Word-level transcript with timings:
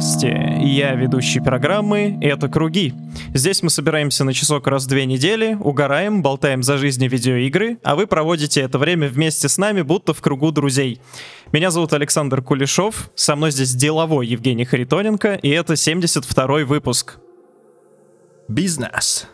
Здрасте, 0.00 0.56
я 0.62 0.94
ведущий 0.94 1.40
программы 1.40 2.16
«Это 2.22 2.48
круги». 2.48 2.94
Здесь 3.34 3.62
мы 3.62 3.68
собираемся 3.68 4.24
на 4.24 4.32
часок 4.32 4.66
раз 4.66 4.84
в 4.84 4.88
две 4.88 5.04
недели, 5.04 5.58
угораем, 5.60 6.22
болтаем 6.22 6.62
за 6.62 6.78
жизни 6.78 7.06
видеоигры, 7.06 7.76
а 7.82 7.96
вы 7.96 8.06
проводите 8.06 8.62
это 8.62 8.78
время 8.78 9.08
вместе 9.08 9.50
с 9.50 9.58
нами, 9.58 9.82
будто 9.82 10.14
в 10.14 10.22
кругу 10.22 10.52
друзей. 10.52 11.02
Меня 11.52 11.70
зовут 11.70 11.92
Александр 11.92 12.40
Кулешов, 12.40 13.10
со 13.14 13.36
мной 13.36 13.50
здесь 13.50 13.74
деловой 13.74 14.26
Евгений 14.26 14.64
Харитоненко, 14.64 15.34
и 15.34 15.50
это 15.50 15.74
72-й 15.74 16.64
выпуск. 16.64 17.18
Бизнес. 18.48 19.28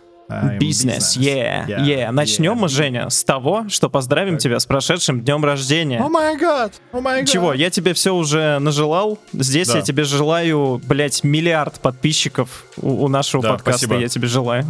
Бизнес, 0.59 1.17
yeah, 1.17 1.67
yeah. 1.67 2.11
Начнем 2.11 2.57
мы, 2.57 2.69
Женя, 2.69 3.09
с 3.11 3.23
того, 3.23 3.67
что 3.69 3.89
поздравим 3.89 4.39
тебя 4.39 4.59
с 4.59 4.67
прошедшим 4.67 5.21
днем 5.21 5.45
рождения. 5.45 6.01
О 6.01 6.09
май 6.09 6.37
гад, 6.37 6.73
о 6.93 7.01
май 7.01 7.21
гад. 7.21 7.31
Чего, 7.31 7.53
я 7.55 7.71
тебе 7.71 7.95
все 7.95 8.13
уже 8.15 8.59
нажелал. 8.59 9.19
Здесь 9.33 9.69
Да. 9.69 9.77
я 9.79 9.83
тебе 9.83 10.03
желаю, 10.03 10.81
блять, 10.85 11.23
миллиард 11.23 11.79
подписчиков 11.81 12.65
у, 12.77 13.05
у 13.05 13.09
нашего 13.09 13.43
Да, 13.43 13.51
подкаста. 13.53 13.87
спасибо. 13.87 14.01
Я 14.01 14.09
тебе 14.09 14.27
желаю. 14.27 14.65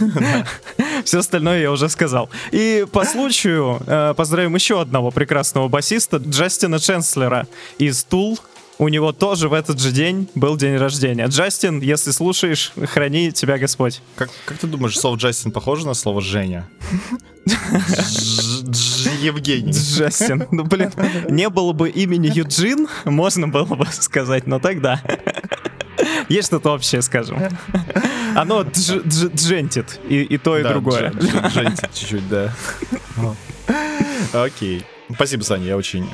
Все 1.04 1.18
остальное 1.20 1.60
я 1.60 1.70
уже 1.70 1.88
сказал. 1.88 2.28
И 2.50 2.84
по 2.90 3.04
случаю 3.04 3.80
э, 3.86 4.14
поздравим 4.16 4.54
еще 4.54 4.80
одного 4.80 5.10
прекрасного 5.12 5.68
басиста, 5.68 6.16
Джастина 6.16 6.80
Ченслера 6.80 7.46
из 7.78 8.02
Тул. 8.04 8.38
У 8.78 8.88
него 8.88 9.12
тоже 9.12 9.48
в 9.48 9.54
этот 9.54 9.80
же 9.80 9.90
день 9.90 10.28
был 10.34 10.56
день 10.58 10.76
рождения. 10.76 11.26
Джастин, 11.26 11.80
если 11.80 12.10
слушаешь, 12.10 12.72
храни 12.92 13.32
тебя 13.32 13.56
Господь. 13.56 14.02
Как, 14.16 14.28
как 14.44 14.58
ты 14.58 14.66
думаешь, 14.66 14.98
слово 14.98 15.16
Джастин 15.16 15.50
похоже 15.50 15.86
на 15.86 15.94
слово 15.94 16.20
Женя? 16.20 16.68
Евгений. 19.20 19.72
Джастин. 19.72 20.46
Ну, 20.50 20.64
блин, 20.64 20.92
не 21.28 21.48
было 21.48 21.72
бы 21.72 21.88
имени 21.88 22.30
Юджин, 22.32 22.88
можно 23.04 23.48
было 23.48 23.64
бы 23.64 23.86
сказать, 23.92 24.46
но 24.46 24.58
тогда. 24.58 25.00
Есть 26.28 26.48
что-то 26.48 26.72
общее, 26.74 27.00
скажем. 27.02 27.38
Оно 28.34 28.60
дж- 28.62 29.02
дж- 29.04 29.34
джентит, 29.34 29.98
и, 30.08 30.22
и 30.22 30.36
то, 30.38 30.58
и 30.58 30.62
Да, 30.62 30.70
другое. 30.70 31.10
Дж- 31.10 31.20
Дж- 31.20 31.50
Джентит 31.54 31.94
чуть-чуть, 31.94 32.28
да. 32.28 32.54
Окей. 34.32 34.84
Спасибо, 35.14 35.42
Саня, 35.42 35.64
я 35.66 35.76
очень 35.76 36.06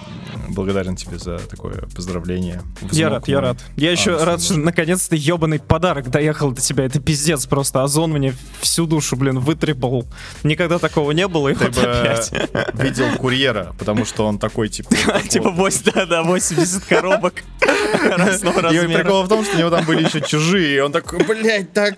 благодарен 0.52 0.96
тебе 0.96 1.18
за 1.18 1.38
такое 1.38 1.84
поздравление. 1.94 2.62
Я 2.90 3.08
рад, 3.10 3.28
я 3.28 3.40
рад. 3.40 3.58
Я 3.76 3.90
еще 3.90 4.16
А, 4.16 4.24
рад, 4.24 4.42
что 4.42 4.56
наконец-то 4.58 5.16
ебаный 5.16 5.58
подарок 5.58 6.10
доехал 6.10 6.52
до 6.52 6.60
тебя. 6.60 6.84
Это 6.84 7.00
пиздец 7.00 7.46
просто. 7.46 7.82
Озон 7.82 8.12
мне 8.12 8.34
всю 8.60 8.86
душу, 8.86 9.16
блин, 9.16 9.38
вытребал. 9.40 10.06
Никогда 10.44 10.78
такого 10.78 11.12
не 11.12 11.26
было, 11.28 11.48
и 11.48 11.54
Ты 11.54 11.64
вот 11.66 11.74
бы 11.74 11.82
опять. 11.82 12.32
видел 12.74 13.06
курьера, 13.16 13.74
потому 13.78 14.04
что 14.04 14.26
он 14.26 14.38
такой, 14.38 14.68
типа... 14.68 14.90
Типа 15.28 15.50
8, 15.50 15.82
да, 15.94 16.06
да, 16.06 16.22
80 16.22 16.84
коробок 16.84 17.34
разного 18.16 18.58
И 18.58 18.62
размера. 18.62 19.02
прикол 19.02 19.22
в 19.24 19.28
том, 19.28 19.44
что 19.44 19.56
у 19.56 19.58
него 19.58 19.70
там 19.70 19.84
были 19.84 20.04
еще 20.04 20.20
чужие, 20.20 20.76
и 20.76 20.80
он 20.80 20.92
такой, 20.92 21.24
блядь, 21.24 21.72
так, 21.72 21.96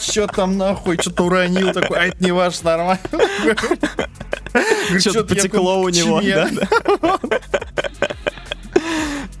что 0.00 0.26
там 0.26 0.56
нахуй, 0.58 0.98
что-то 1.00 1.24
уронил, 1.24 1.72
такой, 1.72 1.98
а 1.98 2.04
это 2.06 2.22
не 2.22 2.32
ваш, 2.32 2.62
нормально. 2.62 3.00
Что-то 4.54 5.00
«Чё-то 5.00 5.18
я 5.18 5.24
потекло 5.24 5.80
у 5.80 5.88
него, 5.88 6.20
член». 6.22 6.60
да, 7.02 7.18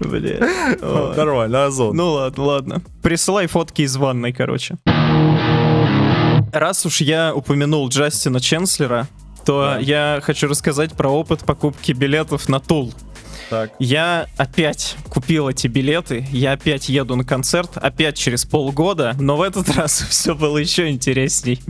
Ой. 0.00 1.16
Нормально, 1.16 1.66
озон. 1.66 1.96
Ну 1.96 2.12
ладно, 2.12 2.44
ладно. 2.44 2.82
Присылай 3.02 3.46
фотки 3.46 3.82
из 3.82 3.96
ванной, 3.96 4.32
короче. 4.32 4.76
Раз 6.52 6.86
уж 6.86 7.00
я 7.00 7.34
упомянул 7.34 7.88
Джастина 7.88 8.40
Ченслера, 8.40 9.08
то 9.44 9.72
Да. 9.74 9.78
я 9.80 10.20
хочу 10.22 10.46
рассказать 10.48 10.92
про 10.92 11.08
опыт 11.10 11.40
покупки 11.40 11.92
билетов 11.92 12.48
на 12.48 12.60
Tool. 12.60 12.94
Так, 13.50 13.72
Я 13.78 14.26
опять 14.38 14.96
купил 15.10 15.48
эти 15.48 15.66
билеты, 15.66 16.26
я 16.30 16.52
опять 16.52 16.88
еду 16.88 17.14
на 17.16 17.24
концерт, 17.24 17.72
опять 17.76 18.16
через 18.16 18.44
полгода, 18.46 19.14
но 19.18 19.36
в 19.36 19.42
этот 19.42 19.68
раз 19.76 20.00
все 20.08 20.34
было 20.34 20.56
еще 20.58 20.88
интересней. 20.88 21.60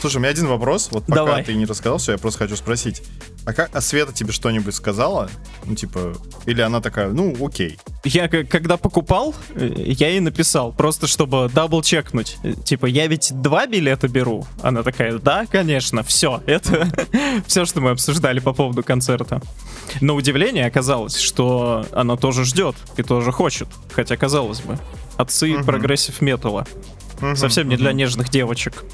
слушай, 0.00 0.16
у 0.16 0.20
меня 0.20 0.30
один 0.30 0.48
вопрос, 0.48 0.88
вот 0.90 1.06
пока 1.06 1.14
Давай. 1.24 1.44
ты 1.44 1.54
не 1.54 1.64
рассказал 1.64 1.98
все, 1.98 2.12
я 2.12 2.18
просто 2.18 2.40
хочу 2.40 2.56
спросить. 2.56 3.02
А 3.48 3.54
как, 3.54 3.70
а 3.74 3.80
Света 3.80 4.12
тебе 4.12 4.30
что-нибудь 4.30 4.74
сказала? 4.74 5.30
Ну, 5.64 5.74
типа, 5.74 6.12
или 6.44 6.60
она 6.60 6.82
такая, 6.82 7.08
ну, 7.08 7.34
окей. 7.42 7.78
Я 8.04 8.28
когда 8.28 8.76
покупал, 8.76 9.34
э, 9.54 9.72
я 9.74 10.10
ей 10.10 10.20
написал, 10.20 10.70
просто 10.70 11.06
чтобы 11.06 11.50
double 11.54 11.80
чекнуть. 11.80 12.36
Э, 12.42 12.52
Типа, 12.52 12.84
я 12.84 13.06
ведь 13.06 13.32
два 13.40 13.66
билета 13.66 14.06
беру. 14.06 14.46
Она 14.60 14.82
такая, 14.82 15.18
да, 15.18 15.46
конечно, 15.46 16.02
все. 16.02 16.42
Это 16.46 16.92
все, 17.46 17.64
что 17.64 17.80
мы 17.80 17.88
обсуждали 17.88 18.38
по 18.38 18.52
поводу 18.52 18.82
концерта. 18.82 19.40
На 20.02 20.12
удивление 20.12 20.66
оказалось, 20.66 21.18
что 21.18 21.86
она 21.92 22.16
тоже 22.16 22.44
ждет 22.44 22.76
и 22.98 23.02
тоже 23.02 23.32
хочет. 23.32 23.68
Хотя, 23.92 24.18
казалось 24.18 24.60
бы, 24.60 24.78
отцы 25.16 25.64
прогрессив 25.64 26.20
металла. 26.20 26.66
Совсем 27.34 27.70
не 27.70 27.78
для 27.78 27.94
нежных 27.94 28.28
девочек. 28.28 28.84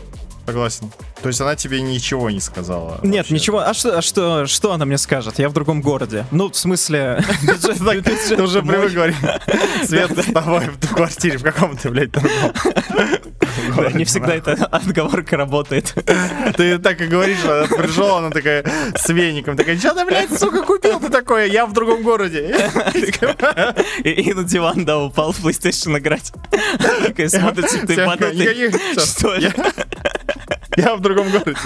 Согласен. 0.47 0.91
То 1.23 1.29
есть 1.29 1.41
она 1.41 1.57
тебе 1.57 1.81
ничего 1.81 2.29
не 2.31 2.41
сказала? 2.41 3.01
Нет, 3.03 3.19
вообще? 3.19 3.35
ничего. 3.35 3.61
А 3.61 3.73
что, 3.73 3.99
а 3.99 4.03
что, 4.03 4.47
что 4.47 4.73
она 4.73 4.85
мне 4.85 4.99
скажет? 4.99 5.39
Я 5.39 5.49
в 5.49 5.55
другом 5.55 5.81
городе. 5.81 6.27
Ну, 6.31 6.51
в 6.51 6.57
смысле, 6.57 7.25
Ты 8.29 8.43
уже 8.43 8.63
привык 8.63 8.93
говорить. 8.93 9.17
Свет, 9.85 10.11
с 10.19 10.33
тобой 10.33 10.69
в 10.81 10.95
квартире, 10.95 11.39
в 11.39 11.43
каком 11.43 11.77
ты, 11.77 11.89
блядь, 11.89 12.11
другом. 12.11 12.53
Не 13.97 14.05
всегда 14.05 14.35
эта 14.35 14.53
отговорка 14.53 15.37
работает. 15.37 15.95
Ты 16.57 16.79
так 16.79 17.01
и 17.01 17.07
говоришь, 17.07 17.43
она 17.45 17.67
пришел, 17.67 18.17
она 18.17 18.31
такая 18.31 18.65
с 18.95 19.09
веником, 19.09 19.57
такая, 19.57 19.79
что 19.79 19.95
ты, 19.95 20.05
блядь, 20.05 20.39
сука, 20.39 20.63
купил 20.63 21.01
ты 21.01 21.09
такое? 21.09 21.47
Я 21.47 21.65
в 21.65 21.73
другом 21.73 22.03
городе. 22.03 22.55
И, 24.05 24.33
на 24.35 24.45
диван, 24.45 24.85
да, 24.85 24.99
упал 24.99 25.33
в 25.33 25.45
PlayStation 25.45 25.97
играть. 25.99 26.33
Такая 27.03 27.29
смотрит, 27.29 27.71
ты 27.87 27.95
всё. 27.95 29.05
Что 29.05 29.35
это? 29.35 29.73
Я 30.77 30.97
в 30.97 31.01
другом 31.01 31.31
городе. 31.31 31.59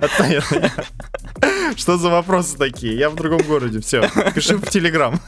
Отстань 0.00 0.36
от 0.36 0.50
меня. 0.50 0.72
Что 1.76 1.96
за 1.98 2.08
вопросы 2.08 2.56
такие? 2.56 2.96
Я 2.96 3.10
в 3.10 3.14
другом 3.14 3.42
городе, 3.42 3.80
все. 3.80 4.08
Пиши 4.34 4.56
в 4.56 4.68
Телеграм. 4.68 5.20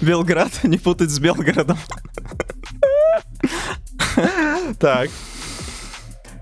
Белград, 0.00 0.50
не 0.64 0.78
путать 0.78 1.10
с 1.10 1.18
Белгородом. 1.18 1.78
Так. 4.78 5.10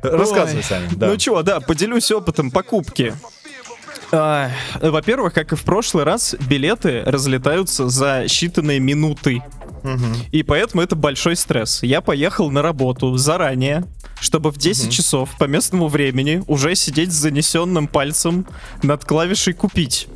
Рассказывай. 0.03 0.63
Саня. 0.63 0.89
да. 0.97 1.09
Ну 1.09 1.17
чего, 1.17 1.43
да, 1.43 1.61
поделюсь 1.61 2.11
опытом 2.11 2.51
покупки. 2.51 3.15
А, 4.13 4.51
Во-первых, 4.81 5.35
как 5.35 5.53
и 5.53 5.57
в 5.57 5.63
прошлый 5.65 6.05
раз, 6.05 6.37
билеты 6.49 7.03
разлетаются 7.05 7.89
за 7.89 8.25
считанные 8.25 8.79
минуты. 8.79 9.43
Мгм. 9.83 10.15
И 10.33 10.43
поэтому 10.43 10.83
это 10.83 10.97
большой 10.97 11.37
стресс. 11.37 11.83
Я 11.83 12.01
поехал 12.01 12.51
на 12.51 12.63
работу 12.63 13.17
заранее, 13.17 13.85
чтобы 14.21 14.51
в 14.51 14.59
10 14.59 14.91
часов 14.91 15.31
по 15.39 15.45
местному 15.45 15.89
времени 15.89 16.43
уже 16.47 16.75
сидеть 16.75 17.13
с 17.13 17.17
занесенным 17.17 17.89
пальцем 17.89 18.47
над 18.83 19.05
клавишей 19.05 19.53
«Купить». 19.53 20.09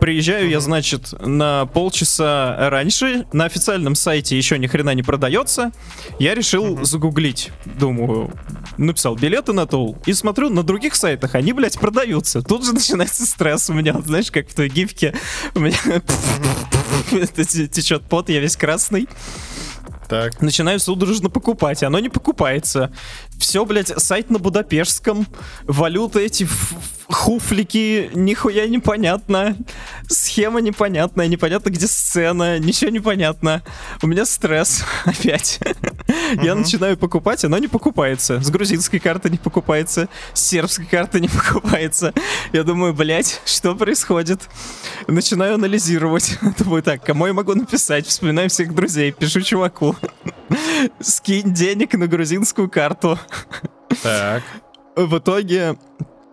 Приезжаю 0.00 0.48
я, 0.48 0.60
значит, 0.60 1.12
на 1.20 1.66
полчаса 1.66 2.70
раньше. 2.70 3.26
На 3.32 3.44
официальном 3.44 3.94
сайте 3.94 4.36
еще 4.36 4.58
ни 4.58 4.66
хрена 4.66 4.94
не 4.94 5.02
продается. 5.02 5.72
Я 6.18 6.34
решил 6.34 6.84
загуглить. 6.84 7.50
Думаю, 7.78 8.32
написал 8.78 9.14
билеты 9.16 9.52
на 9.52 9.66
Тул. 9.66 9.98
И 10.06 10.14
смотрю, 10.14 10.48
на 10.48 10.62
других 10.62 10.94
сайтах 10.94 11.34
они, 11.34 11.52
блядь, 11.52 11.78
продаются. 11.78 12.42
Тут 12.42 12.64
же 12.64 12.72
начинается 12.74 13.26
стресс 13.26 13.68
у 13.68 13.74
меня. 13.74 13.92
Вот 13.92 14.06
знаешь, 14.06 14.30
как 14.30 14.48
в 14.48 14.54
той 14.54 14.68
гифке. 14.68 15.14
У 15.54 15.60
меня 15.60 15.76
течет 17.68 18.02
пот, 18.04 18.28
я 18.28 18.40
весь 18.40 18.56
красный. 18.56 19.08
Так. 20.08 20.40
Начинаю 20.40 20.80
судорожно 20.80 21.28
покупать, 21.28 21.82
оно 21.82 21.98
не 21.98 22.08
покупается. 22.08 22.90
Все, 23.38 23.64
блядь, 23.66 23.88
сайт 24.00 24.30
на 24.30 24.38
Будапештском, 24.38 25.26
валюта 25.64 26.20
эти 26.20 26.48
хуфлики, 27.08 28.10
нихуя 28.14 28.66
непонятно. 28.66 29.56
Схема 30.08 30.60
непонятная, 30.60 31.26
непонятно 31.26 31.70
где 31.70 31.86
сцена, 31.86 32.58
ничего 32.58 32.90
непонятно. 32.90 33.62
У 34.02 34.06
меня 34.06 34.24
стресс 34.26 34.84
опять. 35.04 35.58
Я 36.42 36.54
начинаю 36.54 36.96
покупать, 36.96 37.44
оно 37.44 37.58
не 37.58 37.68
покупается. 37.68 38.40
С 38.40 38.50
грузинской 38.50 39.00
карты 39.00 39.30
не 39.30 39.38
покупается, 39.38 40.08
с 40.34 40.42
сербской 40.42 40.86
карты 40.86 41.20
не 41.20 41.28
покупается. 41.52 42.12
Я 42.52 42.62
думаю, 42.62 42.92
блядь, 42.92 43.40
что 43.44 43.74
происходит? 43.74 44.48
Начинаю 45.06 45.54
анализировать. 45.54 46.38
Думаю, 46.58 46.82
так, 46.82 47.04
кому 47.04 47.26
я 47.26 47.32
могу 47.32 47.54
написать? 47.54 48.06
Вспоминаю 48.06 48.50
всех 48.50 48.74
друзей, 48.74 49.12
пишу 49.12 49.40
чуваку. 49.40 49.96
Скинь 51.00 51.54
денег 51.54 51.94
на 51.94 52.06
грузинскую 52.06 52.68
карту. 52.68 53.18
Так. 54.02 54.42
В 54.96 55.18
итоге 55.18 55.76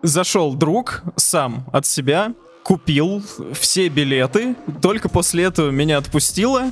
зашел 0.08 0.54
друг 0.54 1.04
сам 1.16 1.66
от 1.72 1.86
себя, 1.86 2.34
купил 2.64 3.24
все 3.54 3.88
билеты, 3.90 4.56
только 4.82 5.10
после 5.10 5.44
этого 5.46 5.70
меня 5.70 5.98
отпустило. 5.98 6.72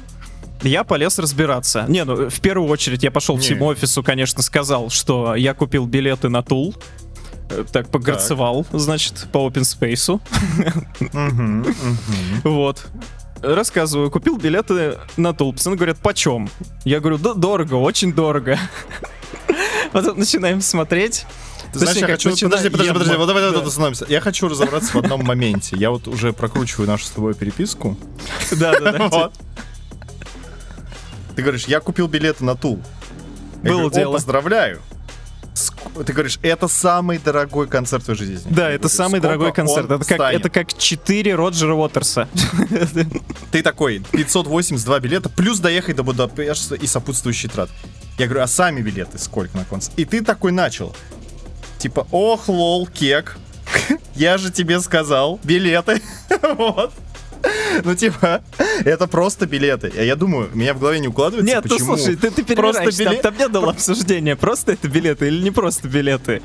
Я 0.61 0.83
полез 0.85 1.19
разбираться. 1.19 1.85
Не, 1.89 2.05
ну, 2.05 2.29
в 2.29 2.39
первую 2.39 2.69
очередь 2.69 3.03
я 3.03 3.11
пошел 3.11 3.35
Не. 3.35 3.41
всему 3.41 3.65
офису, 3.65 4.01
конечно, 4.01 4.41
сказал, 4.41 4.89
что 4.89 5.35
я 5.35 5.53
купил 5.53 5.85
билеты 5.85 6.29
на 6.29 6.41
Тул. 6.41 6.73
Э, 7.49 7.65
Так, 7.69 7.89
погорцевал, 7.89 8.65
значит, 8.71 9.27
по 9.33 9.39
open 9.47 9.63
space. 9.63 10.21
Вот. 12.43 12.85
рассказываю, 13.41 14.09
купил 14.09 14.37
билеты 14.37 14.97
на 15.17 15.33
тул. 15.33 15.51
Пацаны 15.53 15.75
говорят, 15.75 15.97
почем? 15.97 16.49
Я 16.85 16.99
говорю, 17.01 17.17
да 17.17 17.33
дорого, 17.33 17.73
очень 17.75 18.13
дорого. 18.13 18.57
Потом 19.91 20.17
начинаем 20.17 20.61
смотреть. 20.61 21.25
Ты 21.73 21.79
знаешь, 21.79 21.97
я 21.97 22.07
хочу... 22.07 22.29
Подожди, 22.29 22.69
подожди, 22.69 22.93
подожди, 22.93 23.15
вот 23.15 23.25
давай 23.25 23.43
да. 23.43 23.51
тут 23.51 23.67
остановимся. 23.67 24.05
Я 24.07 24.21
хочу 24.21 24.47
разобраться 24.47 24.93
в 24.93 24.97
одном 24.97 25.23
моменте. 25.23 25.75
Я 25.75 25.89
вот 25.89 26.07
уже 26.07 26.31
прокручиваю 26.31 26.87
нашу 26.87 27.05
с 27.05 27.09
тобой 27.09 27.33
переписку. 27.33 27.97
Да, 28.51 28.79
да, 28.79 29.09
да. 29.09 29.31
Ты 31.35 31.41
говоришь, 31.41 31.65
я 31.65 31.79
купил 31.79 32.07
билеты 32.07 32.45
на 32.45 32.55
Тул. 32.55 32.79
Было 33.63 33.71
говорю, 33.71 33.87
«О, 33.87 33.91
дело. 33.91 34.13
поздравляю. 34.13 34.81
Ты 36.05 36.13
говоришь, 36.13 36.39
это 36.41 36.67
самый 36.67 37.17
дорогой 37.17 37.67
концерт 37.67 38.03
в 38.03 38.05
твоей 38.05 38.19
жизни. 38.19 38.51
Да, 38.51 38.69
это 38.69 38.83
говорю, 38.83 38.95
самый 38.95 39.09
«Сколько 39.09 39.27
дорогой 39.27 39.53
концерт. 39.53 39.89
он 39.89 39.95
Это 39.95 40.05
как, 40.05 40.17
станет?» 40.17 40.39
это 40.39 40.49
как 40.49 40.77
4 40.77 41.35
Роджера 41.35 41.73
Уотерса. 41.73 42.27
Ты 43.51 43.63
такой, 43.63 44.03
582 44.11 44.99
билета, 44.99 45.29
плюс 45.29 45.59
доехать 45.59 45.95
до 45.95 46.03
Будапешта 46.03 46.75
и 46.75 46.85
сопутствующий 46.85 47.49
трат. 47.49 47.69
Я 48.17 48.27
говорю, 48.27 48.43
а 48.43 48.47
сами 48.47 48.81
билеты 48.81 49.17
сколько 49.17 49.57
на 49.57 49.65
концерт? 49.65 49.97
И 49.97 50.05
ты 50.05 50.23
такой 50.23 50.51
начал. 50.51 50.95
Типа, 51.83 52.07
ох, 52.11 52.47
лол, 52.47 52.87
кек. 52.87 53.35
Я 54.15 54.37
же 54.37 54.53
тебе 54.53 54.79
сказал, 54.79 55.37
билеты. 55.43 56.01
Вот. 56.57 56.93
Ну, 57.83 57.93
типа, 57.93 58.41
это 58.85 59.05
просто 59.05 59.47
билеты. 59.47 59.91
А 59.97 60.01
Я 60.01 60.15
думаю, 60.15 60.49
меня 60.53 60.73
в 60.73 60.79
голове 60.79 60.99
не 60.99 61.09
укладывается, 61.09 61.53
Нет, 61.53 61.65
ну 61.65 61.71
почему... 61.71 61.97
слушай, 61.97 62.15
ты, 62.15 62.31
ты 62.31 62.55
Просто 62.55 62.83
перебираешь, 62.83 62.95
там, 62.95 63.05
билет- 63.05 63.21
там 63.21 63.37
не 63.37 63.47
было 63.49 63.71
обсуждения, 63.71 64.37
просто 64.37 64.71
это 64.71 64.87
билеты 64.87 65.27
или 65.27 65.43
не 65.43 65.51
просто 65.51 65.89
билеты. 65.89 66.41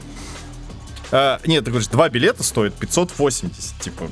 А, 1.13 1.39
нет, 1.47 1.65
ты 1.65 1.71
говоришь, 1.71 1.87
два 1.89 2.09
билета 2.09 2.43
стоят 2.43 2.75
580, 2.75 3.79
типа. 3.81 4.11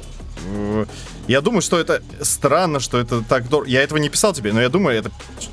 Я 1.26 1.40
думаю, 1.40 1.60
что 1.60 1.78
это 1.78 2.02
странно, 2.22 2.78
что 2.80 2.98
это 2.98 3.22
так 3.22 3.48
дорого. 3.48 3.68
Я 3.68 3.82
этого 3.82 3.98
не 3.98 4.08
писал 4.08 4.32
тебе, 4.32 4.52
но 4.52 4.60
я 4.60 4.68
думаю, 4.68 4.96
это 4.96 5.10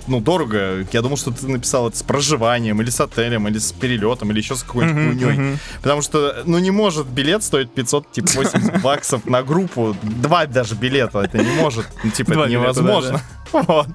ну 0.07 0.21
дорого. 0.21 0.85
Я 0.91 1.01
думал, 1.01 1.17
что 1.17 1.31
ты 1.31 1.47
написал 1.47 1.87
это 1.89 1.97
с 1.97 2.03
проживанием, 2.03 2.81
или 2.81 2.89
с 2.89 2.99
отелем, 3.01 3.47
или 3.47 3.57
с 3.57 3.71
перелетом, 3.71 4.31
или 4.31 4.37
еще 4.39 4.55
с 4.55 4.63
какой-нибудь 4.63 5.01
Мгм, 5.01 5.19
хуйней. 5.19 5.37
мгм. 5.39 5.59
Потому 5.81 6.01
что, 6.01 6.43
ну, 6.45 6.59
не 6.59 6.71
может 6.71 7.07
билет 7.07 7.43
стоить 7.43 7.71
580 7.71 8.81
баксов 8.83 9.25
на 9.25 9.41
группу. 9.41 9.95
Два 10.03 10.45
даже 10.45 10.75
билета. 10.75 11.19
Это 11.21 11.39
не 11.39 11.55
может. 11.55 11.87
Ну, 12.03 12.11
типа, 12.11 12.33
это 12.33 12.45
невозможно. 12.47 13.21
Вот. 13.51 13.87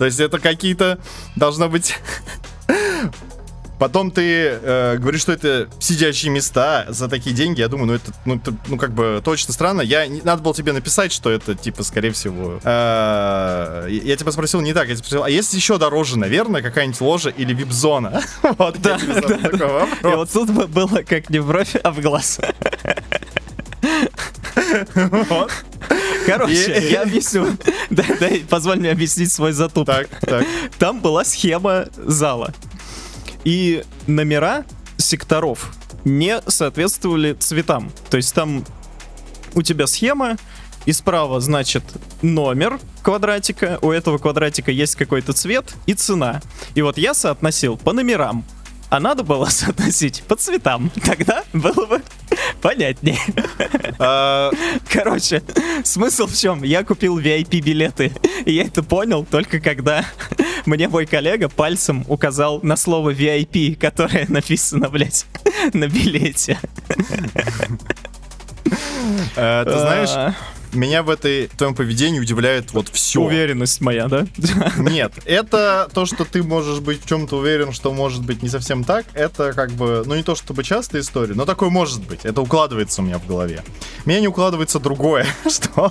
То 0.00 0.04
есть 0.04 0.18
это 0.18 0.40
какие-то... 0.40 0.98
Должно 1.36 1.68
быть... 1.68 1.94
Потом 3.78 4.10
ты 4.10 4.22
э, 4.62 4.96
говоришь, 4.98 5.20
что 5.20 5.32
это 5.32 5.68
сидящие 5.80 6.32
места 6.32 6.86
за 6.88 7.08
такие 7.08 7.36
деньги. 7.36 7.60
Я 7.60 7.68
думаю, 7.68 7.86
ну 7.88 7.92
это, 7.94 8.12
ну, 8.24 8.36
это, 8.36 8.54
ну 8.68 8.78
как 8.78 8.92
бы 8.92 9.20
точно 9.22 9.52
странно. 9.52 9.82
Я 9.82 10.06
не- 10.06 10.22
надо 10.22 10.40
было 10.42 10.54
тебе 10.54 10.72
написать, 10.72 11.12
что 11.12 11.30
это 11.30 11.54
типа, 11.54 11.82
скорее 11.82 12.12
всего. 12.12 12.58
э, 12.64 13.88
я 13.90 14.16
тебя 14.16 14.32
спросил 14.32 14.60
не 14.62 14.72
так. 14.72 14.88
Я 14.88 14.94
тебя 14.94 14.98
спросил, 15.04 15.24
а 15.24 15.28
есть 15.30 15.52
еще 15.52 15.76
дороже, 15.78 16.18
наверное, 16.18 16.62
какая-нибудь 16.62 17.00
ложа 17.02 17.28
или 17.30 17.52
вип-зона? 17.52 18.22
Вот, 18.58 18.76
тебе 18.76 18.98
задал 18.98 19.38
такой 19.38 19.88
И 20.12 20.14
вот 20.16 20.32
тут 20.32 20.50
бы 20.50 20.66
было 20.66 21.02
как 21.02 21.28
не 21.28 21.38
в 21.40 21.46
бровь, 21.48 21.74
а 21.82 21.90
в 21.90 22.00
глаз. 22.00 22.40
Вот. 24.94 25.52
Короче, 26.26 26.78
И- 26.80 26.92
я 26.92 27.02
объясню. 27.02 27.56
Дай, 27.90 28.18
дай, 28.18 28.38
позволь 28.48 28.78
мне 28.78 28.90
объяснить 28.90 29.32
свой 29.32 29.52
затуп. 29.52 29.86
Так, 29.86 30.08
так. 30.20 30.44
Там 30.78 31.00
была 31.00 31.24
схема 31.24 31.86
зала. 31.96 32.52
И 33.46 33.84
номера 34.08 34.64
секторов 34.96 35.72
не 36.04 36.40
соответствовали 36.48 37.32
цветам. 37.32 37.92
То 38.10 38.16
есть 38.16 38.34
там 38.34 38.64
у 39.54 39.62
тебя 39.62 39.86
схема, 39.86 40.36
и 40.84 40.92
справа, 40.92 41.40
значит, 41.40 41.84
номер 42.22 42.80
квадратика, 43.02 43.78
у 43.82 43.92
этого 43.92 44.18
квадратика 44.18 44.72
есть 44.72 44.96
какой-то 44.96 45.32
цвет 45.32 45.74
и 45.86 45.94
цена. 45.94 46.42
И 46.74 46.82
вот 46.82 46.98
я 46.98 47.14
соотносил 47.14 47.76
по 47.76 47.92
номерам, 47.92 48.44
а 48.90 48.98
надо 48.98 49.22
было 49.22 49.44
соотносить 49.50 50.24
по 50.24 50.34
цветам. 50.34 50.90
Тогда 51.04 51.44
было 51.52 51.86
бы 51.86 52.02
понятнее. 52.62 53.18
А, 54.00 54.50
Короче, 54.90 55.42
смысл 55.84 56.26
в 56.26 56.36
чем? 56.36 56.64
Я 56.64 56.82
купил 56.82 57.18
VIP-билеты. 57.18 58.12
И 58.44 58.54
я 58.54 58.64
это 58.64 58.82
понял 58.82 59.24
только 59.24 59.60
когда 59.60 60.04
мне 60.66 60.88
мой 60.88 61.06
коллега 61.06 61.48
пальцем 61.48 62.04
указал 62.08 62.60
на 62.62 62.76
слово 62.76 63.10
VIP, 63.10 63.76
которое 63.76 64.26
написано, 64.28 64.88
блядь, 64.88 65.26
на 65.72 65.88
билете. 65.88 66.58
э, 69.36 69.64
Ты 69.64 69.78
знаешь, 69.78 70.10
А, 70.12 70.34
меня 70.72 71.02
в 71.02 71.10
этой 71.10 71.46
твоем 71.48 71.74
поведении 71.74 72.18
удивляет 72.20 72.72
вот 72.72 72.88
все. 72.88 73.20
Уверенность 73.22 73.80
моя, 73.80 74.08
да? 74.08 74.26
Нет, 74.76 75.12
это 75.24 75.88
то, 75.94 76.04
что 76.06 76.24
ты 76.24 76.42
можешь 76.42 76.80
быть 76.80 77.02
в 77.04 77.08
чем-то 77.08 77.36
уверен, 77.38 77.72
что 77.72 77.92
может 77.92 78.24
быть 78.24 78.42
не 78.42 78.48
совсем 78.48 78.84
так, 78.84 79.06
это 79.14 79.52
как 79.52 79.70
бы, 79.72 80.02
ну 80.06 80.14
не 80.16 80.22
то 80.22 80.34
чтобы 80.34 80.64
частая 80.64 81.00
история, 81.02 81.34
но 81.34 81.44
такое 81.44 81.70
может 81.70 82.04
быть. 82.04 82.20
Это 82.24 82.40
укладывается 82.42 83.02
у 83.02 83.04
меня 83.04 83.18
в 83.18 83.26
голове. 83.26 83.62
Меня 84.04 84.20
не 84.20 84.28
укладывается 84.28 84.78
другое, 84.80 85.26
что 85.48 85.90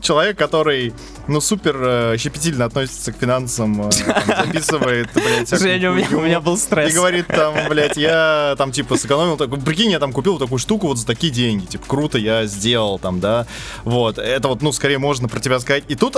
человек, 0.00 0.38
который, 0.38 0.94
ну, 1.28 1.40
супер 1.40 1.76
э, 1.80 2.16
щепетильно 2.18 2.64
относится 2.64 3.12
к 3.12 3.16
финансам, 3.16 3.88
э, 3.88 3.90
там, 3.90 4.46
записывает, 4.46 5.08
блядь, 5.14 5.48
Женя, 5.50 5.90
у 5.90 5.94
меня, 5.94 6.08
у 6.12 6.20
меня 6.20 6.40
был 6.40 6.54
И 6.54 6.58
стресс. 6.58 6.94
говорит 6.94 7.26
там, 7.26 7.54
блядь, 7.68 7.96
я 7.96 8.54
там 8.58 8.72
типа 8.72 8.96
сэкономил, 8.96 9.36
так, 9.36 9.50
прикинь, 9.64 9.90
я 9.90 9.98
там 9.98 10.12
купил 10.12 10.38
такую 10.38 10.58
штуку 10.58 10.88
вот 10.88 10.98
за 10.98 11.06
такие 11.06 11.32
деньги, 11.32 11.66
типа, 11.66 11.84
круто, 11.86 12.18
я 12.18 12.46
сделал 12.46 12.98
там, 12.98 13.20
да, 13.20 13.46
вот, 13.84 14.18
это 14.18 14.48
вот, 14.48 14.62
ну, 14.62 14.72
скорее 14.72 14.98
можно 14.98 15.28
про 15.28 15.40
тебя 15.40 15.60
сказать. 15.60 15.84
И 15.88 15.94
тут 15.94 16.16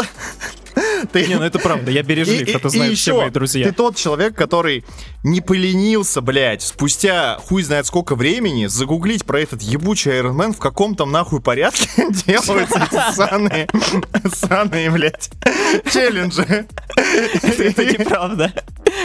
ты... 1.13 1.27
Не, 1.27 1.37
ну 1.37 1.45
это 1.45 1.59
правда, 1.59 1.91
я 1.91 2.03
бережлив, 2.03 2.49
это 2.49 2.69
знают 2.69 2.99
все 2.99 3.15
мои 3.17 3.31
друзья. 3.31 3.67
Ты 3.67 3.73
тот 3.73 3.97
человек, 3.97 4.35
который 4.37 4.85
не 5.23 5.41
поленился, 5.41 6.21
блядь, 6.21 6.63
спустя 6.63 7.39
хуй 7.39 7.63
знает 7.63 7.87
сколько 7.87 8.15
времени 8.15 8.67
загуглить 8.67 9.25
про 9.25 9.41
этот 9.41 9.63
ебучий 9.63 10.11
Iron 10.13 10.37
Man, 10.37 10.53
в 10.53 10.59
каком 10.59 10.95
там 10.95 11.13
нахуй 11.13 11.41
порядке 11.41 11.89
делаются 12.27 12.89
эти 12.91 13.13
сраные, 13.15 13.69
сраные, 14.33 14.91
блядь, 14.91 15.02
челленджи. 15.91 16.67
Это, 16.97 17.85
неправда. 17.85 18.53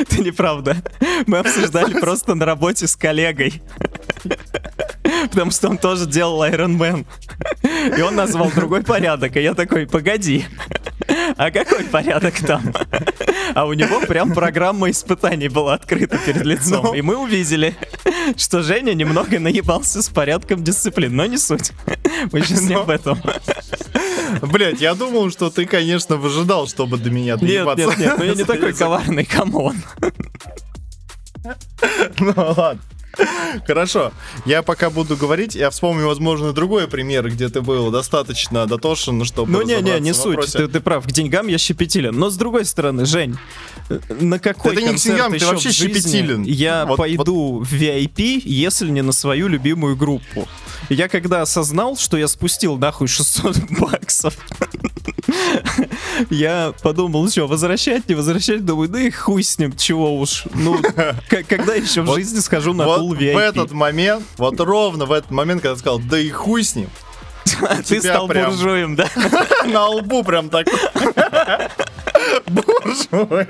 Это 0.01 0.22
неправда. 0.22 0.77
Мы 1.25 1.39
обсуждали 1.39 2.00
просто 2.00 2.36
на 2.36 2.46
работе 2.46 2.88
с 2.88 2.96
коллегой. 2.96 3.62
Потому 5.30 5.51
что 5.51 5.70
он 5.70 5.77
тоже 5.77 6.06
делал 6.06 6.44
Iron 6.44 6.77
Man. 6.77 7.06
И 7.98 8.01
он 8.01 8.16
назвал 8.16 8.51
другой 8.51 8.84
порядок. 8.84 9.36
И 9.38 9.42
я 9.42 9.54
такой, 9.54 9.88
погоди. 9.88 10.46
А 11.38 11.51
какой 11.51 11.83
порядок 11.86 12.36
там? 12.45 12.74
А 13.53 13.65
у 13.65 13.74
него 13.74 14.01
прям 14.01 14.33
программа 14.33 14.89
испытаний 14.91 15.50
была 15.50 15.75
открыта 15.75 16.17
перед 16.17 16.43
лицом. 16.45 16.86
Ну. 16.86 16.93
И 16.93 17.01
мы 17.01 17.17
увидели, 17.17 17.75
что 18.36 18.62
Женя 18.62 18.93
немного 18.93 19.39
наебался 19.39 20.01
с 20.01 20.09
порядком 20.09 20.63
дисциплин. 20.63 21.15
Но 21.15 21.25
не 21.25 21.38
суть. 21.38 21.71
Мы 22.31 22.41
сейчас 22.41 22.62
не 22.63 22.75
Ну. 22.75 22.81
об 22.81 22.89
этом. 22.89 23.19
Блядь, 24.41 24.81
я 24.81 24.93
думал, 24.93 25.31
что 25.31 25.50
ты, 25.50 25.65
конечно, 25.65 26.17
выжидал, 26.17 26.67
чтобы 26.67 26.97
до 26.97 27.09
меня 27.09 27.33
Нет, 27.33 27.41
доебаться. 27.41 27.86
нет, 27.88 27.97
нет, 27.97 28.15
ну 28.17 28.24
я 28.25 28.33
не 28.36 28.43
такой 28.43 28.74
коварный, 28.74 29.25
come 29.25 29.54
on. 29.54 29.75
Ну 32.19 32.33
ладно. 32.36 32.79
Хорошо, 33.65 34.12
я 34.45 34.62
пока 34.62 34.89
буду 34.89 35.17
говорить, 35.17 35.55
я 35.55 35.69
вспомню, 35.69 36.07
возможно, 36.07 36.53
другой 36.53 36.88
пример, 36.88 37.29
где 37.29 37.50
ты 37.50 37.62
был 37.62 37.91
достаточно 37.91 38.65
дотошен, 38.65 39.24
чтобы 39.25 39.51
Ну 39.51 39.59
разобраться 39.62 40.00
не 40.00 40.12
в 40.12 40.15
суть, 40.15 40.51
ты, 40.53 40.67
ты 40.67 40.79
прав, 40.79 41.05
к 41.05 41.12
деньгам 41.12 41.47
я 41.47 41.57
щепетилен. 41.57 42.17
Но 42.17 42.29
с 42.29 42.38
другой 42.38 42.65
стороны, 42.65 43.05
Жень, 43.05 43.38
на 44.09 44.39
какой 44.39 44.75
Да 44.75 44.81
ты 44.81 44.81
не 44.81 44.88
к 44.88 44.91
концерт 44.91 45.15
деньгам, 45.15 45.39
ты 45.39 45.45
вообще 45.45 45.71
щепетилен. 45.71 46.43
я 46.43 46.86
Вот- 46.86 46.97
пойду 46.97 47.59
в 47.59 47.74
VIP, 47.74 48.41
если 48.43 48.89
не 48.89 49.01
на 49.01 49.12
свою 49.12 49.47
любимую 49.47 49.95
группу? 49.95 50.47
Я 50.89 51.10
когда 51.10 51.41
осознал, 51.41 51.98
что 51.98 52.17
я 52.17 52.27
спустил 52.27 52.77
нахуй 52.77 53.07
600 53.07 53.57
баксов, 53.72 54.38
я 56.29 56.74
подумал, 56.81 57.29
что, 57.29 57.48
возвращать, 57.48 58.07
не 58.10 58.15
возвращать? 58.15 58.65
Думаю, 58.65 58.89
да 58.89 59.00
и 59.00 59.12
хуй 59.12 59.43
с 59.43 59.57
ним, 59.57 59.75
чего 59.75 60.17
уж. 60.17 60.46
Ну, 60.53 60.79
когда 61.48 61.75
еще 61.75 62.01
в 62.01 62.13
жизни 62.13 62.39
схожу 62.39 62.74
на 62.74 62.86
пул 62.86 63.13
в 63.13 63.19
VIP? 63.19 63.38
этот 63.39 63.72
момент, 63.72 64.24
вот 64.38 64.60
ровно 64.60 65.05
в 65.05 65.12
этот 65.12 65.31
момент, 65.31 65.62
когда 65.62 65.75
ты 65.75 65.79
сказал, 65.79 66.00
да 66.00 66.17
и 66.19 66.29
хуй 66.29 66.63
с 66.63 66.75
ним, 66.75 66.89
Ты 67.46 67.84
тебя 67.84 68.01
стал 68.01 68.27
буржуем, 68.27 68.96
да? 68.96 69.10
на 69.65 69.88
лбу 69.88 70.24
прям 70.24 70.50
так. 70.50 70.67
Буржуй. 72.48 73.48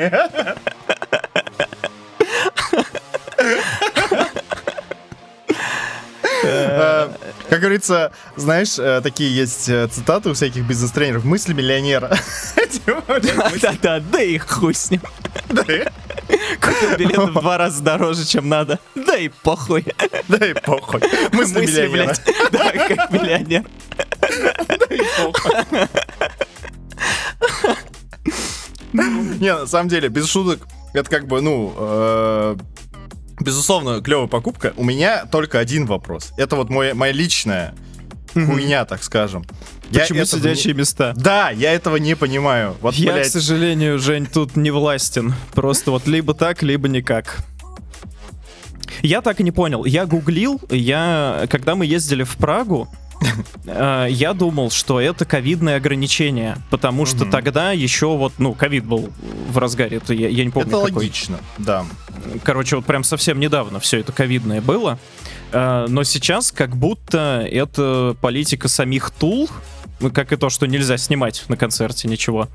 Как 7.50 7.60
говорится, 7.60 8.12
знаешь, 8.36 8.78
э, 8.80 9.02
такие 9.02 9.34
есть 9.36 9.70
э, 9.70 9.88
цитаты 9.88 10.30
у 10.30 10.34
всяких 10.34 10.64
бизнес-тренеров. 10.66 11.24
Мысли 11.26 11.54
миллионера. 11.54 12.18
Типа, 12.72 13.02
блядь, 13.08 13.62
Да-да, 13.62 14.00
да 14.00 14.22
и 14.22 14.38
хуй 14.38 14.74
с 14.74 14.92
ним. 14.92 15.02
Купил 15.48 16.98
билет 16.98 17.18
в 17.18 17.34
два 17.34 17.58
раза 17.58 17.82
дороже, 17.82 18.26
чем 18.26 18.50
надо. 18.50 18.80
Да 18.96 19.16
и 19.18 19.30
похуй. 19.30 19.86
Да 20.28 20.46
и 20.46 20.54
похуй. 20.54 21.02
Мысли 21.32 21.62
Мысли, 21.62 21.88
миллионера. 21.88 22.06
блядь. 22.06 22.22
Да, 22.52 22.72
как 22.72 23.12
миллионер. 23.12 23.64
Да 24.68 24.96
и 24.96 25.02
похуй. 25.18 25.88
Не, 28.94 29.54
на 29.54 29.68
самом 29.68 29.90
деле, 29.90 30.10
без 30.10 30.28
шуток, 30.28 30.68
это 30.94 31.10
как 31.10 31.28
бы, 31.28 31.42
ну, 31.42 31.74
э, 31.78 32.56
безусловно, 33.40 34.02
клевая 34.02 34.28
покупка. 34.28 34.74
У 34.78 34.84
меня 34.84 35.26
только 35.26 35.60
один 35.60 35.86
вопрос. 35.86 36.34
Это 36.38 36.56
вот 36.56 36.70
мой, 36.70 36.94
моя 36.94 37.12
личная 37.14 37.74
хуйня, 38.34 38.86
так 38.86 39.04
скажем. 39.04 39.46
Я 39.90 40.02
Почему 40.02 40.20
этого 40.20 40.42
сидячие 40.42 40.74
не- 40.74 40.80
места? 40.80 41.14
Да, 41.16 41.50
я 41.50 41.72
этого 41.74 41.96
не 41.96 42.16
понимаю. 42.16 42.76
Вот, 42.82 42.96
Я, 42.96 43.14
блядь, 43.14 43.28
к 43.28 43.32
сожалению, 43.32 43.98
Жень, 44.00 44.26
тут 44.26 44.56
не 44.56 44.70
властен. 44.70 45.34
Просто 45.54 45.92
вот 45.92 46.08
либо 46.08 46.34
так, 46.34 46.62
либо 46.62 46.88
никак. 46.90 47.38
Я 49.02 49.22
так 49.22 49.40
и 49.40 49.44
не 49.44 49.52
понял. 49.52 49.86
Я 49.86 50.06
гуглил, 50.06 50.60
я, 50.70 51.46
когда 51.50 51.76
мы 51.76 51.86
ездили 51.86 52.24
в 52.24 52.36
Прагу, 52.38 52.90
я 53.66 54.34
думал, 54.34 54.72
что 54.72 55.00
это 55.00 55.26
ковидное 55.26 55.78
ограничение, 55.78 56.58
потому 56.70 57.06
что 57.06 57.26
тогда 57.26 57.72
еще 57.72 58.16
вот, 58.16 58.34
ну, 58.38 58.54
ковид 58.54 58.86
был 58.86 59.10
в 59.50 59.58
разгаре, 59.58 59.98
это 59.98 60.14
я, 60.14 60.30
я 60.30 60.44
не 60.46 60.52
помню 60.52 60.70
это 60.70 60.78
какой. 60.88 60.92
логично, 61.04 61.40
да. 61.58 61.86
Короче, 62.44 62.76
вот 62.76 62.86
прям 62.86 63.04
совсем 63.04 63.40
недавно 63.40 63.80
все 63.80 64.00
это 64.00 64.12
ковидное 64.12 64.62
было. 64.62 65.00
Э, 65.52 65.86
Но 65.88 66.04
сейчас 66.04 66.52
как 66.52 66.76
будто 66.76 67.48
это 67.50 68.16
политика 68.22 68.68
самих 68.68 69.12
Тул, 69.12 69.50
как 70.14 70.32
и 70.32 70.36
то, 70.36 70.50
что 70.50 70.66
нельзя 70.68 70.98
снимать 70.98 71.46
на 71.48 71.58
концерте 71.58 72.08
ничего. 72.08 72.48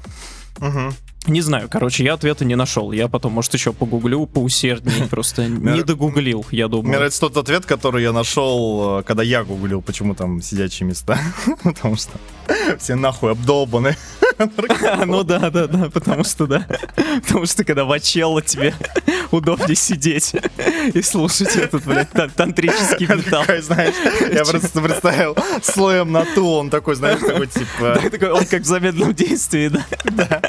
Мгм. 0.59 0.95
Не 1.29 1.41
знаю, 1.41 1.69
короче, 1.71 2.03
я 2.05 2.15
ответа 2.15 2.45
не 2.45 2.57
нашел. 2.57 2.91
Я 2.93 3.07
потом, 3.07 3.33
может, 3.33 3.55
еще 3.55 3.73
погуглю 3.73 4.27
поусерднее. 4.27 5.07
Просто 5.11 5.47
не 5.47 5.59
Мне- 5.59 5.85
догуглил, 5.85 6.45
я 6.51 6.67
Мне 6.67 6.69
думаю. 6.69 6.97
нравится 6.97 7.21
тот 7.21 7.37
ответ, 7.37 7.65
который 7.65 8.03
я 8.03 8.13
нашел, 8.13 8.99
э, 9.01 9.03
когда 9.05 9.23
я 9.23 9.45
гуглил, 9.45 9.83
почему 9.83 10.15
там 10.17 10.43
сидячие 10.43 10.89
места. 10.89 11.19
Потому 11.63 11.97
что 11.97 12.11
все 12.79 12.97
нахуй 12.97 13.33
обдолбаны. 13.33 13.97
Ну 15.07 15.23
да, 15.23 15.51
да, 15.51 15.69
да, 15.69 15.91
потому 15.91 16.25
что 16.25 16.47
да. 16.47 16.67
Потому 17.27 17.47
что 17.47 17.65
когда 17.65 17.85
вачелло 17.85 18.43
тебе 18.43 18.75
удобнее 19.33 19.77
сидеть 19.77 20.35
и 20.95 21.03
слушать 21.03 21.57
этот, 21.57 21.85
блядь, 21.85 22.11
тан- 22.11 22.31
тантрический 22.31 23.07
металл. 23.07 23.43
Такой, 23.43 23.63
знаешь, 23.63 23.95
я 24.33 24.45
просто 24.45 24.81
представил 24.81 25.37
слоем 25.63 26.13
на 26.13 26.25
ту, 26.25 26.49
он 26.49 26.71
такой, 26.71 26.95
знаешь, 26.95 27.21
такой 27.21 27.47
типа... 27.47 27.99
Да, 28.03 28.11
такой, 28.11 28.31
Он 28.31 28.45
как 28.47 28.63
в 28.63 28.67
замедленном 28.67 29.15
действии, 29.15 29.69
да. 30.05 30.43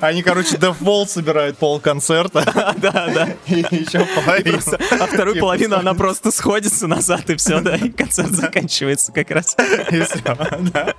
Они, 0.00 0.22
короче, 0.22 0.56
дефолт 0.56 1.10
собирают 1.10 1.58
пол 1.58 1.80
концерта. 1.80 2.44
Да, 2.76 3.08
да. 3.08 3.28
И 3.46 3.60
еще 3.70 4.06
половину. 4.14 4.58
А 4.90 5.06
вторую 5.06 5.38
половину 5.38 5.76
она 5.76 5.94
просто 5.94 6.30
сходится 6.30 6.86
назад, 6.86 7.30
и 7.30 7.36
все, 7.36 7.60
да, 7.60 7.76
и 7.76 7.90
концерт 7.90 8.30
заканчивается 8.32 9.12
как 9.12 9.30
раз. 9.30 9.56
И 9.90 10.00
все, 10.00 10.18
да. 10.72 10.94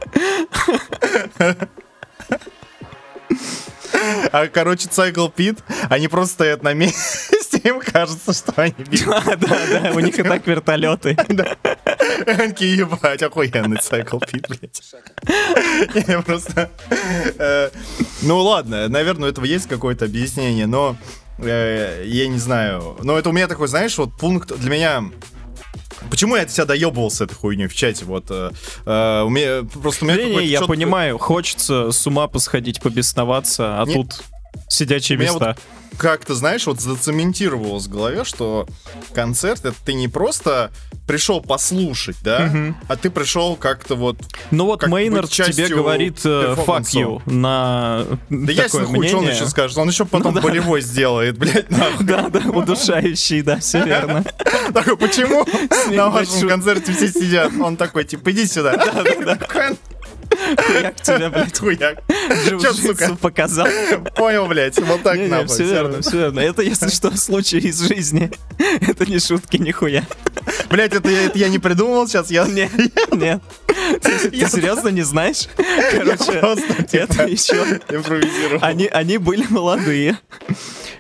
А, 4.32 4.48
короче, 4.48 4.88
Cycle 4.90 5.32
Pit, 5.34 5.60
они 5.90 6.08
просто 6.08 6.34
стоят 6.36 6.64
на 6.64 6.74
месте, 6.74 7.58
им 7.64 7.80
кажется, 7.80 8.34
что 8.34 8.54
они 8.58 8.74
бегут. 8.78 9.24
Да, 9.26 9.36
да, 9.36 9.82
да, 9.82 9.92
у 9.94 10.00
них 10.00 10.18
и 10.20 10.24
так 10.24 10.46
вертолеты. 10.48 11.16
Такие, 12.26 12.78
ебать, 12.78 13.22
охуенный 13.24 13.78
Cycle 13.78 14.20
Pit, 14.22 14.46
блядь. 14.48 16.08
Я 16.08 16.22
просто... 16.22 16.70
э, 17.38 17.70
Ну 18.22 18.40
ладно, 18.40 18.88
наверное, 18.88 19.30
у 19.30 19.32
этого 19.32 19.46
есть 19.46 19.68
какое-то 19.68 20.06
объяснение, 20.06 20.68
но 20.68 20.96
э, 21.40 22.04
я 22.06 22.28
не 22.28 22.38
знаю. 22.40 22.98
Но 23.02 23.18
это 23.18 23.30
у 23.30 23.32
меня 23.32 23.48
такой, 23.48 23.68
знаешь, 23.68 23.98
вот 23.98 24.14
пункт 24.18 24.56
для 24.58 24.70
меня... 24.70 25.04
Почему 26.10 26.36
я 26.36 26.48
себя 26.48 26.66
доебывал 26.66 27.10
с 27.12 27.22
этой 27.22 27.34
хуйней 27.36 27.68
в 27.68 27.76
чате? 27.76 28.06
Вот 28.06 28.26
э, 28.30 28.52
э, 28.86 29.22
у 29.24 29.30
меня 29.30 29.64
просто 29.82 30.06
у 30.06 30.08
меня 30.08 30.24
Не, 30.24 30.46
я 30.46 30.60
чётко- 30.60 30.68
понимаю, 30.74 31.18
хочется 31.18 31.92
с 31.92 32.06
ума 32.08 32.28
посходить, 32.28 32.82
побесноваться, 32.82 33.82
а 33.82 33.86
Не- 33.86 33.94
тут 33.94 34.22
сидячие 34.70 35.18
места. 35.18 35.58
как-то, 35.98 36.36
знаешь, 36.36 36.68
вот 36.68 36.80
зацементировалось 36.82 37.88
в 37.88 37.90
голове, 37.90 38.24
что 38.24 38.68
концерт 39.14 39.66
это 39.66 39.76
ты 39.86 39.94
не 39.94 40.08
просто 40.08 40.72
пришел 41.08 41.42
послушать, 41.42 42.18
да, 42.24 42.40
Мгм. 42.48 42.78
а 42.88 42.96
ты 42.96 43.10
пришел 43.10 43.56
как-то 43.56 43.96
вот. 43.96 44.18
Ну 44.52 44.66
вот 44.66 44.86
Мейнард 44.88 45.30
тебе 45.30 45.68
говорит 45.68 46.20
э, 46.26 46.56
fuck 46.58 46.82
you 46.94 47.22
на 47.32 48.06
Да 48.30 48.54
такое 48.54 48.86
хуй, 48.86 49.08
что 49.08 49.18
он 49.20 49.30
еще 49.30 49.46
скажет? 49.48 49.78
Он 49.78 49.88
еще 49.90 50.06
потом 50.06 50.34
Ну 50.34 50.42
да. 50.42 50.48
болевой 50.48 50.82
сделает, 50.82 51.38
блядь, 51.38 51.70
нахуй. 51.72 52.06
Да, 52.06 52.30
да, 52.30 52.40
удушающий, 52.50 53.42
да, 53.42 53.60
все 53.60 53.84
верно. 53.86 54.24
Такой, 54.74 54.98
почему 54.98 55.46
на 55.94 56.10
вашем 56.10 56.48
концерте 56.48 56.92
все 56.94 57.08
сидят? 57.10 57.52
Он 57.62 57.78
такой, 57.78 58.04
типа, 58.06 58.32
иди 58.32 58.46
сюда. 58.48 58.74
Такой, 58.78 59.78
Хуяк 60.58 61.02
тебя, 61.02 61.30
блядь, 61.30 61.60
Хуяк. 61.60 62.04
Джиу-джитсу 62.30 63.18
показал. 63.18 63.68
Понял, 64.16 64.48
блядь, 64.48 64.80
вот 64.80 65.04
так 65.04 65.18
нахуй. 65.20 65.48
все 65.48 65.64
верно, 65.64 66.02
все 66.02 66.18
верно. 66.18 66.40
Это, 66.40 66.62
если 66.62 66.90
что, 66.90 67.16
случай 67.18 67.60
из 67.60 67.82
жизни. 67.88 68.32
Это 68.58 69.06
не 69.06 69.20
шутки, 69.20 69.58
нихуя. 69.58 70.04
Блядь, 70.70 70.94
это 70.94 71.10
я, 71.10 71.24
это 71.26 71.38
я 71.38 71.50
не 71.50 71.60
придумал 71.60 72.08
сейчас, 72.08 72.32
я... 72.32 72.46
Нет, 72.46 72.72
нет. 73.12 73.42
Ты, 74.02 74.30
ты 74.30 74.36
Я 74.36 74.48
серьезно 74.50 74.90
не 74.90 75.02
знаешь? 75.04 75.48
Короче, 75.92 76.40
просто, 76.40 76.84
типа, 76.84 77.04
это 77.04 77.28
еще... 77.28 77.80
импровизировал. 77.90 78.60
Они, 78.64 78.88
они 78.88 79.18
были 79.18 79.46
молодые. 79.50 80.18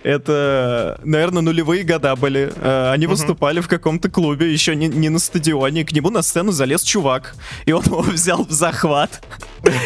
Это, 0.04 1.00
наверное, 1.04 1.42
нулевые 1.42 1.84
года 1.84 2.16
были. 2.16 2.54
Э, 2.58 2.92
Они 2.92 3.08
выступали 3.08 3.60
в 3.60 3.68
каком-то 3.68 4.08
клубе, 4.08 4.54
еще 4.54 4.76
не, 4.76 4.88
не 4.88 5.10
на 5.10 5.18
стадионе. 5.18 5.84
К 5.84 5.92
нему 5.94 6.12
на 6.12 6.22
сцену 6.22 6.52
залез 6.52 6.84
чувак. 6.84 7.34
И 7.66 7.72
он 7.72 7.84
его 7.84 8.02
взял 8.02 8.46
в 8.46 8.52
захват. 8.52 9.24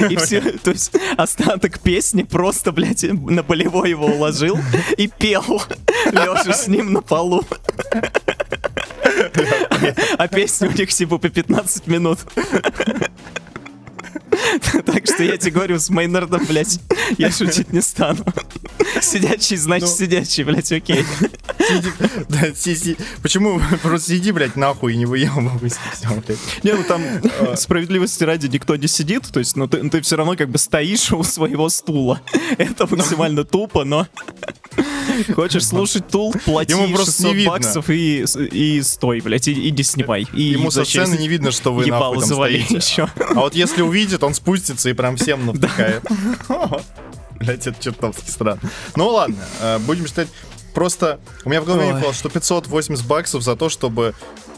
И 0.09 0.15
все, 0.17 0.41
то 0.41 0.71
есть 0.71 0.91
остаток 1.17 1.79
песни 1.79 2.23
просто, 2.23 2.71
блядь, 2.71 3.03
на 3.03 3.43
болевой 3.43 3.89
его 3.91 4.07
уложил 4.07 4.57
и 4.97 5.07
пел, 5.07 5.61
лежа 6.11 6.53
с 6.53 6.67
ним 6.67 6.93
на 6.93 7.01
полу. 7.01 7.45
А 10.17 10.27
песни 10.27 10.67
у 10.67 10.71
них 10.71 10.93
типа 10.93 11.17
по 11.17 11.29
15 11.29 11.87
минут. 11.87 12.19
Так 14.85 15.05
что 15.05 15.23
я 15.23 15.37
тебе 15.37 15.51
говорю, 15.51 15.79
с 15.79 15.89
Мейнардом, 15.89 16.45
блядь, 16.45 16.79
я 17.17 17.31
шутить 17.31 17.71
не 17.73 17.81
стану. 17.81 18.23
Сидячий, 19.01 19.57
значит 19.57 19.89
Ну. 19.89 19.95
сидячий, 19.95 20.43
блядь, 20.43 20.71
окей. 20.71 21.05
Сиди, 21.67 21.89
да, 22.29 22.53
си- 22.55 22.75
си- 22.75 22.97
Почему 23.21 23.61
просто 23.81 24.11
сиди, 24.13 24.31
блядь, 24.31 24.55
нахуй 24.55 24.93
и 24.93 24.97
не 24.97 25.05
выебывайся. 25.05 25.77
Не, 26.63 26.73
ну 26.73 26.83
там 26.83 27.01
справедливости 27.55 28.23
ради 28.23 28.47
никто 28.47 28.75
не 28.75 28.87
сидит, 28.87 29.23
то 29.31 29.39
есть, 29.39 29.55
ну 29.55 29.67
ты, 29.67 30.01
все 30.01 30.15
равно 30.15 30.35
как 30.35 30.49
бы 30.49 30.57
стоишь 30.57 31.11
у 31.11 31.23
своего 31.23 31.69
стула. 31.69 32.21
Это 32.57 32.87
максимально 32.87 33.43
тупо, 33.43 33.83
но 33.83 34.07
хочешь 35.35 35.65
слушать 35.67 36.07
тул, 36.07 36.33
плати 36.45 36.73
Ему 36.73 36.87
просто 36.95 37.23
не 37.23 37.29
600 37.29 37.35
видно. 37.35 37.51
баксов 37.51 37.89
и, 37.89 38.25
и 38.51 38.81
стой, 38.81 39.21
блядь, 39.21 39.47
и, 39.47 39.53
и 39.53 39.71
не 39.71 39.83
снимай. 39.83 40.27
И 40.33 40.41
Ему 40.43 40.71
со 40.71 40.85
сцены 40.85 41.15
не 41.17 41.27
видно, 41.27 41.51
что 41.51 41.73
вы 41.73 41.85
нахуй 41.87 42.19
там 42.19 42.25
стоите. 42.25 42.75
еще. 42.77 43.09
А 43.17 43.33
вот 43.35 43.55
если 43.55 43.81
увидит, 43.81 44.23
он 44.23 44.33
спустится 44.39 44.89
и 44.89 44.93
прям 44.93 45.17
всем 45.17 45.45
навтыкает. 45.45 46.03
Блять, 47.39 47.67
это 47.67 47.81
чертовски 47.81 48.29
странно. 48.29 48.61
Ну 48.95 49.07
ладно, 49.07 49.43
э, 49.61 49.79
будем 49.79 50.07
считать. 50.07 50.27
Просто 50.73 51.19
у 51.45 51.49
меня 51.49 51.61
в 51.61 51.65
голове 51.65 51.93
Ой. 51.93 52.01
было, 52.01 52.13
что 52.13 52.29
580 52.29 53.05
баксов 53.05 53.43
за 53.43 53.55
то, 53.55 53.69
чтобы 53.69 54.13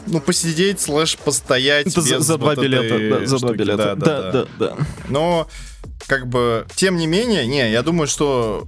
ну, 0.06 0.20
посидеть, 0.20 0.80
слэш, 0.80 1.16
постоять. 1.16 1.86
Это 1.86 2.00
за, 2.00 2.20
за 2.20 2.38
два 2.38 2.50
вот 2.50 2.58
этой 2.58 2.68
билета, 2.68 3.20
да, 3.20 3.26
за 3.26 3.38
два 3.38 3.52
билета. 3.52 3.96
Да, 3.96 3.96
да, 3.96 4.32
да. 4.32 4.46
да. 4.58 4.76
Но, 5.08 5.48
как 6.06 6.26
бы, 6.26 6.66
тем 6.74 6.96
не 6.96 7.06
менее, 7.06 7.46
не, 7.46 7.70
я 7.70 7.82
думаю, 7.82 8.08
что, 8.08 8.66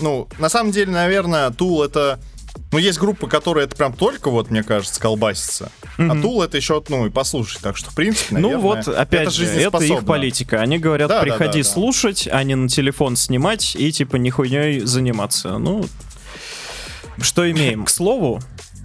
ну, 0.00 0.28
на 0.38 0.48
самом 0.48 0.72
деле, 0.72 0.90
наверное, 0.90 1.50
Tool 1.50 1.84
это, 1.84 2.18
ну, 2.74 2.78
есть 2.78 2.98
группы, 2.98 3.28
которые 3.28 3.66
это 3.66 3.76
прям 3.76 3.92
только, 3.92 4.30
вот, 4.30 4.50
мне 4.50 4.62
кажется, 4.62 5.00
колбасится. 5.00 5.70
А 5.96 6.02
Мгм. 6.02 6.24
Tool 6.24 6.44
это 6.44 6.56
еще, 6.56 6.82
ну, 6.88 7.06
и 7.06 7.10
послушать. 7.10 7.62
Так 7.62 7.76
что, 7.76 7.90
в 7.90 7.94
принципе, 7.94 8.36
Ну 8.36 8.50
наверное, 8.50 8.62
вот, 8.62 8.88
опять 8.88 9.22
это 9.22 9.30
же, 9.30 9.46
это 9.46 9.78
их 9.78 10.04
политика. 10.04 10.60
Они 10.60 10.78
говорят, 10.78 11.08
Да, 11.08 11.18
да, 11.18 11.22
приходи 11.22 11.62
да, 11.62 11.68
да. 11.68 11.72
слушать, 11.72 12.28
а 12.30 12.42
не 12.42 12.56
на 12.56 12.68
телефон 12.68 13.16
снимать 13.16 13.76
и 13.76 13.92
типа 13.92 14.16
нихуйней 14.16 14.80
заниматься. 14.80 15.58
Ну, 15.58 15.86
что 17.20 17.48
имеем? 17.48 17.84
К 17.84 17.90
слову, 17.90 18.40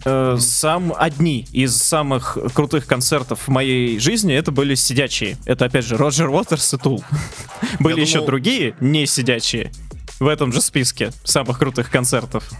э, 0.05 0.38
сам 0.39 0.93
одни 0.96 1.48
из 1.51 1.75
самых 1.75 2.38
крутых 2.53 2.86
концертов 2.86 3.48
в 3.48 3.48
моей 3.48 4.00
жизни 4.00 4.36
это 4.36 4.51
были 4.51 4.75
сидячие. 4.75 5.38
Это 5.46 5.65
опять 5.65 5.86
же 5.86 5.98
Роджер 5.98 6.29
Уотерс 6.29 6.74
и 6.74 6.77
Тул. 6.77 7.03
Были 7.79 8.01
еще 8.01 8.24
другие 8.25 8.75
не 8.79 9.05
сидячие 9.08 9.72
в 10.19 10.27
этом 10.27 10.51
же 10.53 10.62
списке 10.62 11.12
самых 11.24 11.58
крутых 11.60 11.89
концертов. 11.89 12.51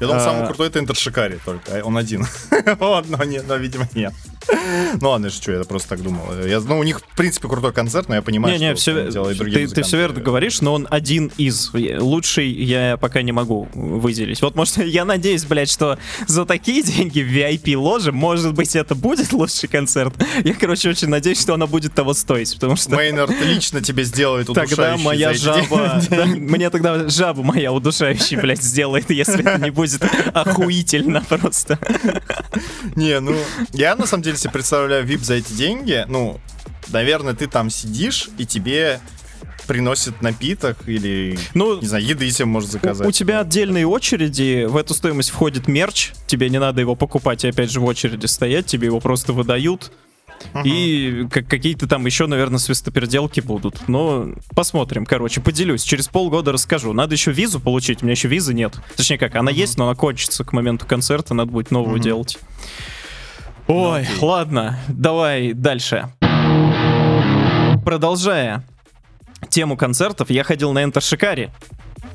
Я 0.00 0.06
думал, 0.06 0.20
А. 0.20 0.24
самый 0.24 0.46
крутой 0.46 0.68
это 0.68 0.78
Интершикари 0.78 1.38
только, 1.44 1.78
а 1.78 1.82
он 1.84 1.96
один. 1.96 2.26
Вот, 2.78 3.08
но, 3.08 3.22
нет, 3.24 3.44
но, 3.46 3.56
видимо, 3.56 3.88
нет. 3.94 4.12
Ну 5.00 5.10
ладно, 5.10 5.30
что, 5.30 5.52
я 5.52 5.64
просто 5.64 5.90
так 5.90 6.02
думал. 6.02 6.24
Я, 6.44 6.60
ну, 6.60 6.78
у 6.78 6.82
них, 6.82 7.00
в 7.00 7.16
принципе, 7.16 7.48
крутой 7.48 7.72
концерт, 7.72 8.08
но 8.08 8.14
я 8.14 8.22
понимаю, 8.22 8.54
Не-не, 8.54 8.72
что 8.74 8.80
все, 8.80 9.04
он 9.04 9.10
делает 9.10 9.38
другие 9.38 9.66
ты, 9.68 9.74
ты 9.74 9.82
все 9.82 9.96
верно 9.96 10.20
говоришь, 10.20 10.60
но 10.60 10.74
он 10.74 10.86
один 10.90 11.30
из. 11.36 11.70
Лучший 11.72 12.50
я 12.50 12.96
пока 12.96 13.22
не 13.22 13.32
могу 13.32 13.68
выделить. 13.74 14.40
Вот, 14.42 14.54
может, 14.54 14.76
я 14.84 15.04
надеюсь, 15.04 15.44
блядь, 15.44 15.70
что 15.70 15.98
за 16.26 16.44
такие 16.44 16.82
деньги 16.82 17.20
в 17.20 17.26
VIP-ложе, 17.26 18.12
может 18.12 18.54
быть, 18.54 18.76
это 18.76 18.94
будет 18.94 19.32
лучший 19.32 19.68
концерт. 19.68 20.14
Я, 20.44 20.54
короче, 20.54 20.90
очень 20.90 21.08
надеюсь, 21.08 21.40
что 21.40 21.54
она 21.54 21.66
будет 21.66 21.94
того 21.94 22.14
стоить, 22.14 22.54
потому 22.54 22.76
что... 22.76 22.90
Мейнард 22.90 23.32
лично 23.44 23.80
тебе 23.80 24.04
сделает 24.04 24.46
Тогда 24.48 24.94
удушающий 24.94 25.04
моя 25.04 25.34
за 25.34 25.52
эти 25.52 25.68
жаба... 25.68 26.02
да, 26.10 26.26
мне 26.26 26.70
тогда 26.70 27.08
жаба 27.08 27.42
моя 27.42 27.72
удушающая, 27.72 28.40
блядь, 28.40 28.62
сделает, 28.62 29.10
если 29.10 29.40
это 29.40 29.62
не 29.62 29.70
будет 29.70 29.83
охуительно 30.32 31.20
просто. 31.28 31.78
Не, 32.96 33.20
ну, 33.20 33.36
я 33.72 33.96
на 33.96 34.06
самом 34.06 34.22
деле 34.22 34.36
себе 34.36 34.50
представляю 34.52 35.06
VIP 35.06 35.18
за 35.24 35.34
эти 35.34 35.52
деньги. 35.52 36.04
Ну, 36.08 36.40
наверное, 36.88 37.34
ты 37.34 37.46
там 37.46 37.70
сидишь, 37.70 38.28
и 38.38 38.46
тебе 38.46 39.00
приносят 39.66 40.20
напиток 40.20 40.76
или, 40.86 41.38
Ну, 41.54 41.80
не 41.80 41.86
знаю, 41.86 42.04
еды 42.04 42.30
себе 42.30 42.44
может 42.44 42.68
У, 42.70 42.72
заказать. 42.72 43.06
у 43.06 43.10
тебя 43.10 43.40
отдельные 43.40 43.86
очереди, 43.86 44.66
в 44.66 44.76
эту 44.76 44.94
стоимость 44.94 45.30
входит 45.30 45.68
мерч, 45.68 46.12
тебе 46.26 46.50
не 46.50 46.58
надо 46.58 46.80
его 46.82 46.94
покупать 46.94 47.44
и 47.44 47.48
опять 47.48 47.70
же 47.70 47.80
в 47.80 47.84
очереди 47.84 48.26
стоять, 48.26 48.66
тебе 48.66 48.86
его 48.86 49.00
просто 49.00 49.32
выдают. 49.32 49.90
И 50.64 51.26
как- 51.30 51.48
какие-то 51.48 51.88
там 51.88 52.06
еще, 52.06 52.26
наверное, 52.26 52.58
свистоперделки 52.58 53.40
будут. 53.40 53.88
Но 53.88 54.28
посмотрим, 54.54 55.04
короче, 55.06 55.40
поделюсь. 55.40 55.82
Через 55.82 56.08
полгода 56.08 56.52
расскажу. 56.52 56.92
Надо 56.92 57.14
еще 57.14 57.32
визу 57.32 57.60
получить, 57.60 58.02
у 58.02 58.06
меня 58.06 58.12
еще 58.12 58.28
визы 58.28 58.54
нет. 58.54 58.76
Точнее 58.96 59.18
как, 59.18 59.34
она 59.34 59.50
есть, 59.50 59.78
но 59.78 59.86
она 59.86 59.94
кончится 59.94 60.44
к 60.44 60.52
моменту 60.52 60.86
концерта, 60.86 61.34
надо 61.34 61.50
будет 61.50 61.70
новую 61.70 61.98
делать. 61.98 62.38
Ой, 63.66 64.06
ладно, 64.20 64.78
давай 64.88 65.54
дальше. 65.54 66.08
Продолжая 67.84 68.64
тему 69.48 69.76
концертов, 69.76 70.30
я 70.30 70.44
ходил 70.44 70.72
на 70.72 70.82
Enter 70.82 70.98
Shikari. 71.00 71.50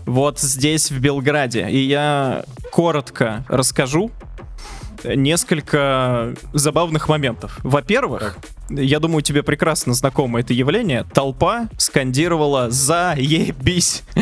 Вот 0.06 0.40
здесь, 0.40 0.90
в 0.92 1.00
Белграде. 1.00 1.70
И 1.70 1.80
я 1.86 2.44
коротко 2.72 3.46
расскажу 3.48 4.12
несколько 5.04 6.34
забавных 6.54 7.10
моментов. 7.10 7.60
Во-первых, 7.64 8.38
я 8.70 9.00
думаю, 9.00 9.22
тебе 9.22 9.44
прекрасно 9.44 9.94
знакомо 9.94 10.40
это 10.40 10.54
явление. 10.54 11.06
Толпа 11.14 11.70
скандировала 11.78 12.70
«Заебись!» 12.70 14.04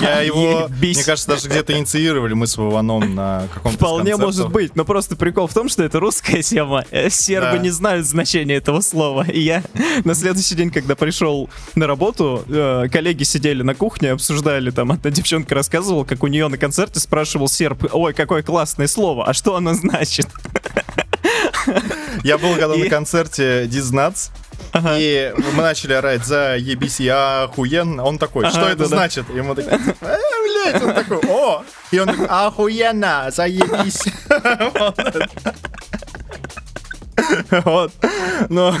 Я 0.00 0.20
его, 0.20 0.68
«Заебись!» 0.68 0.96
мне 0.96 1.04
кажется, 1.04 1.28
даже 1.30 1.48
где-то 1.48 1.76
инициировали 1.78 2.34
мы 2.34 2.46
с 2.46 2.56
Вованом 2.56 3.14
на 3.14 3.46
каком-то 3.54 3.76
Вполне 3.78 4.16
может 4.16 4.50
быть, 4.50 4.76
но 4.76 4.84
просто 4.84 5.16
прикол 5.16 5.46
в 5.46 5.54
том, 5.54 5.68
что 5.68 5.82
это 5.82 6.00
русская 6.00 6.42
тема. 6.42 6.84
Э, 6.90 7.10
Сербы 7.10 7.52
Да. 7.56 7.58
не 7.58 7.70
знают 7.70 8.06
значения 8.06 8.54
этого 8.54 8.80
слова. 8.80 9.24
И 9.30 9.40
я 9.40 9.62
на 10.04 10.14
следующий 10.14 10.54
день, 10.54 10.70
когда 10.70 10.94
пришел 10.94 11.48
на 11.74 11.86
работу, 11.86 12.44
э, 12.48 12.86
коллеги 12.90 13.22
сидели 13.24 13.62
на 13.62 13.74
кухне, 13.74 14.12
обсуждали, 14.12 14.70
там 14.70 14.92
одна 14.92 15.10
девчонка 15.10 15.54
рассказывала, 15.54 16.04
как 16.04 16.22
у 16.22 16.26
нее 16.26 16.48
на 16.48 16.58
концерте 16.58 17.00
спрашивал 17.00 17.48
серб, 17.48 17.84
ой, 17.92 18.12
какое 18.14 18.42
классное 18.42 18.86
слово, 18.86 19.26
а 19.26 19.34
что 19.34 19.56
оно 19.56 19.74
значит? 19.74 20.26
Я 22.24 22.38
был 22.38 22.54
когда 22.56 22.74
И- 22.74 22.82
на 22.84 22.88
концерте 22.88 23.66
Дизнатс, 23.94 24.30
Ага. 24.72 24.94
и 24.98 25.32
мы 25.36 25.62
начали 25.62 25.94
орать 25.94 26.24
за 26.24 26.56
ебись, 26.56 27.00
я 27.00 27.42
охуенно. 27.44 28.04
Он 28.04 28.18
такой, 28.18 28.48
что 28.50 28.60
Ага, 28.60 28.68
это 28.68 28.76
да-да. 28.84 28.96
значит? 28.96 29.26
И 29.30 29.40
мы 29.40 29.54
такие, 29.56 29.80
«Э, 30.00 30.16
блядь, 30.70 30.82
он 30.82 30.94
такой, 30.94 31.18
о! 31.28 31.64
И 31.90 31.98
он 31.98 32.06
такой, 32.06 32.26
охуенно, 32.26 33.30
заебись. 33.32 34.04
Вот. 37.64 37.92
Ну, 38.48 38.72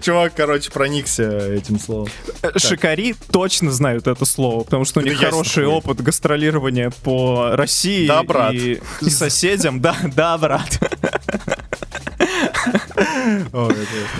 чувак, 0.00 0.32
короче, 0.36 0.70
проникся 0.70 1.24
этим 1.54 1.80
словом. 1.80 2.08
Э, 2.42 2.56
Шикари 2.56 3.14
точно 3.32 3.72
знают 3.72 4.06
это 4.06 4.24
слово, 4.24 4.62
потому 4.64 4.84
что 4.84 5.00
у 5.00 5.02
Да 5.02 5.08
них 5.08 5.18
хороший 5.18 5.66
опыт 5.66 6.00
гастролирования 6.02 6.90
по 7.02 7.50
России 7.56 8.06
Да, 8.06 8.22
брат. 8.22 8.52
И, 8.54 8.80
и 9.00 9.10
соседям. 9.10 9.80
Да, 9.80 9.96
да, 10.14 10.38
брат. 10.38 10.78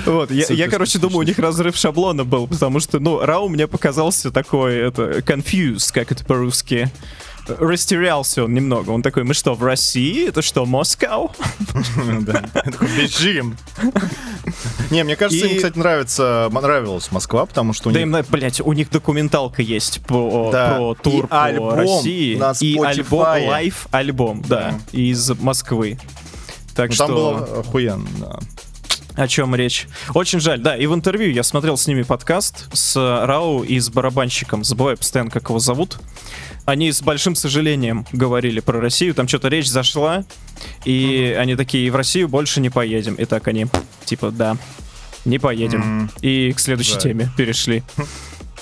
Вот, 0.05 0.31
я, 0.31 0.69
короче, 0.69 0.99
думаю, 0.99 1.19
у 1.19 1.23
них 1.23 1.39
разрыв 1.39 1.77
шаблона 1.77 2.25
был, 2.25 2.47
потому 2.47 2.81
что, 2.81 2.99
ну, 2.99 3.21
Рау 3.25 3.49
мне 3.49 3.67
показался 3.67 4.31
такой, 4.31 4.77
это, 4.77 5.19
confused, 5.19 5.93
как 5.93 6.13
это 6.13 6.25
по-русски. 6.25 6.91
Растерялся 7.49 8.45
он 8.45 8.55
немного. 8.55 8.91
Он 8.91 9.03
такой, 9.03 9.23
мы 9.23 9.33
что, 9.33 9.55
в 9.55 9.63
России? 9.63 10.29
Это 10.29 10.43
что, 10.43 10.67
Москва? 10.67 11.29
Да. 12.21 12.43
Такой, 12.53 12.89
Бежим. 12.89 13.57
Не, 14.91 15.05
мне 15.05 15.17
кажется, 15.17 15.47
им, 15.47 15.57
кстати, 15.57 15.79
нравится, 15.79 16.49
нравилась 16.51 17.11
Москва, 17.13 17.47
потому 17.47 17.73
что 17.73 17.91
у 17.91 17.93
Да 17.93 18.01
них 18.01 18.07
им, 18.07 18.11
на- 18.13 18.23
блядь, 18.25 18.61
у 18.61 18.73
них 18.73 18.91
документалка 18.91 19.63
есть 19.63 20.01
Да. 20.09 20.75
про 20.77 20.95
тур 20.95 21.29
по 21.29 21.77
России. 21.77 22.41
и 22.61 22.79
альбом, 22.81 23.21
live 23.21 23.87
альбом, 23.93 24.43
да, 24.47 24.79
из 24.93 25.31
Москвы. 25.39 25.99
Так 26.75 26.91
ну, 26.91 26.95
что... 26.95 27.07
там 27.07 27.15
было 27.15 27.61
охуенно. 27.61 28.41
Да. 29.17 29.23
О 29.23 29.29
чем 29.29 29.55
речь? 29.55 29.87
Очень 30.15 30.41
жаль, 30.41 30.61
да. 30.61 30.77
И 30.77 30.87
в 30.87 30.95
интервью 30.95 31.31
я 31.31 31.43
смотрел 31.43 31.77
с 31.77 31.87
ними 31.87 32.03
подкаст 32.03 32.69
с 32.73 32.97
Рау 32.97 33.63
и 33.63 33.79
с 33.79 33.89
барабанщиком. 33.89 34.65
Забываю 34.65 34.97
постоянно, 34.97 35.31
как 35.31 35.49
его 35.49 35.59
зовут. 35.59 35.99
Они 36.65 36.91
с 36.91 37.01
большим 37.01 37.35
сожалением 37.35 38.07
говорили 38.13 38.61
про 38.61 38.81
Россию. 38.81 39.15
Там 39.15 39.29
что-то 39.29 39.49
речь 39.49 39.69
зашла. 39.69 40.25
И 40.85 41.37
они 41.39 41.57
такие, 41.57 41.91
в 41.91 41.97
Россию 41.97 42.29
больше 42.29 42.61
не 42.61 42.71
поедем. 42.71 43.15
И 43.15 43.25
так 43.25 43.49
они, 43.49 43.67
типа, 44.05 44.31
да, 44.31 44.57
не 45.25 45.39
поедем. 45.39 45.83
М. 45.83 46.11
И 46.23 46.53
к 46.53 46.61
следующей 46.61 46.95
Жаль. 46.95 47.03
теме 47.03 47.31
перешли. 47.37 47.83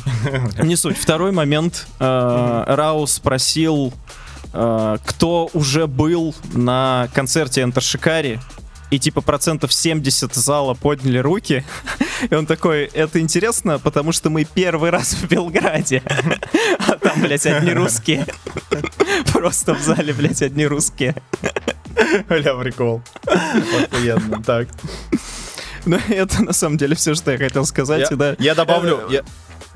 Не 0.62 0.76
суть. 0.76 0.98
Второй 0.98 1.32
момент. 1.32 1.86
Э, 1.98 2.64
Рау 2.66 3.06
спросил, 3.06 3.92
э, 4.52 4.98
кто 5.04 5.50
уже 5.54 5.86
был 5.86 6.34
на 6.52 7.08
концерте 7.14 7.62
Enter 7.62 7.78
Shikari, 7.78 8.38
и 8.94 8.98
типа 8.98 9.22
процентов 9.22 9.72
70 9.72 10.35
зала 10.35 10.74
подняли 10.74 11.18
руки. 11.18 11.64
И 12.30 12.35
он 12.35 12.46
такой, 12.46 12.85
это 12.85 13.20
интересно, 13.20 13.78
потому 13.80 14.12
что 14.12 14.30
мы 14.30 14.44
первый 14.44 14.90
раз 14.90 15.14
в 15.14 15.28
Белграде. 15.28 16.02
А 16.78 16.92
там, 16.96 17.20
блядь, 17.20 17.44
одни 17.44 17.72
русские. 17.72 18.24
Просто 19.33 19.74
в 19.74 19.80
зале, 19.80 20.12
блядь, 20.12 20.42
одни 20.42 20.64
русские. 20.66 21.16
Бля, 22.28 22.54
прикол. 22.54 23.02
Охуенно. 23.26 24.42
Так. 24.42 24.68
Ну, 25.87 25.98
это 26.09 26.42
на 26.42 26.52
самом 26.52 26.78
деле 26.78 26.94
все, 26.94 27.14
что 27.14 27.33
я 27.33 27.38
хотел 27.38 27.66
сказать. 27.66 28.11
Я, 28.11 28.16
да. 28.16 28.37
я 28.38 28.54
добавлю. 28.54 29.02
Я, 29.11 29.22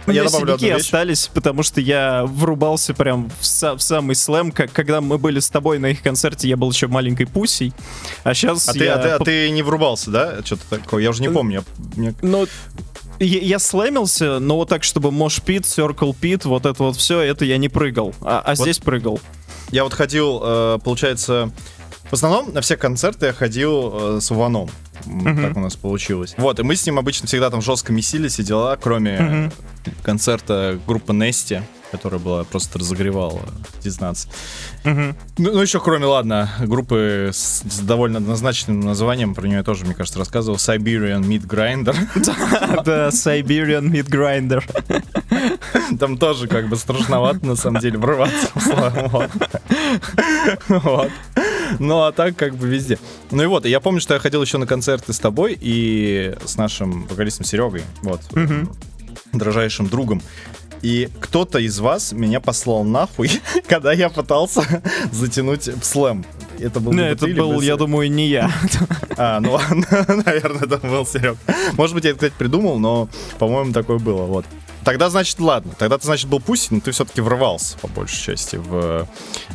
я 0.07 0.25
добавлю 0.25 0.55
одну 0.55 0.67
вещь. 0.69 0.81
остались, 0.87 1.31
потому 1.33 1.63
что 1.63 1.81
я 1.81 2.25
врубался 2.27 2.95
прям 2.95 3.29
в, 3.41 3.43
са- 3.45 3.77
в 3.77 3.83
самый 3.83 4.15
слэм, 4.17 4.53
как, 4.53 4.73
когда 4.73 5.01
мы 5.01 5.19
были 5.19 5.41
с 5.41 5.51
тобой 5.51 5.79
на 5.79 5.87
их 5.87 6.03
концерте, 6.03 6.49
я 6.49 6.57
был 6.57 6.71
еще 6.71 6.87
маленькой 6.87 7.27
пусей, 7.27 7.73
а 8.25 8.33
сейчас 8.35 8.69
А 8.69 8.73
ты, 8.73 8.85
я... 8.85 8.95
а, 8.95 8.99
ты, 9.03 9.09
а 9.09 9.19
ты 9.19 9.51
не 9.51 9.63
врубался, 9.63 10.11
да? 10.11 10.37
Что-то 10.45 10.63
такое. 10.71 11.03
Я 11.03 11.11
уже 11.11 11.23
не 11.23 11.29
помню. 11.31 11.65
Я- 11.79 11.93
мне- 11.97 12.15
Ну, 12.23 12.47
я, 13.19 13.39
я 13.41 13.59
слэмился, 13.59 14.39
но 14.39 14.57
вот 14.57 14.69
так, 14.69 14.85
чтобы 14.85 15.11
Мош 15.11 15.41
Пит, 15.43 15.65
Circle 15.65 16.15
Пит, 16.19 16.45
вот 16.45 16.65
это 16.67 16.83
вот 16.85 16.97
все, 16.97 17.21
это 17.21 17.45
я 17.45 17.59
не 17.59 17.69
прыгал, 17.69 18.15
а, 18.23 18.41
а 18.45 18.51
Вот 18.55 18.59
здесь 18.59 18.79
прыгал. 18.79 19.21
Я 19.71 19.85
вот 19.85 19.93
ходил, 19.93 20.41
э, 20.43 20.79
получается, 20.83 21.51
в 22.11 22.15
основном 22.15 22.55
на 22.55 22.63
все 22.63 22.77
концерты 22.79 23.27
я 23.27 23.33
ходил 23.35 24.17
э, 24.17 24.21
с 24.23 24.31
Вованом. 24.31 24.71
Мгм. 25.09 25.43
Так 25.43 25.57
у 25.57 25.61
нас 25.61 25.77
получилось. 25.77 26.35
Вот, 26.37 26.59
и 26.61 26.63
мы 26.63 26.77
с 26.77 26.85
ним 26.87 26.99
обычно 26.99 27.27
всегда 27.27 27.51
там 27.51 27.63
жестко 27.63 27.93
месились 27.93 28.39
и 28.39 28.43
дела, 28.43 28.77
кроме 28.77 29.19
Мгм. 29.21 29.53
концерта 30.03 30.79
группы 30.87 31.13
Нести, 31.13 31.63
которая 31.91 32.21
была 32.21 32.45
просто 32.45 32.79
разогревала 32.79 33.41
Дизнаться. 33.83 34.29
Мгм. 34.85 35.17
Ну, 35.39 35.53
ну, 35.53 35.63
еще 35.63 35.81
кроме, 35.81 36.05
ладно, 36.05 36.51
группы 36.61 37.31
с, 37.33 37.63
с 37.63 37.79
довольно 37.81 38.19
однозначным 38.19 38.81
названием, 38.81 39.35
про 39.35 39.47
нее 39.47 39.59
я 39.59 39.63
тоже, 39.63 39.87
мне 39.87 39.95
кажется, 39.95 40.19
рассказывал, 40.19 40.57
Siberian 40.59 41.23
Meat 41.23 41.47
Grinder. 41.47 41.97
Да, 42.85 43.09
Siberian 43.09 43.91
Meat 43.91 44.09
Grinder. 44.11 44.63
Там 45.99 46.19
тоже 46.19 46.47
как 46.49 46.69
бы 46.69 46.77
страшновато, 46.77 47.45
на 47.47 47.57
самом 47.57 47.81
деле, 47.81 47.99
врываться. 47.99 48.49
Вот. 50.69 51.11
Ну, 51.79 52.03
а 52.03 52.13
так 52.13 52.37
как 52.37 52.55
бы 52.57 52.69
везде. 52.69 52.99
Ну 53.31 53.43
и 53.43 53.47
вот, 53.47 53.65
я 53.67 53.81
помню, 53.81 54.01
что 54.01 54.15
я 54.15 54.21
ходил 54.21 54.43
еще 54.43 54.59
на 54.59 54.67
концерты 54.67 55.13
с 55.13 55.19
тобой 55.19 55.57
и 55.61 56.35
с 56.45 56.57
нашим 56.57 57.07
вокалистом 57.07 57.45
Серегой, 57.45 57.83
вот, 58.03 58.21
Мгм. 58.33 58.71
дрожайшим 59.33 59.89
другом. 59.89 60.23
И 60.81 61.09
кто-то 61.21 61.59
из 61.59 61.81
вас 61.81 62.13
меня 62.13 62.41
послал 62.41 62.85
нахуй, 62.85 63.31
когда 63.69 63.93
я 63.93 64.09
пытался 64.09 64.83
затянуть 65.13 65.67
в 65.67 65.83
слэм. 65.85 66.25
Это 66.61 66.81
был 66.81 66.93
Не, 66.93 67.11
либо 67.11 67.13
это 67.13 67.27
был, 67.35 67.61
я 67.61 67.77
думаю, 67.77 68.11
не 68.11 68.29
я. 68.29 68.51
А, 69.17 69.41
ну 69.41 69.53
ладно, 69.53 69.87
наверное, 70.25 70.63
это 70.63 70.79
был 70.79 71.05
Серег. 71.07 71.37
Может 71.75 71.95
быть, 71.95 72.05
я 72.05 72.11
это, 72.11 72.19
кстати, 72.19 72.35
придумал, 72.39 72.79
но, 72.79 73.09
по-моему, 73.39 73.73
такое 73.73 73.99
было, 73.99 74.23
вот. 74.25 74.45
Тогда, 74.89 75.11
значит, 75.11 75.39
ладно. 75.39 75.73
Тогда 75.79 75.99
ты, 75.99 76.07
значит, 76.07 76.29
был 76.31 76.41
пусть, 76.41 76.71
но 76.71 76.81
ты 76.81 76.93
все-таки 76.93 77.21
врывался, 77.21 77.77
по 77.79 77.89
большей 77.89 78.17
части, 78.23 78.57
в 78.57 79.07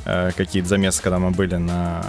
э, 0.06 0.30
какие-то 0.38 0.70
замесы, 0.70 1.02
когда 1.02 1.18
мы 1.18 1.32
были 1.32 1.56
на... 1.56 2.04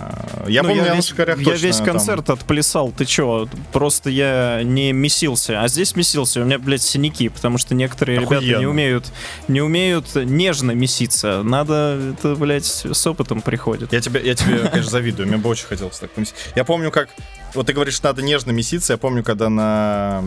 Я 0.47 0.63
Ну, 0.63 0.69
помню, 0.69 0.85
я, 0.85 0.91
на 0.91 0.97
весь, 0.97 1.15
я 1.17 1.25
точно 1.25 1.53
весь 1.53 1.77
там- 1.79 1.87
концерт 1.87 2.29
отплясал, 2.29 2.93
ты 2.93 3.07
чё? 3.07 3.49
Просто 3.73 4.11
я 4.11 4.61
не 4.63 4.93
месился. 4.93 5.63
А 5.63 5.69
здесь 5.69 5.97
месился, 5.97 6.43
у 6.43 6.45
меня, 6.45 6.59
блядь, 6.59 6.83
синяки, 6.83 7.31
потому 7.31 7.57
что 7.57 7.75
некоторые 7.75 8.19
ребята 8.19 8.45
не 8.45 8.53
Охуенно. 8.53 8.69
умеют, 8.71 9.07
не 9.49 9.63
умеют 9.63 10.15
нежно 10.15 10.73
меситься. 10.73 11.43
Надо, 11.43 11.99
это, 12.19 12.35
блядь, 12.37 12.67
с 12.67 13.07
опытом 13.07 13.41
приходит. 13.41 13.95
Я 13.95 14.03
тебе, 14.03 14.21
я 14.23 14.35
тебе, 14.35 14.69
конечно, 14.69 14.91
завидую. 14.91 15.29
Мне 15.29 15.39
бы 15.39 15.49
очень 15.49 15.67
хотелось 15.67 15.99
так 15.99 16.11
помесить. 16.11 16.35
Я 16.55 16.65
помню, 16.65 16.91
как... 16.91 17.09
Вот 17.55 17.67
ты 17.67 17.73
говоришь, 17.73 18.03
надо 18.03 18.21
нежно 18.23 18.51
меситься. 18.51 18.95
Я 18.95 18.97
помню, 18.97 19.23
когда 19.23 19.49
на 19.49 20.23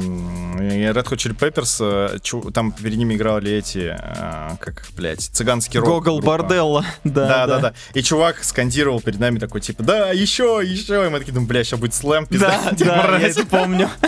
Red 0.57 0.93
Hot 1.03 1.17
Chili 1.17 1.37
Peppers 1.37 1.77
э, 1.81 2.51
там 2.51 2.71
перед 2.71 2.97
ними 2.97 3.15
играли 3.15 3.51
эти, 3.51 3.97
э, 3.99 4.55
как, 4.59 4.85
блядь, 4.95 5.21
цыганский 5.21 5.79
рок. 5.79 5.89
Гогол. 6.05 6.21
Борделла. 6.21 6.85
Да, 7.03 7.27
Да, 7.27 7.47
да, 7.47 7.59
да. 7.59 7.73
И 7.93 8.01
чувак 8.01 8.43
скандировал 8.43 9.01
перед 9.01 9.19
нами 9.19 9.39
такой, 9.39 9.59
типа, 9.61 9.83
да, 9.83 10.11
еще, 10.11 10.61
еще. 10.63 11.05
И 11.05 11.09
мы 11.09 11.19
такие, 11.19 11.33
думаем, 11.33 11.47
бля, 11.47 11.63
сейчас 11.63 11.79
будет 11.79 11.93
слэм, 11.93 12.25
пизда. 12.25 12.59
Да, 12.63 12.75
Типа, 12.75 12.91
да, 12.91 12.95
я 12.95 13.07
мразь. 13.07 13.37
это 13.37 13.45
помню. 13.45 13.89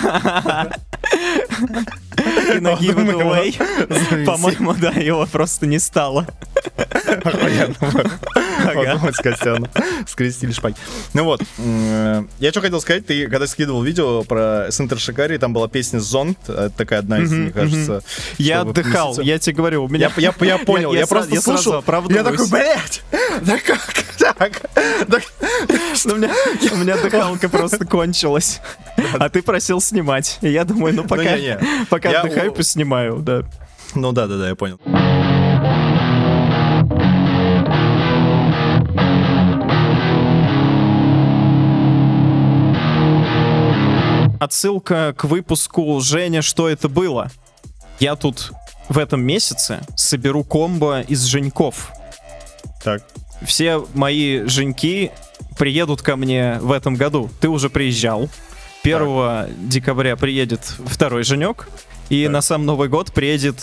И 2.55 2.59
на 2.59 2.69
Give 2.73 2.95
It 2.95 3.21
Away, 3.21 4.25
по-моему, 4.25 4.73
да, 4.73 4.91
его 4.91 5.25
просто 5.25 5.65
не 5.65 5.79
стало. 5.79 6.27
Охуенно. 7.23 7.75
Ага. 8.65 9.11
С 9.13 9.17
Костяном 9.17 9.67
скрестили 10.07 10.51
шпаги. 10.51 10.75
Ну 11.13 11.23
вот, 11.23 11.41
м, 11.57 12.29
я 12.39 12.51
что 12.51 12.61
хотел 12.61 12.81
сказать, 12.81 13.05
ты 13.05 13.27
когда 13.27 13.47
скидывал 13.47 13.81
видео 13.83 14.23
про 14.23 14.67
Сентер 14.71 14.99
Шикари, 14.99 15.37
там 15.37 15.53
была 15.53 15.67
песня 15.67 15.99
«Зонт», 15.99 16.37
это 16.47 16.69
такая 16.69 16.99
одна 16.99 17.19
из, 17.19 17.31
мне 17.31 17.51
кажется. 17.51 18.01
Я 18.37 18.61
отдыхал, 18.61 19.19
я 19.21 19.39
тебе 19.39 19.55
говорю, 19.55 19.85
у 19.85 19.87
меня... 19.87 20.11
Я, 20.17 20.31
понял, 20.59 20.93
я, 20.93 21.07
просто 21.07 21.39
слушал, 21.41 21.83
я 22.09 22.23
такой, 22.23 22.49
блядь, 22.49 23.03
да 23.41 23.57
как 23.59 23.79
так? 24.37 24.61
Ну, 26.05 26.15
у 26.15 26.17
меня, 26.17 26.97
дыхалка 26.97 27.49
просто 27.49 27.85
кончилась. 27.85 28.59
А 29.13 29.29
ты 29.29 29.41
просил 29.41 29.81
снимать. 29.81 30.37
И 30.41 30.49
я 30.49 30.65
думаю, 30.65 30.93
ну 30.93 31.03
пока, 31.03 31.37
не-не. 31.37 31.59
пока 31.89 32.21
отдыхаю, 32.21 32.51
у- 32.51 32.55
пусть 32.55 32.71
снимаю, 32.71 33.17
да. 33.17 33.43
Ну 33.95 34.11
да, 34.11 34.27
да, 34.27 34.37
да, 34.37 34.49
я 34.49 34.55
понял. 34.55 34.79
Отсылка 44.39 45.13
к 45.17 45.25
выпуску 45.25 45.99
Женя, 46.01 46.41
что 46.41 46.69
это 46.69 46.87
было. 46.87 47.29
Я 47.99 48.15
тут 48.15 48.51
в 48.87 48.97
этом 48.97 49.21
месяце 49.21 49.81
соберу 49.95 50.43
комбо 50.43 51.01
из 51.01 51.23
Женьков. 51.25 51.91
Так, 52.83 53.03
Все 53.41 53.85
мои 53.93 54.43
Женьки 54.45 55.11
приедут 55.57 56.01
ко 56.01 56.15
мне 56.15 56.57
в 56.61 56.71
этом 56.71 56.95
году. 56.95 57.29
Ты 57.41 57.49
уже 57.49 57.69
приезжал. 57.69 58.29
1 58.83 59.69
декабря 59.69 60.15
приедет 60.15 60.61
второй 60.85 61.23
Женек. 61.23 61.67
И 62.07 62.23
Так. 62.23 62.31
на 62.33 62.41
сам 62.41 62.65
Новый 62.65 62.87
год 62.87 63.11
приедет 63.11 63.57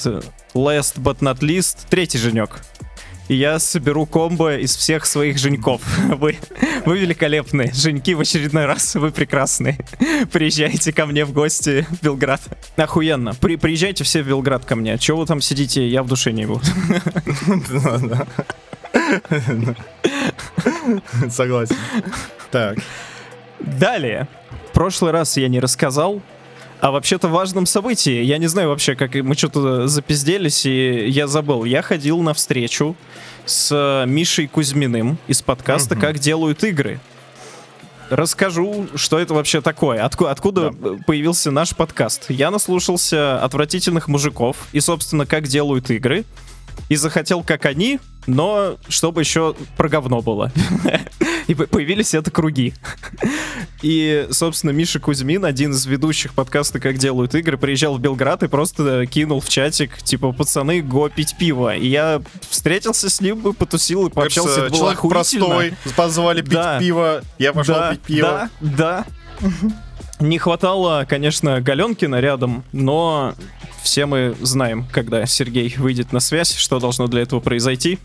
last 0.55 0.97
but 0.99 1.19
not 1.21 1.39
least 1.41 1.79
третий 1.89 2.19
Женек. 2.19 2.61
И 3.29 3.35
я 3.35 3.59
соберу 3.59 4.07
комбо 4.07 4.57
из 4.57 4.77
всех 4.77 5.07
своих 5.07 5.39
Женьков. 5.39 5.83
Вы, 6.19 6.39
вы 6.85 6.99
великолепные. 6.99 7.73
Женьки 7.73 8.15
в 8.15 8.21
очередной 8.21 8.67
раз. 8.67 8.95
Вы 8.95 9.11
прекрасные. 9.11 9.79
Приезжайте 10.33 10.93
ко 10.93 11.07
мне 11.07 11.25
в 11.25 11.33
гости 11.33 11.87
в 11.91 12.05
Белград. 12.05 12.41
Охуенно. 12.77 13.35
При, 13.35 13.57
приезжайте 13.57 14.05
все 14.05 14.23
в 14.23 14.29
Белград 14.29 14.65
ко 14.65 14.77
мне. 14.77 14.99
Чего 14.99 15.21
вы 15.21 15.27
там 15.27 15.41
сидите, 15.41 15.89
я 15.89 16.03
в 16.03 16.09
душе 16.09 16.33
не 16.33 16.47
буду. 16.47 16.61
согласен. 21.31 21.77
Так, 22.51 22.79
Далее. 23.61 24.29
В 24.69 24.73
прошлый 24.73 25.13
раз 25.13 25.37
я 25.37 25.49
не 25.49 25.61
рассказал 25.61 26.21
о 26.81 26.91
вообще-то 26.91 27.29
важном 27.29 27.67
событии. 27.67 28.23
Я 28.23 28.39
не 28.39 28.47
знаю 28.47 28.69
вообще, 28.69 28.95
как 28.95 29.15
мы 29.15 29.35
что-то 29.35 29.89
запизделись, 29.89 30.67
и 30.67 31.09
я 31.09 31.27
забыл. 31.27 31.65
Я 31.65 31.83
ходил 31.83 32.21
на 32.21 32.35
встречу 32.35 32.97
с 33.45 34.05
Мишей 34.07 34.47
Кузьминым 34.47 35.19
из 35.27 35.43
подкаста 35.43 35.95
Мгм. 35.95 36.01
«Как 36.03 36.19
делают 36.19 36.63
игры». 36.65 37.01
Расскажу, 38.11 38.87
что 38.95 39.19
это 39.19 39.35
вообще 39.35 39.61
такое. 39.61 40.05
Отку- 40.05 40.27
откуда 40.27 40.71
появился 41.07 41.51
наш 41.51 41.75
подкаст. 41.75 42.27
Я 42.29 42.53
наслушался 42.53 43.43
отвратительных 43.43 44.07
мужиков 44.07 44.57
и, 44.73 44.79
собственно, 44.81 45.27
как 45.27 45.49
делают 45.49 45.91
игры. 45.91 46.25
И 46.89 46.95
захотел, 46.95 47.43
как 47.43 47.65
они, 47.65 47.99
но 48.27 48.77
чтобы 48.89 49.21
еще 49.23 49.55
про 49.77 49.89
говно 49.89 50.21
было. 50.23 50.53
И 51.47 51.55
по- 51.55 51.67
появились 51.67 52.13
это 52.15 52.31
круги. 52.31 52.75
И, 53.83 54.27
собственно, 54.31 54.71
Миша 54.73 54.99
Кузьмин, 54.99 55.45
один 55.45 55.73
из 55.73 55.87
ведущих 55.87 56.35
подкаста 56.35 56.81
«Как 56.81 56.99
делают 56.99 57.35
игры», 57.35 57.57
приезжал 57.57 57.97
в 57.97 58.01
Белград 58.01 58.43
и 58.43 58.49
просто 58.49 59.07
кинул 59.07 59.41
в 59.41 59.49
чатик, 59.49 60.03
типа, 60.03 60.33
пацаны, 60.33 60.83
го 60.83 61.09
пить 61.09 61.37
пиво. 61.39 61.77
И 61.77 61.87
я 61.87 62.21
встретился 62.49 63.09
с 63.11 63.21
ним, 63.21 63.55
потусил 63.55 64.07
и 64.09 64.11
пообщался. 64.11 64.49
Кажется, 64.49 64.67
это 64.67 64.71
было 64.71 64.95
человек 64.95 65.09
простой, 65.09 65.75
позвали 65.95 66.43
пить 66.43 66.51
Да. 66.53 66.79
пиво, 66.81 67.23
я 67.39 67.53
пошел 67.53 67.75
да, 67.77 67.91
пить 67.93 68.01
пиво. 68.01 68.51
Да, 68.61 69.05
да. 69.41 69.51
Не 70.19 70.39
хватало, 70.39 71.07
конечно, 71.09 71.61
Галенкина 71.61 72.21
рядом, 72.21 72.65
но 72.73 73.35
все 73.83 74.07
мы 74.07 74.35
знаем, 74.41 74.87
когда 74.91 75.27
Сергей 75.27 75.75
выйдет 75.77 76.13
на 76.13 76.21
связь, 76.21 76.55
что 76.55 76.81
должно 76.81 77.07
для 77.07 77.23
этого 77.23 77.41
произойти. 77.41 77.99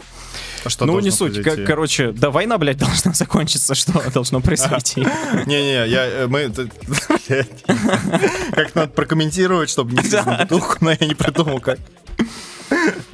А 0.63 0.69
что 0.69 0.86
ну, 0.86 1.00
не 1.00 1.10
суть. 1.10 1.41
Как, 1.41 1.65
короче, 1.65 2.12
да 2.12 2.30
война, 2.30 2.58
блядь, 2.58 2.78
должна 2.78 3.13
закончиться. 3.13 3.76
Что 3.76 4.02
должно 4.12 4.41
произойти? 4.41 5.02
Не-не, 5.45 5.88
я, 5.88 6.06
э, 6.06 6.28
мы... 6.28 6.52
Как 8.52 8.76
надо 8.76 8.91
прокомментировать, 8.91 9.69
чтобы 9.69 9.93
не 9.93 10.38
бутылку, 10.38 10.78
но 10.82 10.91
я 10.91 11.08
не 11.08 11.15
придумал 11.15 11.60
как. 11.60 11.80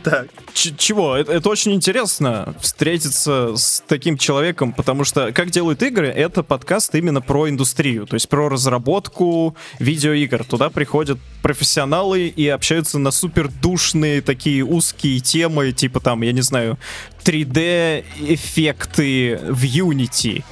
Так, 0.04 0.28
чего? 0.54 1.15
Это, 1.15 1.34
это 1.34 1.50
очень 1.50 1.74
интересно 1.74 2.56
встретиться 2.62 3.56
с 3.56 3.84
таким 3.88 4.17
человеком, 4.17 4.72
потому 4.72 5.04
что 5.04 5.32
как 5.34 5.50
делают 5.50 5.84
игры, 5.84 6.08
это 6.08 6.43
подкаст 6.43 6.96
именно 6.96 7.22
про 7.22 7.50
индустрию, 7.50 8.06
то 8.06 8.13
есть 8.13 8.30
про 8.30 8.50
разработку 8.50 9.56
видеоигр. 9.80 10.43
Туда 10.46 10.70
приходят 10.70 11.17
профессионалы 11.41 12.28
и 12.28 12.48
общаются 12.48 13.00
на 13.00 13.12
супер 13.12 13.50
душные 13.50 14.22
такие 14.22 14.63
узкие 14.63 15.20
темы, 15.20 15.72
типа 15.72 16.00
там, 16.00 16.22
я 16.22 16.32
не 16.32 16.41
знаю, 16.41 16.78
3D 17.24 18.06
эффекты 18.20 19.39
в 19.50 19.63
Unity. 19.63 20.43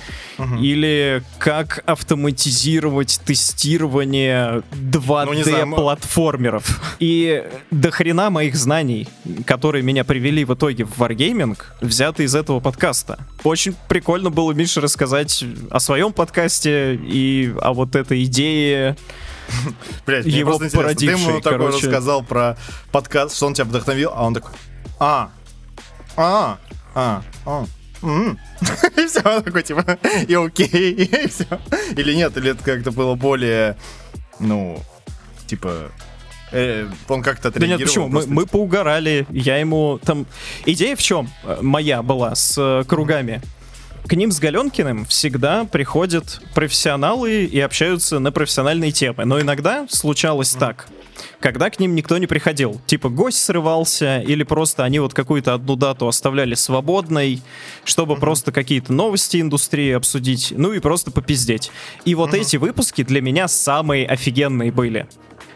Или 0.61 1.23
как 1.37 1.83
автоматизировать 1.85 3.21
тестирование 3.25 4.63
2D 4.71 5.65
Ну. 5.65 5.75
И 6.99 7.43
до 7.71 7.91
хрена 7.91 8.29
моих 8.29 8.55
знаний, 8.55 9.07
которые 9.45 9.83
меня 9.83 10.03
привели 10.03 10.45
в 10.45 10.53
итоге 10.53 10.85
в 10.85 11.01
Wargaming, 11.01 11.57
взяты 11.81 12.23
из 12.23 12.35
этого 12.35 12.59
подкаста. 12.59 13.19
Очень 13.43 13.75
прикольно 13.87 14.29
было 14.29 14.51
Мише 14.51 14.81
рассказать 14.81 15.43
о 15.69 15.79
своем 15.79 16.13
подкасте 16.13 16.95
и 16.95 17.53
о 17.61 17.73
вот 17.73 17.95
этой 17.95 18.23
идее. 18.23 18.97
блядь, 20.05 20.25
мне 20.25 20.39
Его 20.39 20.57
просто. 20.57 20.95
Ты 20.95 21.05
ему 21.05 21.41
такой 21.41 21.67
рассказал 21.67 22.23
про 22.23 22.57
подкаст, 22.91 23.35
что 23.35 23.47
он 23.47 23.53
тебя 23.53 23.65
вдохновил, 23.65 24.11
а 24.13 24.25
он 24.25 24.33
такой, 24.33 24.51
а, 24.99 25.29
а, 26.15 26.57
а, 26.93 27.21
а, 27.45 27.65
м». 28.01 28.39
И 28.97 29.05
все, 29.07 29.41
такой, 29.41 29.63
типа, 29.63 29.97
и 30.27 30.33
окей, 30.33 30.93
и 30.93 31.27
все. 31.27 31.45
Или 31.95 32.13
нет, 32.13 32.35
или 32.37 32.51
это 32.51 32.63
как-то 32.63 32.91
было 32.91 33.15
более, 33.15 33.75
ну, 34.39 34.81
типа, 35.47 35.91
э, 36.51 36.87
он 37.07 37.21
как-то 37.21 37.51
Да 37.51 37.67
нет, 37.67 37.81
почему? 37.81 38.07
Мы, 38.07 38.11
просто, 38.11 38.31
мы 38.31 38.45
поугорали, 38.45 39.25
я 39.29 39.57
ему 39.57 39.99
там... 40.03 40.25
Идея 40.65 40.95
в 40.95 41.01
чем 41.01 41.29
э, 41.43 41.59
моя 41.61 42.01
была 42.01 42.35
с 42.35 42.55
э, 42.57 42.83
кругами? 42.87 43.41
К 44.07 44.13
ним 44.13 44.31
с 44.31 44.39
Галенкиным 44.39 45.05
всегда 45.05 45.65
приходят 45.65 46.39
профессионалы 46.53 47.45
и 47.45 47.59
общаются 47.59 48.19
на 48.19 48.31
профессиональные 48.31 48.91
темы. 48.91 49.25
Но 49.25 49.41
иногда 49.41 49.87
случалось 49.89 50.51
так, 50.51 50.87
когда 51.39 51.69
к 51.69 51.79
ним 51.79 51.95
никто 51.95 52.17
не 52.17 52.27
приходил. 52.27 52.81
Типа 52.85 53.09
гость 53.09 53.43
срывался, 53.43 54.19
или 54.21 54.43
просто 54.43 54.83
они 54.83 54.99
вот 54.99 55.13
какую-то 55.13 55.53
одну 55.53 55.75
дату 55.75 56.07
оставляли 56.07 56.55
свободной, 56.55 57.41
чтобы 57.83 58.15
просто 58.15 58.51
какие-то 58.51 58.93
новости 58.93 59.41
индустрии 59.41 59.91
обсудить, 59.91 60.53
ну 60.55 60.73
и 60.73 60.79
просто 60.79 61.11
попиздеть. 61.11 61.71
И 62.05 62.15
вот 62.15 62.33
эти 62.33 62.57
выпуски 62.57 63.03
для 63.03 63.21
меня 63.21 63.47
самые 63.47 64.07
офигенные 64.07 64.71
были. 64.71 65.07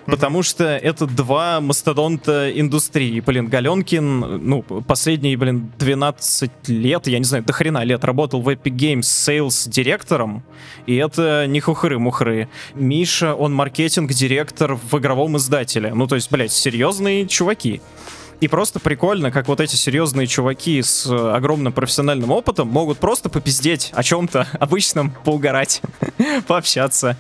Потому 0.10 0.44
что 0.44 0.64
это 0.64 1.06
два 1.06 1.62
мастодонта 1.62 2.52
индустрии. 2.52 3.20
Блин, 3.20 3.48
Галенкин, 3.48 4.48
ну, 4.48 4.62
последние, 4.64 5.38
блин, 5.38 5.72
12 5.78 6.52
лет, 6.68 7.08
я 7.08 7.20
не 7.20 7.26
знаю, 7.26 7.44
до 7.44 7.54
хрена 7.54 7.84
лет, 7.84 8.04
работал 8.04 8.42
в 8.42 8.50
Epic 8.50 8.76
Games 8.76 9.02
sales 9.02 9.70
директором, 9.70 10.44
и 10.86 10.96
это 10.96 11.46
не 11.48 11.60
хухры-мухры. 11.60 12.50
Миша, 12.76 13.34
он 13.34 13.54
маркетинг-директор 13.54 14.76
в 14.76 14.98
игровом 14.98 15.38
издателе. 15.38 15.94
Ну, 15.94 16.08
то 16.08 16.16
есть, 16.16 16.32
блядь, 16.32 16.52
серьезные 16.52 17.28
чуваки. 17.28 17.82
И 18.40 18.48
просто 18.48 18.80
прикольно, 18.80 19.32
как 19.32 19.48
вот 19.48 19.60
эти 19.60 19.76
серьезные 19.76 20.26
чуваки 20.26 20.82
с 20.82 21.06
э, 21.06 21.32
огромным 21.32 21.74
профессиональным 21.74 22.32
опытом 22.32 22.70
могут 22.70 22.98
просто 22.98 23.30
попиздеть 23.30 23.92
о 23.94 24.02
чем-то 24.02 24.48
обычном, 24.60 25.12
поугарать, 25.26 25.82
пообщаться. 26.48 27.18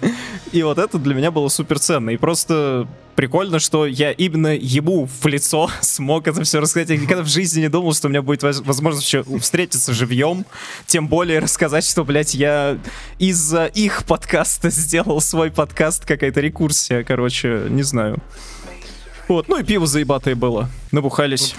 И 0.53 0.63
вот 0.63 0.77
это 0.77 0.97
для 0.97 1.13
меня 1.13 1.32
было 1.32 1.49
супер 1.49 1.79
ценно. 1.79 2.12
И 2.12 2.17
просто 2.17 2.88
прикольно, 3.15 3.60
что 3.60 3.86
я 3.86 4.13
именно 4.13 4.55
ему 4.55 5.05
в 5.21 5.25
лицо 5.25 5.69
смог 5.82 6.29
это 6.29 6.41
все 6.43 6.62
рассказать. 6.62 6.89
Я 6.89 6.95
никогда 6.95 7.23
в 7.23 7.27
жизни 7.27 7.60
не 7.60 7.69
думал, 7.69 7.93
что 7.93 8.08
у 8.08 8.10
меня 8.10 8.21
будет 8.21 8.43
возможность 8.43 9.05
еще 9.05 9.25
встретиться 9.41 9.93
живьем. 9.93 10.45
Тем 10.88 11.10
более 11.10 11.39
рассказать, 11.39 11.84
что, 11.84 12.05
блядь, 12.05 12.34
я 12.34 12.77
из-за 13.17 13.65
их 13.65 14.05
подкаста 14.05 14.69
сделал 14.69 15.19
свой 15.19 15.51
подкаст, 15.51 16.05
какая-то 16.05 16.39
рекурсия, 16.39 17.03
короче, 17.03 17.65
не 17.69 17.84
знаю. 17.84 18.19
Вот, 19.30 19.48
ну 19.48 19.60
и 19.60 19.63
пиво 19.63 19.86
заебатое 19.86 20.36
было. 20.36 20.70
Набухались. 20.92 21.54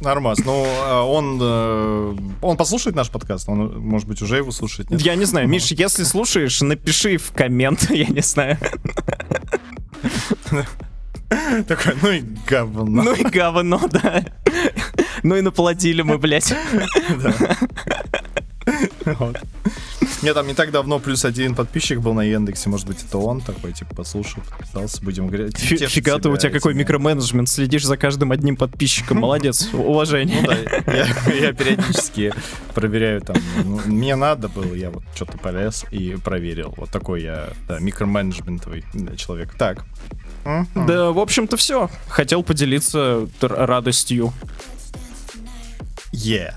Нормас. 0.00 0.38
Ну, 0.44 0.64
а 0.64 1.02
он, 1.02 1.40
э, 1.42 2.16
он 2.40 2.56
послушает 2.56 2.94
наш 2.94 3.10
подкаст? 3.10 3.48
Он, 3.48 3.80
может 3.80 4.06
быть, 4.06 4.22
уже 4.22 4.36
его 4.36 4.52
слушает? 4.52 4.88
Нет? 4.88 5.00
Я 5.02 5.16
не 5.16 5.24
знаю. 5.24 5.48
Миш, 5.48 5.72
если 5.72 6.04
слушаешь, 6.04 6.60
напиши 6.60 7.16
в 7.16 7.32
коммент, 7.32 7.90
я 7.90 8.06
не 8.06 8.20
знаю. 8.20 8.58
Такой, 11.66 11.94
ну 12.00 12.12
и 12.12 12.22
говно. 12.46 13.02
Ну 13.02 13.12
и 13.12 13.24
говно, 13.24 13.80
да. 13.90 14.24
Ну 15.24 15.34
и 15.34 15.40
наплодили 15.40 16.02
мы, 16.02 16.16
блядь. 16.16 16.54
Мне 20.22 20.34
там 20.34 20.46
не 20.46 20.54
так 20.54 20.70
давно 20.70 20.98
плюс 20.98 21.24
один 21.24 21.54
подписчик 21.54 22.00
был 22.00 22.14
на 22.14 22.22
Яндексе, 22.22 22.68
может 22.68 22.86
быть, 22.86 23.02
это 23.02 23.18
он 23.18 23.40
такой, 23.40 23.72
типа, 23.72 23.94
послушал, 23.94 24.42
подписался, 24.50 25.02
будем 25.04 25.28
говорить. 25.28 25.58
Фига 25.58 26.18
ты, 26.18 26.28
у 26.28 26.36
тебя 26.36 26.50
какой 26.50 26.74
микроменеджмент, 26.74 27.48
следишь 27.48 27.84
за 27.84 27.96
каждым 27.96 28.32
одним 28.32 28.56
подписчиком, 28.56 29.18
молодец, 29.18 29.68
уважение. 29.72 30.40
Ну 30.40 30.48
да, 30.48 31.32
я 31.32 31.52
периодически 31.52 32.32
проверяю 32.74 33.20
там, 33.20 33.36
ну, 33.64 33.80
мне 33.84 34.16
надо 34.16 34.48
было, 34.48 34.74
я 34.74 34.90
вот 34.90 35.04
что-то 35.14 35.38
полез 35.38 35.84
и 35.90 36.16
проверил. 36.16 36.74
Вот 36.76 36.90
такой 36.90 37.22
я, 37.22 37.50
да, 37.68 37.78
микроменеджментовый 37.78 38.84
человек. 39.16 39.54
Так. 39.54 39.84
Да, 40.74 41.12
в 41.12 41.18
общем-то, 41.18 41.56
все. 41.56 41.90
Хотел 42.08 42.42
поделиться 42.42 43.28
радостью. 43.40 44.32
Yeah 46.12 46.54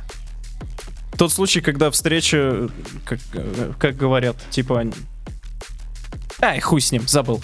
тот 1.19 1.34
случай, 1.34 1.60
когда 1.60 1.91
встреча, 1.91 2.69
как, 3.03 3.19
как 3.77 3.97
говорят, 3.97 4.38
типа... 4.51 4.86
Ай, 6.41 6.62
хуй 6.62 6.79
с 6.79 6.93
ним, 6.93 7.05
забыл. 7.05 7.43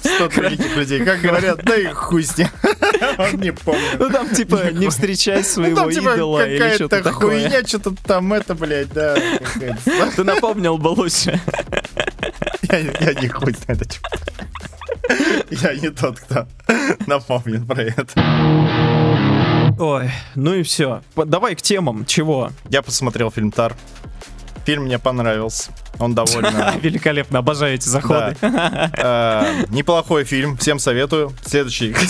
Сто 0.00 0.26
великих 0.26 0.76
людей, 0.76 1.02
как 1.02 1.22
говорят, 1.22 1.64
да 1.64 1.76
и 1.76 1.86
хуй 1.86 2.24
с 2.24 2.36
ним. 2.36 2.48
Он 3.18 3.40
не 3.40 3.54
помнит. 3.54 3.98
Ну 3.98 4.10
там 4.10 4.28
типа 4.28 4.70
не 4.70 4.90
встречай 4.90 5.42
своего 5.42 5.84
ну, 5.84 5.90
типа, 5.90 6.14
идола 6.14 6.46
или 6.46 6.74
что-то 6.74 7.02
такое. 7.02 7.44
Какая-то 7.44 7.68
что-то 7.68 7.96
там 8.04 8.34
это, 8.34 8.54
блядь, 8.54 8.92
да. 8.92 9.16
Ты 10.14 10.24
напомнил 10.24 10.74
лучше. 10.74 11.40
Я, 12.70 12.78
я 12.80 13.14
не 13.14 13.28
хуй 13.28 13.56
на 13.66 13.72
это. 13.72 13.86
Я 15.50 15.74
не 15.74 15.88
тот, 15.88 16.20
кто 16.20 16.46
напомнит 17.06 17.66
про 17.66 17.80
это. 17.80 19.45
Ой, 19.78 20.10
ну 20.34 20.54
и 20.54 20.62
все. 20.62 21.02
Давай 21.16 21.54
к 21.54 21.62
темам. 21.62 22.06
Чего? 22.06 22.50
Я 22.70 22.82
посмотрел 22.82 23.30
фильм 23.30 23.50
Тар. 23.50 23.76
Фильм 24.66 24.86
мне 24.86 24.98
понравился. 24.98 25.70
Он 26.00 26.12
довольно... 26.12 26.74
Великолепно, 26.82 27.38
обожаю 27.38 27.76
эти 27.76 27.88
заходы. 27.88 28.36
Э, 28.42 29.64
неплохой 29.68 30.24
фильм, 30.24 30.56
всем 30.56 30.80
советую. 30.80 31.32
Следующий. 31.44 31.94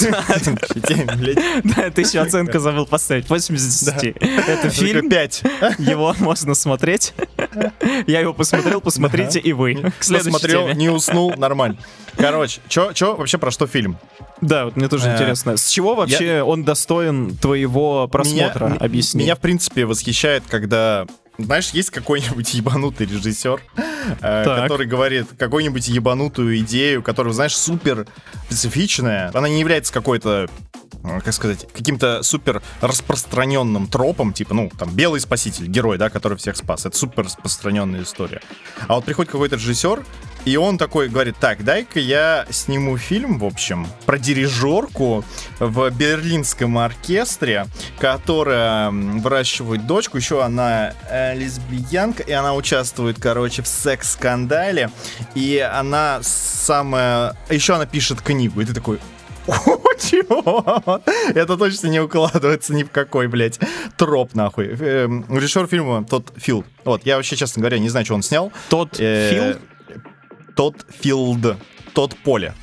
Да, 1.65 1.91
ты 1.91 2.03
еще 2.03 2.21
оценку 2.21 2.59
забыл 2.59 2.87
поставить. 2.87 3.29
8 3.29 3.55
из 3.55 3.85
10. 3.85 4.17
Это 4.17 4.71
фильм. 4.71 5.11
5. 5.11 5.43
Его 5.79 6.15
можно 6.19 6.55
смотреть. 6.55 7.13
Я 8.07 8.21
его 8.21 8.33
посмотрел, 8.33 8.81
посмотрите 8.81 9.39
и 9.39 9.53
вы. 9.53 9.93
Посмотрел, 9.99 10.69
не 10.69 10.89
уснул, 10.89 11.35
нормально. 11.37 11.77
Короче, 12.17 12.61
что 12.69 13.17
вообще 13.17 13.37
про 13.37 13.51
что 13.51 13.67
фильм? 13.67 13.99
Да, 14.41 14.67
вот 14.67 14.77
мне 14.77 14.89
тоже 14.89 15.09
э, 15.09 15.15
интересно. 15.15 15.57
С 15.57 15.69
чего 15.69 15.95
вообще 15.95 16.43
он 16.43 16.65
достоин 16.65 17.37
твоего 17.37 18.09
просмотра? 18.09 18.77
Объясни. 18.81 19.25
Меня, 19.25 19.35
в 19.35 19.41
принципе, 19.41 19.85
восхищает, 19.85 20.45
когда 20.49 21.07
знаешь, 21.39 21.71
есть 21.71 21.91
какой-нибудь 21.91 22.55
ебанутый 22.55 23.07
режиссер, 23.07 23.61
э, 24.21 24.45
который 24.45 24.87
говорит 24.87 25.27
какую-нибудь 25.39 25.89
ебанутую 25.89 26.59
идею, 26.59 27.03
которая, 27.03 27.33
знаешь, 27.33 27.57
супер 27.57 28.07
специфичная. 28.47 29.31
Она 29.35 29.49
не 29.49 29.61
является 29.61 29.93
какой-то 29.93 30.49
как 31.03 31.33
сказать, 31.33 31.67
каким-то 31.73 32.23
супер 32.23 32.63
распространенным 32.81 33.87
тропом, 33.87 34.33
типа, 34.33 34.55
ну, 34.55 34.71
там, 34.79 34.91
белый 34.95 35.21
спаситель, 35.21 35.67
герой, 35.67 35.99
да, 35.99 36.11
который 36.11 36.37
всех 36.39 36.57
спас. 36.57 36.87
Это 36.87 36.97
супер 36.97 37.25
распространенная 37.25 38.03
история. 38.03 38.41
А 38.89 38.95
вот 38.95 39.05
приходит 39.05 39.31
какой-то 39.31 39.57
режиссер, 39.57 40.05
и 40.45 40.57
он 40.57 40.79
такой 40.79 41.09
говорит, 41.09 41.37
так, 41.39 41.65
дай-ка 41.65 41.99
я 41.99 42.47
сниму 42.51 42.97
фильм, 42.99 43.41
в 43.41 43.45
общем, 43.45 43.87
про 44.05 44.17
дирижерку 44.17 45.25
в 45.59 45.91
берлинском 45.91 46.79
оркестре, 46.79 47.67
которая 47.99 48.91
выращивает 48.91 49.87
дочку, 49.87 50.17
еще 50.17 50.45
она 50.45 50.95
э, 51.11 51.35
лесбиянка, 51.37 52.23
и 52.23 52.31
она 52.31 52.55
участвует, 52.55 53.19
короче, 53.19 53.63
в 53.63 53.67
секс-скандале, 53.67 54.91
и 55.35 55.59
она 55.59 56.21
самая... 56.23 57.37
Еще 57.51 57.75
она 57.75 57.87
пишет 57.87 58.21
книгу, 58.21 58.61
и 58.61 58.65
ты 58.65 58.73
такой, 58.73 59.01
чего? 59.99 61.03
Это 61.35 61.57
точно 61.57 61.89
не 61.89 62.01
укладывается 62.01 62.75
ни 62.75 62.83
в 62.83 62.91
какой, 62.91 63.29
блядь, 63.29 63.59
троп, 63.97 64.35
нахуй. 64.35 64.67
Эм, 64.69 65.25
режиссер 65.29 65.67
фильма 65.67 66.05
тот 66.05 66.33
Фил. 66.37 66.65
Вот, 66.85 67.05
я 67.05 67.17
вообще, 67.17 67.37
честно 67.37 67.61
говоря, 67.61 67.79
не 67.79 67.89
знаю, 67.89 68.05
что 68.05 68.15
он 68.15 68.23
снял. 68.23 68.53
Тот 68.69 68.99
э, 68.99 69.31
Фил? 69.31 69.61
тот 70.57 70.87
Филд, 71.01 71.57
тот 71.95 72.17
Поле. 72.17 72.55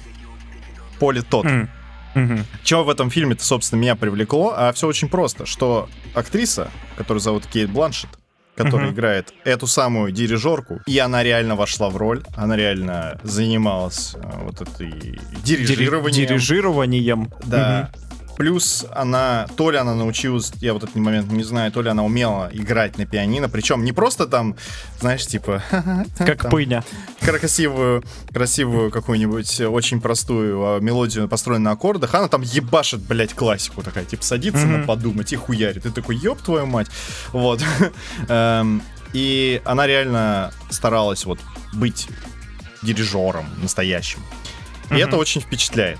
Поле 1.00 1.22
тот. 1.22 1.46
Mm-hmm. 1.46 2.44
Чего 2.64 2.84
в 2.84 2.90
этом 2.90 3.10
фильме-то, 3.10 3.44
собственно, 3.44 3.80
меня 3.80 3.96
привлекло? 3.96 4.54
А 4.56 4.72
все 4.74 4.88
очень 4.88 5.10
просто, 5.10 5.46
что 5.46 5.90
актриса, 6.14 6.70
которую 6.96 7.22
зовут 7.22 7.46
Кейт 7.48 7.70
Бланшет, 7.70 8.10
которая 8.56 8.90
mm-hmm. 8.90 8.94
играет 8.94 9.34
эту 9.44 9.68
самую 9.68 10.12
дирижерку, 10.12 10.82
и 10.86 10.98
она 11.00 11.24
реально 11.24 11.56
вошла 11.56 11.90
в 11.90 11.98
роль, 11.98 12.24
она 12.36 12.56
реально 12.56 13.20
занималась 13.24 14.16
э, 14.16 14.20
вот 14.42 14.62
этой 14.62 15.20
дирижированием. 15.44 16.28
Дирижированием. 16.28 17.32
Да. 17.46 17.92
Mm-hmm. 17.94 18.13
Плюс 18.38 18.86
она, 18.94 19.48
то 19.56 19.70
ли 19.70 19.78
она 19.78 19.96
научилась, 19.96 20.52
я 20.60 20.74
вот 20.74 20.84
этот 20.84 20.96
момент 20.96 21.32
не 21.32 21.44
знаю, 21.44 21.72
то 21.72 21.82
ли 21.82 21.90
она 21.90 22.04
умела 22.04 22.50
играть 22.52 22.98
на 22.98 23.06
пианино, 23.06 23.50
причем 23.50 23.84
не 23.84 23.92
просто 23.92 24.26
там, 24.26 24.56
знаешь, 25.00 25.26
типа... 25.26 25.62
Как 26.18 26.44
там, 26.44 26.52
пыня. 26.52 26.84
Красивую, 27.20 28.04
красивую 28.34 28.92
какую-нибудь 28.92 29.62
очень 29.62 30.02
простую 30.02 30.64
а, 30.64 30.80
мелодию, 30.80 31.28
построенную 31.28 31.64
на 31.64 31.72
аккордах, 31.72 32.14
она 32.16 32.28
там 32.28 32.42
ебашит, 32.42 33.02
блядь, 33.02 33.34
классику 33.34 33.84
такая, 33.84 34.06
типа 34.06 34.24
садится 34.24 34.66
mm-hmm. 34.66 34.78
на 34.80 34.88
подумать 34.88 35.32
и 35.32 35.36
хуярит. 35.36 35.84
Ты 35.84 35.92
такой, 35.92 36.16
ёб 36.18 36.42
твою 36.42 36.66
мать. 36.66 36.88
Вот. 37.32 37.62
Эм, 38.28 38.82
и 39.14 39.62
она 39.64 39.86
реально 39.88 40.52
старалась 40.70 41.26
вот 41.26 41.40
быть 41.74 42.08
дирижером 42.82 43.46
настоящим. 43.62 44.20
И 44.92 44.98
это 44.98 45.18
очень 45.18 45.42
впечатляет. 45.42 46.00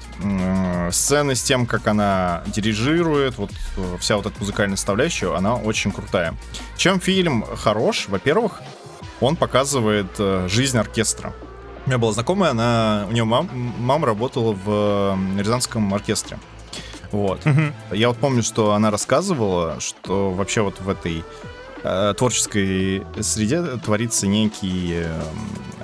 Сцены 0.92 1.36
с 1.36 1.44
тем, 1.44 1.66
как 1.66 1.88
она 1.88 2.44
дирижирует, 2.48 3.38
вот 3.38 3.52
э, 3.78 3.98
вся 4.00 4.18
вот 4.18 4.26
эта 4.26 4.36
музыкальная 4.40 4.76
составляющая, 4.76 5.36
она 5.36 5.56
очень 5.56 5.92
крутая. 5.92 6.36
Чем 6.78 7.00
фильм 7.00 7.44
хорош? 7.56 8.08
Во-первых, 8.08 8.62
он 9.20 9.36
показывает 9.36 10.08
э, 10.20 10.48
жизнь 10.50 10.78
оркестра. 10.78 11.34
У 11.86 11.90
меня 11.90 11.98
была 11.98 12.12
знакомая, 12.12 12.52
она, 12.52 13.06
у 13.10 13.12
нее 13.12 13.24
мам, 13.24 13.50
мама 13.80 14.06
работала 14.06 14.54
в 14.54 15.18
Рязанском 15.38 15.94
оркестре. 15.94 16.38
Вот. 17.12 17.42
Я 17.92 18.08
вот 18.08 18.18
помню, 18.18 18.42
что 18.42 18.74
она 18.74 18.90
рассказывала, 18.90 19.80
что 19.80 20.32
вообще 20.32 20.62
вот 20.62 20.82
в 20.82 20.90
этой 20.90 21.24
э, 21.84 22.14
творческой 22.18 23.06
среде 23.22 23.62
творится 23.84 24.28
некий 24.28 25.04
э, 25.04 25.22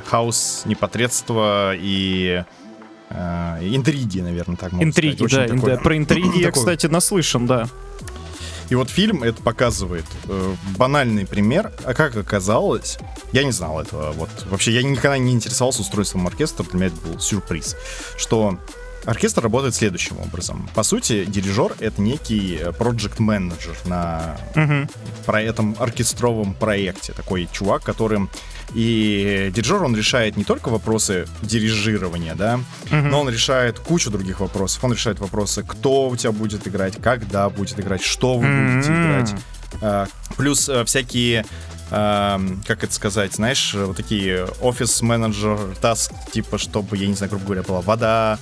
хаос 0.08 0.64
непотребства 0.66 1.74
и 1.76 2.44
э, 2.44 2.46
интриги, 3.12 4.20
наверное, 4.22 4.56
так 4.56 4.72
можно 4.72 4.88
Интриги, 4.88 5.26
сказать. 5.28 5.50
да, 5.50 5.56
такое... 5.56 5.78
про 5.78 5.98
интриги 5.98 6.40
я, 6.40 6.52
кстати, 6.52 6.86
наслышан, 6.86 7.48
да. 7.48 7.68
И 8.70 8.76
вот 8.76 8.90
фильм 8.90 9.24
это 9.24 9.42
показывает. 9.42 10.06
Э, 10.26 10.56
банальный 10.78 11.26
пример. 11.26 11.72
А 11.86 11.96
как 11.96 12.16
оказалось, 12.16 13.00
я 13.32 13.44
не 13.44 13.52
знал 13.52 13.82
этого. 13.82 14.12
Вот 14.12 14.30
вообще 14.50 14.72
я 14.72 14.84
никогда 14.84 15.18
не 15.18 15.34
интересовался 15.34 15.82
устройством 15.82 16.28
оркестра. 16.28 16.64
Для 16.66 16.76
меня 16.76 16.88
это 16.88 17.08
был 17.08 17.20
сюрприз. 17.20 17.76
Что 18.16 18.60
Оркестр 19.06 19.42
работает 19.44 19.76
следующим 19.76 20.20
образом. 20.20 20.70
По 20.76 20.84
сути, 20.84 21.26
дирижер— 21.26 21.74
это 21.80 22.02
некий 22.02 22.60
проект 22.78 23.20
менеджер 23.20 23.76
на 23.86 24.38
Мгм. 24.56 24.90
про 25.26 25.42
этом 25.42 25.76
оркестровом 25.80 26.54
проекте. 26.54 27.14
Такой 27.14 27.48
чувак, 27.52 27.84
которым 27.84 28.30
и 28.76 29.52
дирижер, 29.54 29.84
он 29.84 29.96
решает 29.96 30.38
не 30.38 30.44
только 30.44 30.70
вопросы 30.70 31.28
дирижирования, 31.42 32.36
да, 32.36 32.60
Мгм. 32.92 33.10
но 33.10 33.22
он 33.22 33.30
решает 33.30 33.80
кучу 33.80 34.12
других 34.12 34.42
вопросов. 34.42 34.84
Он 34.84 34.94
решает 34.94 35.20
вопросы, 35.20 35.64
кто 35.64 36.08
у 36.10 36.16
тебя 36.16 36.32
будет 36.32 36.68
играть, 36.68 37.02
когда 37.02 37.50
будет 37.50 37.80
играть, 37.80 38.04
что 38.04 38.38
вы 38.38 38.42
будете 38.46 38.92
М. 38.92 39.06
играть. 39.24 39.36
А, 39.82 40.08
Плюс 40.38 40.70
э, 40.70 40.86
всякие 40.86 41.46
эм, 41.92 42.62
как 42.68 42.84
это 42.84 42.94
сказать, 42.94 43.34
знаешь, 43.34 43.74
вот 43.74 43.98
такие 43.98 44.46
офис-менеджер 44.62 45.58
таск, 45.82 46.12
типа, 46.32 46.58
чтобы, 46.60 46.96
я 46.98 47.08
не 47.08 47.16
знаю, 47.16 47.32
грубо 47.32 47.46
говоря, 47.46 47.64
была 47.64 47.82
вода, 47.82 48.38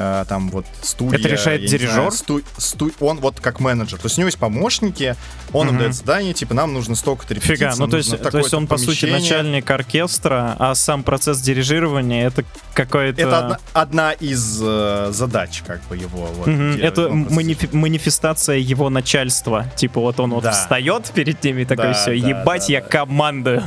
э, 0.00 0.24
там 0.28 0.48
вот 0.50 0.64
студия. 0.82 1.18
Это 1.18 1.28
решает 1.28 1.60
дирижер? 1.66 1.92
знаю, 1.94 2.10
сту- 2.12 2.42
сту- 2.56 2.92
он 3.00 3.18
вот 3.20 3.38
как 3.40 3.60
менеджер. 3.60 3.98
То 3.98 4.06
есть 4.06 4.16
у 4.18 4.20
него 4.22 4.28
есть 4.28 4.38
помощники, 4.38 5.14
он 5.52 5.66
им 5.68 5.74
Мгм. 5.74 5.78
дает 5.82 5.94
задание, 5.94 6.32
типа, 6.32 6.54
нам 6.54 6.72
нужно 6.72 6.94
столько-то 6.94 7.34
репетиций. 7.34 7.56
Фига, 7.56 7.74
ну 7.76 7.86
то 7.88 7.96
есть, 7.98 8.20
то 8.22 8.38
есть 8.38 8.54
он 8.54 8.66
по 8.66 8.76
сути 8.78 9.02
помещение. 9.02 9.20
начальник 9.20 9.70
оркестра, 9.70 10.56
а 10.58 10.74
сам 10.74 11.02
процесс 11.02 11.40
дирижирования 11.40 12.26
это 12.26 12.44
какое-то... 12.74 13.20
Это 13.20 13.38
одна, 13.38 13.58
одна 13.74 14.12
из 14.12 14.60
э, 14.62 15.08
задач, 15.12 15.62
как 15.66 15.82
бы, 15.88 15.96
его. 15.96 16.26
Вот, 16.36 16.48
где 16.48 16.80
Это 16.82 17.08
манифи- 17.08 17.74
манифестация 17.74 18.56
его 18.56 18.88
начальства. 18.90 19.66
Типа 19.76 20.00
вот 20.00 20.18
он 20.20 20.30
вот 20.30 20.44
Да. 20.44 20.52
встает 20.52 21.10
перед 21.14 21.42
ними 21.44 21.62
и 21.62 21.64
такой, 21.64 21.86
Да, 21.88 21.92
все, 21.92 22.06
да, 22.18 22.28
ебать, 22.28 22.66
да, 22.66 22.72
я 22.72 22.80
да. 22.80 22.88
командую. 22.88 23.62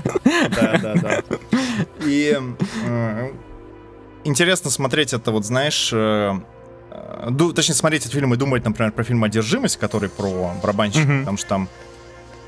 Да, 0.55 0.79
да, 0.81 0.93
да. 0.95 1.21
И 2.05 2.37
интересно 4.23 4.69
смотреть 4.69 5.13
это, 5.13 5.31
вот 5.31 5.45
знаешь, 5.45 5.89
э, 5.93 6.33
э, 6.91 7.27
ду- 7.31 7.53
точнее 7.53 7.75
смотреть 7.75 8.01
этот 8.03 8.13
фильм 8.13 8.33
и 8.33 8.37
думать, 8.37 8.63
например, 8.65 8.91
про 8.91 9.03
фильм 9.03 9.23
«Одержимость», 9.23 9.77
который 9.77 10.09
про 10.09 10.53
барабанщика, 10.61 11.05
Мгм. 11.05 11.19
потому 11.21 11.37
что 11.37 11.47
там 11.49 11.69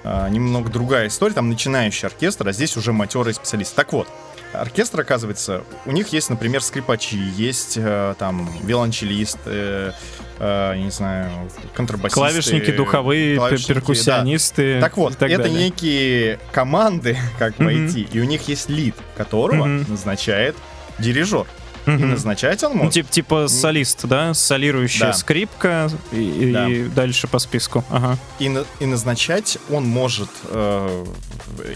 э, 0.03 0.29
немного 0.29 0.69
другая 0.69 1.07
история, 1.07 1.33
там 1.33 1.49
начинающий 1.49 2.07
оркестр, 2.07 2.47
а 2.47 2.51
здесь 2.51 2.77
уже 2.77 2.93
матерый 2.93 3.33
специалист. 3.33 3.73
Так 3.73 3.91
вот, 3.91 4.07
оркестр, 4.53 4.99
оказывается, 5.01 5.63
у 5.87 5.91
них 5.91 6.09
есть, 6.09 6.29
например, 6.29 6.61
скрипачи, 6.61 7.17
есть 7.17 7.73
э, 7.77 8.13
там 8.19 8.47
виолончелист, 8.63 9.39
э, 9.45 9.93
э, 10.37 10.73
я 10.75 10.83
не 10.83 10.91
знаю, 10.91 11.31
контрабасисты. 11.73 12.19
Клавишники, 12.19 12.69
духовые, 12.71 13.37
клавишники, 13.37 13.67
да. 13.69 13.73
перкуссионисты. 13.73 14.79
Так 14.79 14.95
вот, 14.97 15.17
так 15.17 15.29
это 15.31 15.41
далее. 15.43 15.57
некие 15.65 16.39
команды, 16.51 17.17
как 17.39 17.57
Мгм. 17.57 17.65
войти, 17.65 18.07
и 18.11 18.19
у 18.19 18.25
них 18.25 18.47
есть 18.47 18.69
лид, 18.69 18.93
которого 19.17 19.65
Мгм. 19.65 19.85
назначает 19.89 20.55
дирижер. 20.99 21.47
И 21.87 21.91
Мгм. 21.91 22.11
назначать 22.11 22.63
он 22.63 22.71
Ну, 22.71 22.77
может. 22.85 22.93
тип- 22.93 23.09
типа 23.09 23.47
солист, 23.47 24.05
да? 24.05 24.33
Солирующая 24.33 25.07
Да. 25.07 25.13
скрипка 25.13 25.89
и, 26.11 26.49
и 26.49 26.51
Да. 26.51 26.67
дальше 26.95 27.27
по 27.27 27.37
списку. 27.39 27.83
Ага. 27.89 28.17
И, 28.39 28.49
на- 28.49 28.65
и 28.79 28.85
назначать 28.85 29.57
он 29.69 29.85
может 29.85 30.29
э, 30.49 31.05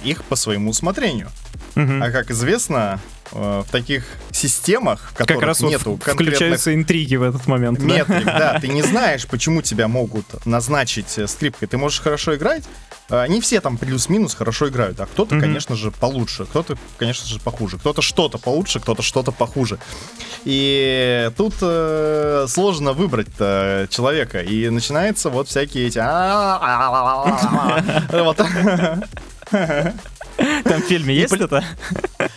их 0.04 0.24
по 0.24 0.36
своему 0.36 0.72
усмотрению. 0.72 1.30
Мгм. 1.76 2.02
А 2.02 2.10
как 2.10 2.32
известно, 2.32 3.00
э, 3.32 3.64
в 3.68 3.72
таких 3.72 4.06
системах, 4.32 5.12
в 5.12 5.18
которых 5.18 5.40
Как 5.42 5.48
раз 5.48 5.62
вот 5.62 5.70
нету 5.70 5.94
в- 5.94 6.00
конкретных 6.00 6.36
включаются 6.38 6.74
интриги 6.74 7.16
в 7.16 7.24
этот 7.24 7.46
момент. 7.48 7.80
да? 7.80 7.86
метрик, 7.86 8.26
да, 8.26 8.60
ты 8.60 8.68
не 8.70 8.82
знаешь, 8.94 9.28
почему 9.28 9.62
тебя 9.62 9.88
могут 9.88 10.46
назначить 10.46 11.18
э, 11.18 11.28
скрипкой. 11.28 11.68
Ты 11.68 11.78
можешь 11.78 12.02
хорошо 12.02 12.36
играть, 12.36 12.64
э, 13.10 13.28
не 13.28 13.42
все 13.42 13.62
там 13.62 13.78
плюс-минус 13.78 14.34
хорошо 14.36 14.70
играют, 14.70 15.00
а 15.00 15.06
кто-то, 15.06 15.36
Мгм. 15.36 15.42
конечно 15.42 15.76
же, 15.76 15.92
получше, 15.92 16.46
кто-то, 16.46 16.76
конечно 16.98 17.28
же, 17.28 17.40
похуже, 17.40 17.78
кто-то 17.78 18.02
что-то 18.02 18.38
получше, 18.38 18.80
кто-то 18.80 19.02
что-то 19.02 19.32
похуже. 19.32 19.80
И 20.46 21.30
тут 21.38 21.54
э, 21.62 22.46
сложно 22.50 22.94
выбрать 22.94 23.28
человека, 23.90 24.42
и 24.42 24.70
начинается 24.70 25.30
вот 25.30 25.48
всякие 25.48 25.88
эти... 25.88 26.00
Там 30.64 30.82
в 30.82 30.86
фильме 30.86 31.16
есть 31.16 31.34
это? 31.34 31.64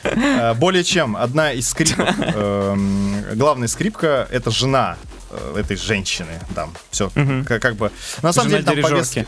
Э, 0.05 0.55
Более 0.55 0.83
чем 0.85 1.17
одна 1.17 1.53
из 1.53 1.69
скрипок, 1.69 2.09
эм, 2.35 3.25
главная 3.35 3.69
скрипка, 3.69 4.27
это 4.31 4.51
жена 4.51 4.97
э, 5.31 5.57
этой 5.61 5.77
женщины, 5.77 6.41
там, 6.55 6.73
все, 6.91 7.11
как, 7.47 7.77
бы, 7.77 7.93
на 8.23 8.33
самом 8.33 8.51
деле 8.51 8.63
там 8.65 8.81
повестки, 8.81 9.27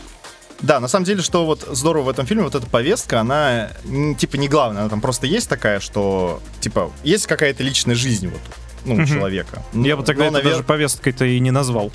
да, 0.61 0.79
на 0.79 0.87
самом 0.87 1.05
деле, 1.05 1.21
что 1.21 1.45
вот 1.45 1.67
здорово 1.71 2.03
в 2.05 2.09
этом 2.09 2.25
фильме, 2.25 2.43
вот 2.43 2.55
эта 2.55 2.65
повестка, 2.67 3.19
она 3.21 3.71
типа 4.17 4.35
не 4.37 4.47
главная, 4.47 4.81
она 4.81 4.89
там 4.89 5.01
просто 5.01 5.27
есть 5.27 5.49
такая, 5.49 5.79
что 5.79 6.41
типа 6.61 6.91
есть 7.03 7.27
какая-то 7.27 7.61
личная 7.63 7.95
жизнь 7.95 8.27
вот, 8.29 8.39
ну, 8.85 8.93
у 8.95 8.97
Мгм. 8.97 9.07
человека. 9.07 9.63
Я 9.73 9.97
бы 9.97 10.03
тогда 10.03 10.29
Но, 10.31 10.37
это 10.37 10.47
навер- 10.47 10.51
даже 10.51 10.63
повесткой-то 10.63 11.25
и 11.25 11.39
не 11.39 11.51
назвал. 11.51 11.91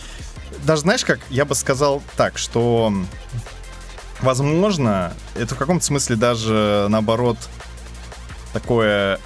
даже 0.64 0.82
знаешь 0.82 1.04
как, 1.04 1.20
я 1.30 1.44
бы 1.44 1.54
сказал 1.54 2.02
так, 2.16 2.36
что 2.38 2.92
возможно, 4.20 5.14
это 5.34 5.54
в 5.54 5.58
каком-то 5.58 5.84
смысле 5.84 6.16
даже 6.16 6.86
наоборот 6.90 7.38
такое 8.52 9.18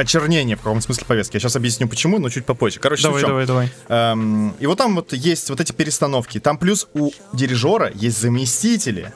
очернение 0.00 0.56
в 0.56 0.60
каком-то 0.60 0.84
смысле 0.84 1.04
повестки. 1.06 1.36
Я 1.36 1.40
сейчас 1.40 1.56
объясню 1.56 1.88
почему, 1.88 2.18
но 2.18 2.28
чуть 2.28 2.46
попозже. 2.46 2.80
Короче, 2.80 3.04
Давай, 3.04 3.22
давай, 3.22 3.46
давай. 3.46 3.72
Эм, 3.88 4.54
и 4.58 4.66
вот 4.66 4.78
там 4.78 4.96
вот 4.96 5.12
есть 5.12 5.50
вот 5.50 5.60
эти 5.60 5.72
перестановки. 5.72 6.40
Там 6.40 6.58
плюс 6.58 6.88
у 6.94 7.10
дирижера 7.32 7.90
есть 7.94 8.20
заместители, 8.20 9.12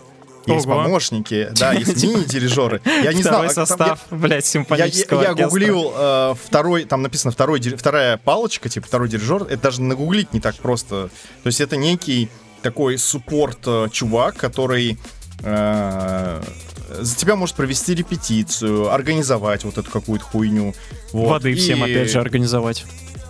есть 0.47 0.67
Ого. 0.67 0.83
помощники, 0.83 1.49
да, 1.59 1.73
есть 1.75 2.03
мини-дирижеры. 2.03 2.81
Я 2.85 3.13
не 3.13 3.23
знал, 3.23 3.43
а 3.43 3.49
состав, 3.49 4.01
блядь, 4.11 4.47
симфонического 4.47 5.23
я 5.23 5.35
гуглил 5.35 5.93
э, 5.97 6.35
второй, 6.45 6.85
там 6.85 7.03
написано 7.03 7.33
второй, 7.33 7.61
вторая 7.61 8.19
палочка, 8.19 8.69
типа 8.69 8.87
второй 8.87 9.09
дирижер. 9.09 9.45
Это 9.45 9.63
даже 9.63 9.83
нагуглить 9.83 10.33
не 10.33 10.41
так 10.41 10.57
просто. 10.57 11.09
То 11.43 11.47
есть 11.47 11.61
это 11.61 11.77
некий 11.77 12.29
такой 12.63 12.99
суппорт 12.99 13.59
э, 13.67 13.89
чувак, 13.91 14.37
который 14.37 14.99
э, 15.43 16.43
за 16.89 17.17
тебя 17.17 17.37
может 17.37 17.57
провести 17.57 17.95
репетицию, 17.95 18.93
организовать 18.93 19.65
вот 19.65 19.79
эту 19.79 19.91
какую-то 19.91 20.25
хуйню. 20.25 20.75
Вот. 21.13 21.29
Воды 21.29 21.55
всем, 21.55 21.85
И- 21.85 21.91
опять 21.93 22.11
же, 22.11 22.21
организовать. 22.21 22.85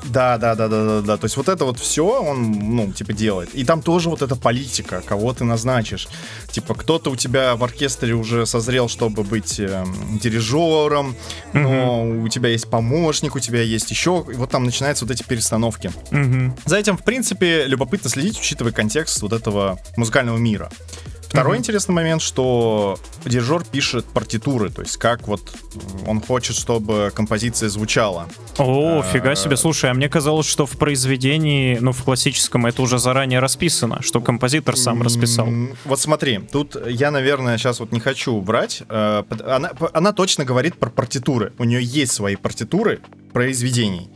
Да, 0.06 0.36
да, 0.36 0.54
да, 0.54 0.68
да, 0.68 0.84
да, 0.84 1.00
да. 1.00 1.16
То 1.16 1.24
есть 1.24 1.36
вот 1.36 1.48
это 1.48 1.64
вот 1.64 1.78
все 1.78 2.04
он, 2.04 2.52
ну, 2.52 2.92
типа, 2.92 3.12
делает. 3.12 3.54
И 3.54 3.64
там 3.64 3.80
тоже 3.82 4.10
вот 4.10 4.22
эта 4.22 4.36
политика, 4.36 5.02
кого 5.04 5.32
ты 5.32 5.44
назначишь. 5.44 6.08
Типа, 6.50 6.74
кто-то 6.74 7.10
у 7.10 7.16
тебя 7.16 7.56
в 7.56 7.64
оркестре 7.64 8.12
уже 8.14 8.44
созрел, 8.46 8.88
чтобы 8.88 9.22
быть 9.22 9.58
эм, 9.58 10.18
дирижером, 10.18 11.16
но 11.52 12.06
у 12.06 12.28
тебя 12.28 12.50
есть 12.50 12.68
помощник, 12.68 13.34
у 13.34 13.40
тебя 13.40 13.62
есть 13.62 13.90
еще. 13.90 14.24
И 14.30 14.34
вот 14.34 14.50
там 14.50 14.64
начинаются 14.64 15.04
вот 15.06 15.12
эти 15.12 15.22
перестановки. 15.22 15.90
Мгм. 16.10 16.54
За 16.66 16.76
этим, 16.76 16.98
в 16.98 17.02
принципе, 17.02 17.64
любопытно 17.66 18.10
следить, 18.10 18.38
учитывая 18.38 18.72
контекст 18.72 19.22
вот 19.22 19.32
этого 19.32 19.78
музыкального 19.96 20.36
мира. 20.36 20.70
Второй 21.34 21.54
Мгм. 21.56 21.62
интересный 21.62 21.94
момент, 21.96 22.22
что 22.22 22.96
дирижер 23.24 23.64
пишет 23.64 24.04
партитуры, 24.04 24.70
то 24.70 24.82
есть 24.82 24.96
как 24.98 25.26
вот 25.26 25.40
он 26.06 26.20
хочет, 26.20 26.54
чтобы 26.54 27.10
композиция 27.12 27.68
звучала. 27.68 28.28
О, 28.56 29.00
А, 29.00 29.02
фига 29.02 29.34
себе. 29.34 29.56
Слушай, 29.56 29.90
а 29.90 29.94
мне 29.94 30.08
казалось, 30.08 30.46
что 30.46 30.64
в 30.64 30.78
произведении, 30.78 31.76
ну, 31.80 31.90
в 31.90 32.04
классическом, 32.04 32.66
это 32.66 32.82
уже 32.82 33.00
заранее 33.00 33.40
расписано, 33.40 34.00
что 34.00 34.20
композитор 34.20 34.76
сам 34.76 35.02
расписал. 35.02 35.48
Вот 35.84 35.98
смотри, 35.98 36.38
тут 36.52 36.76
я, 36.86 37.10
наверное, 37.10 37.58
сейчас 37.58 37.80
вот 37.80 37.90
не 37.90 37.98
хочу 37.98 38.40
брать. 38.40 38.84
э, 38.88 39.24
Она, 39.44 39.72
она 39.92 40.12
точно 40.12 40.44
говорит 40.44 40.76
про 40.78 40.88
партитуры. 40.88 41.52
У 41.58 41.64
нее 41.64 41.82
есть 41.82 42.12
свои 42.12 42.36
партитуры 42.36 43.00
произведений. 43.32 44.08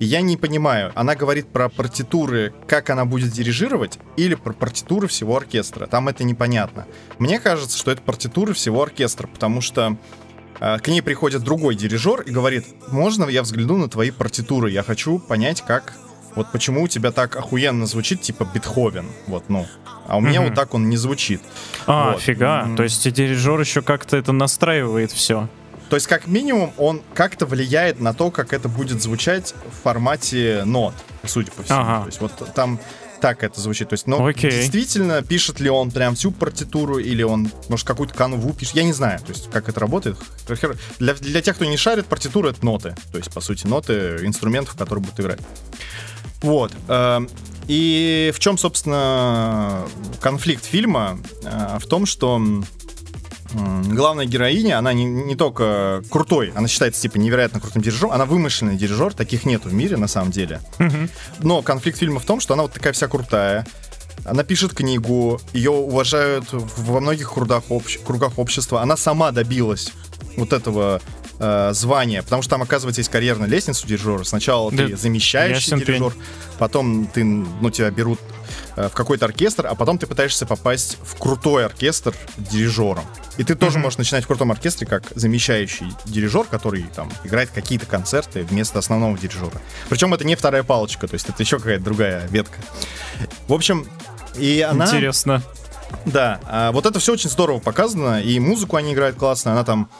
И 0.00 0.06
я 0.06 0.22
не 0.22 0.36
понимаю, 0.36 0.90
она 0.94 1.14
говорит 1.14 1.48
про 1.52 1.68
партитуры, 1.68 2.52
как 2.66 2.90
она 2.90 3.04
будет 3.04 3.30
дирижировать, 3.30 3.98
или 4.16 4.34
про 4.34 4.52
партитуры 4.52 5.06
всего 5.06 5.36
оркестра. 5.36 5.86
Там 5.86 6.08
это 6.08 6.24
непонятно. 6.24 6.86
Мне 7.18 7.38
кажется, 7.38 7.76
что 7.78 7.90
это 7.92 8.00
партитуры 8.02 8.54
всего 8.54 8.82
оркестра, 8.82 9.26
потому 9.28 9.60
что 9.60 9.98
э, 10.58 10.78
к 10.78 10.88
ней 10.88 11.02
приходит 11.02 11.42
другой 11.42 11.74
дирижер 11.74 12.22
и 12.22 12.30
говорит, 12.30 12.64
можно 12.90 13.26
я 13.26 13.42
взгляну 13.42 13.76
на 13.76 13.88
твои 13.90 14.10
партитуры? 14.10 14.70
Я 14.70 14.82
хочу 14.82 15.18
понять, 15.18 15.62
как... 15.66 15.92
Вот 16.36 16.50
почему 16.52 16.84
у 16.84 16.88
тебя 16.88 17.10
так 17.10 17.34
охуенно 17.36 17.86
звучит, 17.86 18.22
типа 18.22 18.48
Бетховен. 18.54 19.06
Вот, 19.26 19.48
ну. 19.48 19.66
А 20.06 20.16
у 20.16 20.20
меня 20.20 20.40
Мгм. 20.40 20.50
вот 20.50 20.56
так 20.56 20.74
он 20.74 20.88
не 20.88 20.96
звучит. 20.96 21.42
А, 21.86 22.12
Вот. 22.12 22.22
фига. 22.22 22.62
М. 22.66 22.76
То 22.76 22.84
есть 22.84 23.12
дирижер 23.12 23.58
еще 23.60 23.82
как-то 23.82 24.16
это 24.16 24.32
настраивает 24.32 25.10
все. 25.10 25.48
То 25.90 25.96
есть, 25.96 26.06
как 26.06 26.28
минимум, 26.28 26.72
он 26.78 27.02
как-то 27.14 27.46
влияет 27.46 28.00
на 28.00 28.14
то, 28.14 28.30
как 28.30 28.52
это 28.52 28.68
будет 28.68 29.02
звучать 29.02 29.54
в 29.70 29.82
формате 29.82 30.62
нот, 30.64 30.94
судя 31.26 31.50
по 31.50 31.62
всему. 31.64 31.80
Ага. 31.80 32.00
То 32.02 32.06
есть, 32.06 32.20
вот 32.20 32.32
там 32.54 32.80
так 33.20 33.42
это 33.42 33.60
звучит. 33.60 33.88
То 33.90 33.94
есть, 33.94 34.06
но 34.06 34.24
Окей. 34.24 34.50
действительно, 34.50 35.20
пишет 35.22 35.60
ли 35.60 35.68
он 35.68 35.90
прям 35.90 36.14
всю 36.14 36.30
партитуру, 36.30 36.98
или 36.98 37.22
он, 37.22 37.50
может, 37.68 37.86
какую-то 37.86 38.14
канву 38.14 38.52
пишет, 38.54 38.76
я 38.76 38.84
не 38.84 38.92
знаю, 38.92 39.18
то 39.18 39.32
есть, 39.32 39.50
как 39.50 39.68
это 39.68 39.80
работает. 39.80 40.16
Для, 40.98 41.14
для 41.14 41.42
тех, 41.42 41.56
кто 41.56 41.64
не 41.64 41.76
шарит, 41.76 42.06
партитура— 42.06 42.48
это 42.50 42.64
ноты. 42.64 42.94
То 43.10 43.18
есть, 43.18 43.30
по 43.32 43.40
сути, 43.40 43.66
ноты 43.66 44.20
инструментов, 44.22 44.76
которые 44.76 45.02
будут 45.04 45.20
играть. 45.20 45.40
Вот. 46.40 46.72
эм, 46.88 47.28
И 47.68 48.32
в 48.34 48.38
чем, 48.38 48.56
собственно, 48.56 49.86
конфликт 50.20 50.64
фильма? 50.64 51.18
Э, 51.44 51.78
в 51.78 51.86
том, 51.86 52.06
что 52.06 52.40
главная 53.52 54.26
героиня, 54.26 54.78
она 54.78 54.92
не, 54.92 55.04
не 55.04 55.36
только 55.36 56.02
крутой, 56.10 56.52
она 56.54 56.68
считается 56.68 57.00
типа 57.00 57.16
невероятно 57.18 57.60
крутым 57.60 57.82
дирижером, 57.82 58.12
она 58.12 58.24
вымышленный 58.24 58.76
дирижер, 58.76 59.14
таких 59.14 59.44
нет 59.44 59.64
в 59.64 59.72
мире 59.72 59.96
на 59.96 60.08
самом 60.08 60.30
деле. 60.30 60.60
Но 61.40 61.62
конфликт 61.62 61.98
фильма 61.98 62.20
в 62.20 62.24
том, 62.24 62.40
что 62.40 62.54
она 62.54 62.62
вот 62.64 62.72
такая 62.72 62.92
вся 62.92 63.08
крутая, 63.08 63.66
она 64.24 64.44
пишет 64.44 64.74
книгу, 64.74 65.40
ее 65.52 65.70
уважают 65.70 66.46
во 66.52 67.00
многих 67.00 67.32
кругах, 67.32 67.64
общ- 67.70 67.98
кругах 68.04 68.38
общества. 68.38 68.82
Она 68.82 68.96
сама 68.96 69.30
добилась 69.30 69.92
вот 70.36 70.52
этого 70.52 71.00
э, 71.40 71.70
звания, 71.72 72.22
потому 72.22 72.42
что 72.42 72.50
там, 72.50 72.62
оказывается, 72.62 73.00
есть 73.00 73.10
карьерная 73.10 73.48
лестница 73.48 73.84
у 73.84 73.88
дирижера. 73.88 74.22
Сначала 74.24 74.70
Да, 74.70 74.86
ты 74.86 74.96
замещающий 74.96 75.78
дирижер, 75.78 76.12
потом 76.58 77.06
ты, 77.06 77.24
ну, 77.24 77.70
тебя 77.70 77.90
берут 77.90 78.20
э, 78.76 78.88
в 78.88 78.92
какой-то 78.92 79.24
оркестр, 79.24 79.66
а 79.66 79.74
потом 79.74 79.98
ты 79.98 80.06
пытаешься 80.06 80.46
попасть 80.46 80.98
в 81.02 81.18
крутой 81.18 81.66
оркестр 81.66 82.14
дирижером. 82.36 83.04
И 83.38 83.44
ты 83.44 83.54
тоже 83.54 83.78
можешь 83.78 83.98
начинать 83.98 84.24
в 84.24 84.26
крутом 84.26 84.52
оркестре 84.52 84.86
как 84.86 85.04
замещающий 85.14 85.88
дирижер, 86.04 86.44
который 86.44 86.84
там 86.94 87.10
играет 87.24 87.50
какие-то 87.50 87.86
концерты 87.86 88.42
вместо 88.42 88.78
основного 88.78 89.16
дирижера. 89.16 89.60
Причем 89.88 90.12
это 90.14 90.24
не 90.24 90.36
вторая 90.36 90.62
палочка, 90.62 91.08
то 91.08 91.14
есть 91.14 91.28
это 91.28 91.42
еще 91.42 91.58
какая-то 91.58 91.82
другая 91.82 92.26
ветка. 92.28 92.58
В 93.48 93.54
общем, 93.54 93.86
и 94.36 94.60
она... 94.60 94.86
Интересно. 94.86 95.42
Да, 96.04 96.40
а 96.44 96.72
вот 96.72 96.86
это 96.86 97.00
все 97.00 97.12
очень 97.12 97.30
здорово 97.30 97.58
показано, 97.58 98.22
и 98.22 98.38
музыку 98.38 98.76
они 98.76 98.92
играют 98.92 99.16
классно, 99.16 99.52
она 99.52 99.64
там... 99.64 99.90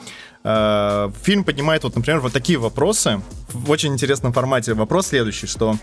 э, 0.43 1.11
фильм 1.23 1.43
поднимает 1.43 1.83
вот, 1.83 1.95
например, 1.95 2.19
вот 2.21 2.33
такие 2.33 2.57
вопросы 2.57 3.21
в 3.49 3.69
очень 3.69 3.93
интересном 3.93 4.33
формате. 4.33 4.73
Вопрос 4.73 5.07
следующий, 5.07 5.47
что 5.47 5.77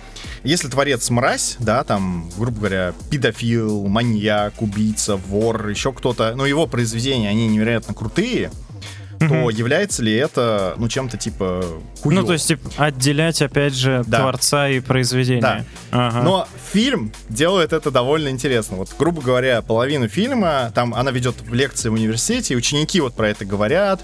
если 0.44 0.68
творец 0.68 1.08
мразь, 1.10 1.56
да, 1.58 1.84
там, 1.84 2.30
грубо 2.38 2.58
говоря, 2.58 2.94
педофил, 3.10 3.86
маньяк, 3.86 4.60
убийца, 4.62 5.16
вор, 5.16 5.68
еще 5.68 5.92
кто-то, 5.92 6.34
но 6.34 6.46
его 6.46 6.66
произведения, 6.66 7.28
они 7.28 7.46
невероятно 7.48 7.94
крутые, 7.94 8.50
то 9.20 9.50
является 9.50 10.00
ли 10.04 10.14
это, 10.14 10.74
ну, 10.76 10.88
чем-то 10.88 11.16
типа 11.16 11.64
Ну, 11.64 11.82
хуёво? 12.02 12.26
то 12.28 12.32
есть, 12.34 12.46
типа, 12.46 12.70
отделять, 12.76 13.42
опять 13.42 13.74
же, 13.74 14.04
Да. 14.06 14.18
творца 14.20 14.68
и 14.68 14.78
произведения. 14.78 15.40
Да. 15.40 15.64
Ага. 15.90 16.22
Но 16.22 16.48
фильм 16.72 17.10
делает 17.28 17.72
это 17.72 17.90
довольно 17.90 18.28
интересно. 18.28 18.76
Вот, 18.76 18.90
грубо 18.96 19.20
говоря, 19.20 19.60
половину 19.60 20.06
фильма, 20.06 20.70
там 20.72 20.94
она 20.94 21.10
ведет 21.10 21.34
лекции 21.50 21.88
в 21.88 21.94
университете, 21.94 22.54
и 22.54 22.56
ученики 22.56 23.00
вот 23.00 23.14
про 23.14 23.28
это 23.30 23.44
говорят. 23.44 24.00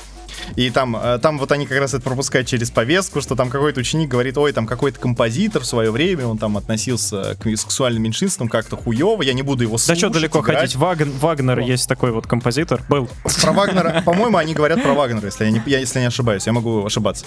И 0.56 0.70
там, 0.70 0.96
э, 0.96 1.18
там 1.20 1.38
вот 1.38 1.50
они 1.52 1.66
как 1.66 1.78
раз 1.78 1.94
это 1.94 2.02
пропускают 2.02 2.46
через 2.48 2.70
повестку, 2.70 3.20
что 3.20 3.34
там 3.36 3.50
какой-то 3.50 3.80
ученик 3.80 4.08
говорит, 4.08 4.36
ой, 4.38 4.52
там 4.52 4.66
какой-то 4.66 4.98
композитор 5.00 5.62
в 5.62 5.66
свое 5.66 5.90
время, 5.90 6.26
он 6.26 6.38
там 6.38 6.56
относился 6.56 7.36
к 7.40 7.44
сексуальным 7.56 8.02
меньшинствам 8.02 8.48
как-то 8.48 8.76
хуево, 8.76 9.22
я 9.22 9.32
не 9.32 9.42
буду 9.42 9.62
его 9.64 9.74
Да 9.76 9.78
слушать. 9.78 9.98
что 9.98 10.10
далеко 10.10 10.40
играть». 10.40 10.58
ходить? 10.58 10.76
Вагн- 10.76 11.18
Вагнер 11.18 11.58
О. 11.58 11.62
есть 11.62 11.88
такой 11.88 12.10
вот 12.12 12.26
композитор. 12.26 12.82
Был. 12.88 13.08
Про 13.42 13.52
Вагнера, 13.52 14.02
по-моему, 14.06 14.36
они 14.36 14.54
говорят 14.54 14.82
про 14.82 14.94
Вагнера, 14.94 15.26
если 15.26 15.44
я 15.44 15.50
не, 15.50 15.62
я, 15.66 15.78
если 15.78 16.00
не 16.00 16.06
ошибаюсь, 16.06 16.46
я 16.46 16.52
могу 16.52 16.84
ошибаться. 16.84 17.24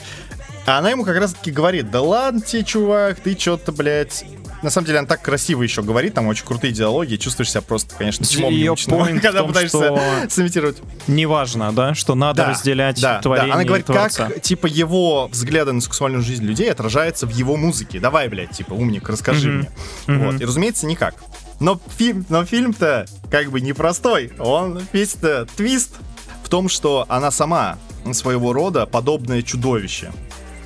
А 0.66 0.80
она 0.80 0.90
ему 0.90 1.06
как 1.06 1.18
раз 1.18 1.34
таки 1.34 1.50
говорит, 1.52 1.90
да 1.92 2.02
ладно 2.02 2.42
тебе, 2.42 2.64
чувак, 2.64 3.20
ты 3.22 3.38
что-то, 3.40 3.72
блядь... 3.72 4.26
На 4.62 4.70
самом 4.70 4.88
деле, 4.88 5.00
она 5.00 5.08
так 5.08 5.22
красиво 5.22 5.62
еще 5.62 5.84
говорит, 5.84 6.14
там 6.14 6.28
очень 6.28 6.46
крутые 6.46 6.74
диалоги, 6.74 7.16
чувствуешь 7.16 7.52
себя 7.52 7.62
просто, 7.62 7.96
конечно, 7.96 8.26
чмом 8.26 8.54
неучным, 8.54 9.00
point 9.02 9.20
когда 9.20 9.40
том, 9.40 9.50
пытаешься 9.50 9.78
что 9.78 10.30
сымитировать. 10.30 10.78
Неважно, 11.08 11.72
да, 11.72 11.94
что 11.94 12.16
надо 12.16 12.46
разделять 12.46 13.00
да, 13.00 13.20
творение 13.20 13.50
да. 13.50 13.56
Она 13.56 13.64
говорит, 13.64 13.86
творца. 13.86 14.30
как, 14.30 14.42
типа, 14.42 14.68
его 14.68 15.28
взгляды 15.28 15.74
на 15.74 15.82
сексуальную 15.82 16.24
жизнь 16.24 16.44
людей 16.44 16.72
отражаются 16.72 17.28
в 17.28 17.32
его 17.32 17.56
музыке. 17.56 18.00
Давай, 18.00 18.28
блядь, 18.30 18.52
типа, 18.52 18.74
умник, 18.74 19.10
расскажи 19.10 19.48
Мгм. 19.48 19.58
мне. 19.58 19.70
Мгм. 20.08 20.26
Вот. 20.26 20.42
И, 20.42 20.46
разумеется, 20.46 20.86
никак. 20.88 21.16
Но 21.60 21.80
фильм, 21.98 22.26
но 22.30 22.46
фильм-то 22.46 23.06
как 23.30 23.52
бы 23.52 23.62
непростой. 23.62 24.32
Он 24.40 24.82
весь-то 24.94 25.48
твист 25.56 25.96
в 26.44 26.50
том, 26.50 26.70
что 26.70 27.06
она 27.10 27.32
сама 27.32 27.78
своего 28.14 28.54
рода 28.54 28.86
подобное 28.86 29.42
чудовище. 29.42 30.12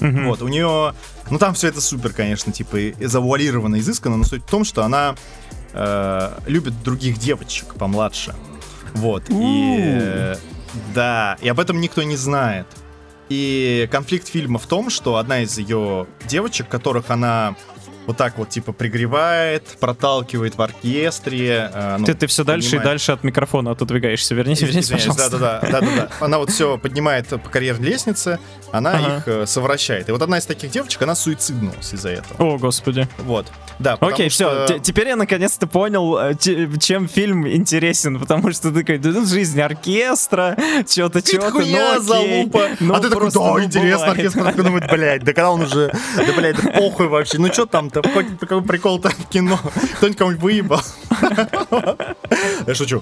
Мгм. 0.02 0.28
Вот, 0.28 0.42
у 0.42 0.48
нее... 0.48 0.94
Ну, 1.30 1.38
там 1.38 1.54
все 1.54 1.70
это 1.70 1.80
супер, 1.80 2.12
конечно, 2.12 2.52
типа, 2.52 2.78
и 2.78 3.06
завуалировано, 3.06 3.80
изысканно, 3.80 4.18
но 4.18 4.24
суть 4.24 4.44
в 4.44 4.50
том, 4.50 4.66
что 4.66 4.84
она 4.84 5.16
э, 5.74 6.40
любит 6.48 6.82
других 6.84 7.18
девочек 7.18 7.76
помладше. 7.76 8.36
Вот, 8.94 9.30
и... 9.30 9.34
э, 9.34 10.36
да, 10.94 11.38
и 11.42 11.48
об 11.48 11.60
этом 11.60 11.80
никто 11.80 12.04
не 12.04 12.18
знает. 12.18 12.68
И 13.30 13.88
конфликт 13.92 14.28
фильма 14.28 14.60
в 14.60 14.66
том, 14.66 14.90
что 14.90 15.16
одна 15.16 15.42
из 15.42 15.58
ее 15.58 16.08
девочек, 16.28 16.68
которых 16.68 17.12
она 17.12 17.56
вот 18.08 18.18
так 18.18 18.38
вот, 18.38 18.50
типа, 18.50 18.74
пригревает, 18.74 19.64
проталкивает 19.80 20.56
в 20.58 20.62
оркестре. 20.62 21.70
э, 21.74 21.96
ну, 22.00 22.06
Ты, 22.06 22.14
ты 22.14 22.28
все 22.28 22.44
дальше 22.44 22.68
и 22.68 22.70
поднимает. 22.72 22.86
дальше 22.90 23.12
от 23.12 23.24
микрофона 23.24 23.72
отодвигаешься. 23.72 24.36
Вернись, 24.36 24.62
вернись, 24.62 24.90
пожалуйста. 24.90 25.30
да, 25.30 25.38
да, 25.38 25.60
да, 25.62 25.70
да, 25.72 25.82
да, 25.82 25.96
да. 25.96 26.10
Она 26.26 26.38
вот 26.40 26.50
все 26.50 26.78
поднимает 26.78 27.28
по 27.28 27.38
карьерной 27.38 27.90
лестнице, 27.90 28.40
она 28.72 28.92
Ага. 28.92 29.18
их 29.18 29.28
э, 29.28 29.46
совращает. 29.46 30.10
И 30.10 30.12
вот 30.12 30.22
одна 30.22 30.38
из 30.40 30.46
таких 30.46 30.72
девочек, 30.72 31.02
она 31.02 31.16
суициднулась 31.16 31.94
из-за 31.94 32.10
этого. 32.10 32.54
О, 32.54 32.58
господи. 32.58 33.08
Вот. 33.20 33.48
Да, 33.80 33.98
Окей, 34.00 34.30
что- 34.30 34.66
все. 34.68 34.80
Теперь 34.80 35.08
я 35.10 35.16
наконец-то 35.16 35.68
понял, 35.68 36.18
э, 36.18 36.34
чем 36.80 37.08
фильм 37.08 37.48
интересен, 37.48 38.20
потому 38.20 38.52
что 38.52 38.72
ты 38.72 38.80
такой, 38.82 38.98
да 38.98 39.12
тут 39.14 39.28
жизнь 39.28 39.60
оркестра, 39.62 40.56
что-то, 40.90 41.20
что-то, 41.20 41.52
ну 41.60 42.02
залупа. 42.02 42.70
Ну, 42.80 42.94
а 42.94 43.00
ты 43.00 43.10
такой, 43.10 43.32
да, 43.32 43.40
ну, 43.40 43.64
интересно, 43.64 43.98
бывает. 43.98 44.18
оркестр 44.18 44.44
такой 44.44 44.64
думает, 44.64 44.90
блядь, 44.92 45.24
да 45.24 45.34
когда 45.34 45.52
он 45.52 45.62
уже, 45.62 45.92
да, 46.16 46.34
блядь, 46.38 46.62
да 46.62 46.72
похуй 46.72 47.08
вообще, 47.08 47.38
ну 47.38 47.52
что 47.52 47.66
там-то, 47.94 48.10
какой, 48.10 48.26
какой 48.38 48.62
прикол-то 48.64 49.10
в 49.10 49.28
кино, 49.30 49.60
кто-нибудь 49.98 50.18
кого-нибудь 50.18 50.44
выебал. 50.44 50.82
Я 52.68 52.76
шучу. 52.76 53.02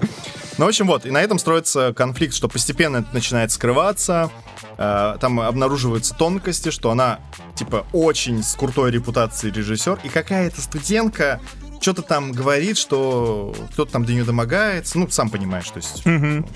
Ну, 0.58 0.64
в 0.64 0.68
общем, 0.68 0.86
вот, 0.86 1.06
и 1.06 1.10
на 1.10 1.22
этом 1.22 1.38
строится 1.38 1.92
конфликт, 1.94 2.34
что 2.34 2.48
постепенно 2.48 2.98
это 2.98 3.08
начинает 3.12 3.50
скрываться, 3.52 4.30
э, 4.76 5.16
там 5.20 5.40
обнаруживаются 5.40 6.14
тонкости, 6.14 6.70
что 6.70 6.90
она, 6.90 7.20
типа, 7.54 7.86
очень 7.92 8.42
с 8.42 8.54
крутой 8.54 8.90
репутацией 8.90 9.52
режиссер, 9.52 10.00
и 10.04 10.08
какая-то 10.08 10.60
студентка 10.60 11.40
что-то 11.80 12.02
там 12.02 12.32
говорит, 12.32 12.76
что 12.76 13.54
кто-то 13.72 13.92
там 13.92 14.04
до 14.04 14.12
нее 14.12 14.24
домогается, 14.24 14.98
ну, 14.98 15.08
сам 15.08 15.30
понимаешь, 15.30 15.68
то 15.70 15.78
есть 15.78 16.04
Мгм. 16.04 16.46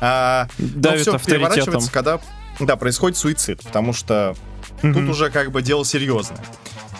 а, 0.00 0.46
Давит 0.58 1.00
все 1.02 1.14
авторитетом. 1.14 1.24
переворачивается, 1.50 1.90
когда 1.90 2.20
да, 2.60 2.76
происходит 2.76 3.18
суицид, 3.18 3.60
потому 3.62 3.92
что 3.92 4.36
тут 4.82 4.94
Мгм. 4.96 5.10
уже 5.10 5.30
как 5.30 5.50
бы 5.50 5.62
дело 5.62 5.84
серьезное. 5.84 6.38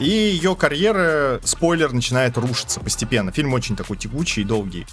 И 0.03 0.11
ее 0.11 0.55
карьера, 0.57 1.41
спойлер, 1.45 1.93
начинает 1.93 2.37
рушиться 2.37 2.81
постепенно. 2.81 3.33
Фильм 3.33 3.53
очень 3.55 3.77
такой 3.77 3.97
текучий 3.97 4.43
и 4.43 4.45
долгий. 4.45 4.87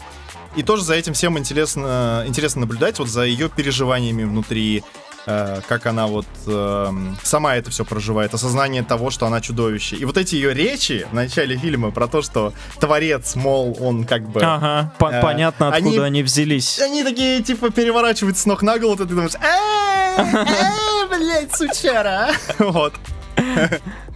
И 0.55 0.63
тоже 0.63 0.83
за 0.83 0.95
этим 0.95 1.13
всем 1.13 1.37
интересно, 1.37 2.23
интересно 2.25 2.61
наблюдать, 2.61 2.97
вот 2.99 3.07
за 3.09 3.23
ее 3.23 3.49
переживаниями 3.49 4.23
внутри, 4.23 4.83
э, 5.27 5.61
как 5.67 5.85
она 5.85 6.07
вот 6.07 6.25
эм, 6.47 7.15
сама 7.23 7.55
это 7.55 7.69
все 7.69 7.85
проживает, 7.85 8.33
осознание 8.33 8.81
того, 8.83 9.11
что 9.11 9.27
она 9.27 9.41
чудовище. 9.41 9.95
И 9.97 10.05
вот 10.05 10.17
эти 10.17 10.33
ее 10.35 10.53
речи 10.55 11.05
в 11.11 11.13
начале 11.13 11.55
фильма 11.55 11.91
про 11.91 12.07
то, 12.07 12.23
что 12.23 12.53
творец, 12.79 13.35
мол, 13.35 13.77
он 13.79 14.05
как 14.05 14.27
бы... 14.27 14.41
Ага, 14.43 14.91
по- 14.97 15.11
Э, 15.11 15.21
понятно, 15.21 15.67
откуда 15.67 15.87
они- 15.89 15.99
они 15.99 16.23
взялись. 16.23 16.79
Они 16.79 17.03
такие, 17.03 17.43
типа, 17.43 17.69
переворачиваются 17.69 18.41
с 18.43 18.45
ног 18.47 18.63
на 18.63 18.79
голову, 18.79 18.97
ты 18.97 19.05
думаешь, 19.05 19.35
«Э, 19.35 20.17
э, 20.17 21.07
блядь, 21.15 21.55
сучара. 21.55 22.31
Вот. 22.57 22.93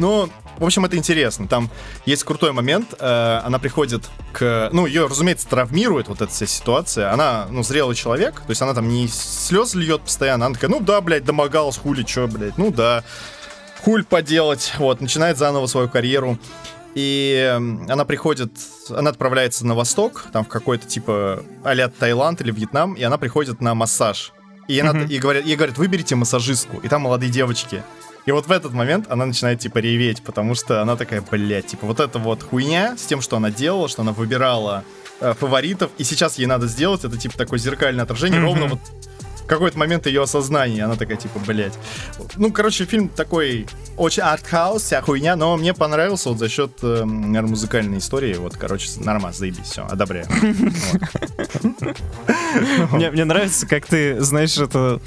Ну, 0.00 0.30
в 0.58 0.64
общем, 0.64 0.84
это 0.84 0.96
интересно. 0.96 1.46
Там 1.46 1.70
есть 2.06 2.24
крутой 2.24 2.52
момент. 2.52 2.94
э, 2.98 3.40
Она 3.44 3.58
приходит 3.58 4.08
к... 4.32 4.70
Ну, 4.72 4.86
ее, 4.86 5.06
разумеется, 5.06 5.46
травмирует 5.48 6.08
вот 6.08 6.20
эта 6.22 6.32
вся 6.32 6.46
ситуация. 6.46 7.12
Она, 7.12 7.46
ну, 7.50 7.62
зрелый 7.62 7.94
человек. 7.94 8.36
То 8.40 8.50
есть 8.50 8.62
она 8.62 8.74
там 8.74 8.88
не 8.88 9.06
слез 9.08 9.74
льет 9.74 10.00
постоянно. 10.00 10.46
Она 10.46 10.54
такая, 10.54 10.70
ну 10.70 10.80
да, 10.80 11.00
блядь, 11.00 11.24
домогалась, 11.24 11.76
хули, 11.76 12.02
чё, 12.02 12.26
блядь, 12.26 12.56
ну 12.58 12.70
да. 12.70 13.04
Хуль 13.84 14.04
поделать. 14.04 14.72
Вот, 14.78 15.00
начинает 15.00 15.38
заново 15.38 15.66
свою 15.66 15.88
карьеру. 15.88 16.38
И 16.94 17.48
эм, 17.54 17.86
она 17.88 18.04
приходит, 18.04 18.50
она 18.88 19.10
отправляется 19.10 19.64
на 19.64 19.74
восток, 19.76 20.24
там 20.32 20.44
в 20.44 20.48
какой-то 20.48 20.88
типа 20.88 21.44
а 21.62 21.88
Таиланд 21.88 22.40
или 22.40 22.50
Вьетнам, 22.50 22.94
и 22.94 23.02
она 23.04 23.16
приходит 23.16 23.60
на 23.60 23.74
массаж. 23.74 24.32
И, 24.66 24.78
она, 24.80 24.92
Мгм. 24.92 25.06
и 25.08 25.18
говорят, 25.18 25.44
ей 25.44 25.56
говорят, 25.56 25.78
выберите 25.78 26.16
массажистку. 26.16 26.78
И 26.78 26.88
там 26.88 27.02
молодые 27.02 27.30
девочки. 27.30 27.82
И 28.26 28.32
вот 28.32 28.46
в 28.46 28.52
этот 28.52 28.72
момент 28.72 29.06
она 29.08 29.26
начинает, 29.26 29.60
типа, 29.60 29.78
реветь, 29.78 30.22
потому 30.22 30.54
что 30.54 30.82
она 30.82 30.96
такая, 30.96 31.22
блядь, 31.22 31.66
типа, 31.66 31.86
вот 31.86 32.00
эта 32.00 32.18
вот 32.18 32.42
хуйня 32.42 32.96
с 32.96 33.06
тем, 33.06 33.20
что 33.20 33.36
она 33.36 33.50
делала, 33.50 33.88
что 33.88 34.02
она 34.02 34.12
выбирала 34.12 34.84
э, 35.20 35.34
фаворитов, 35.34 35.90
и 35.98 36.04
сейчас 36.04 36.38
ей 36.38 36.46
надо 36.46 36.66
сделать, 36.66 37.04
это, 37.04 37.16
типа, 37.16 37.36
такое 37.36 37.58
зеркальное 37.58 38.04
отражение, 38.04 38.40
ровно 38.40 38.66
вот 38.66 38.80
какой-то 39.50 39.78
момент 39.78 40.06
ее 40.06 40.22
осознания, 40.22 40.84
она 40.84 40.94
такая, 40.94 41.16
типа, 41.16 41.40
блядь. 41.40 41.74
Ну, 42.36 42.52
короче, 42.52 42.84
фильм 42.84 43.08
такой 43.08 43.66
очень 43.96 44.22
артхаус, 44.22 44.82
вся 44.82 45.02
хуйня, 45.02 45.34
но 45.34 45.56
мне 45.56 45.74
понравился 45.74 46.28
вот 46.28 46.38
за 46.38 46.48
счет, 46.48 46.70
э, 46.82 47.04
наверное, 47.04 47.50
музыкальной 47.50 47.98
истории, 47.98 48.34
вот, 48.34 48.56
короче, 48.56 48.88
нормально, 49.00 49.36
заебись, 49.36 49.66
все, 49.66 49.84
одобряю. 49.86 50.26
Мне 52.92 53.24
нравится, 53.24 53.66
как 53.66 53.86
ты, 53.86 54.20
знаешь, 54.20 54.56
это 54.56 55.00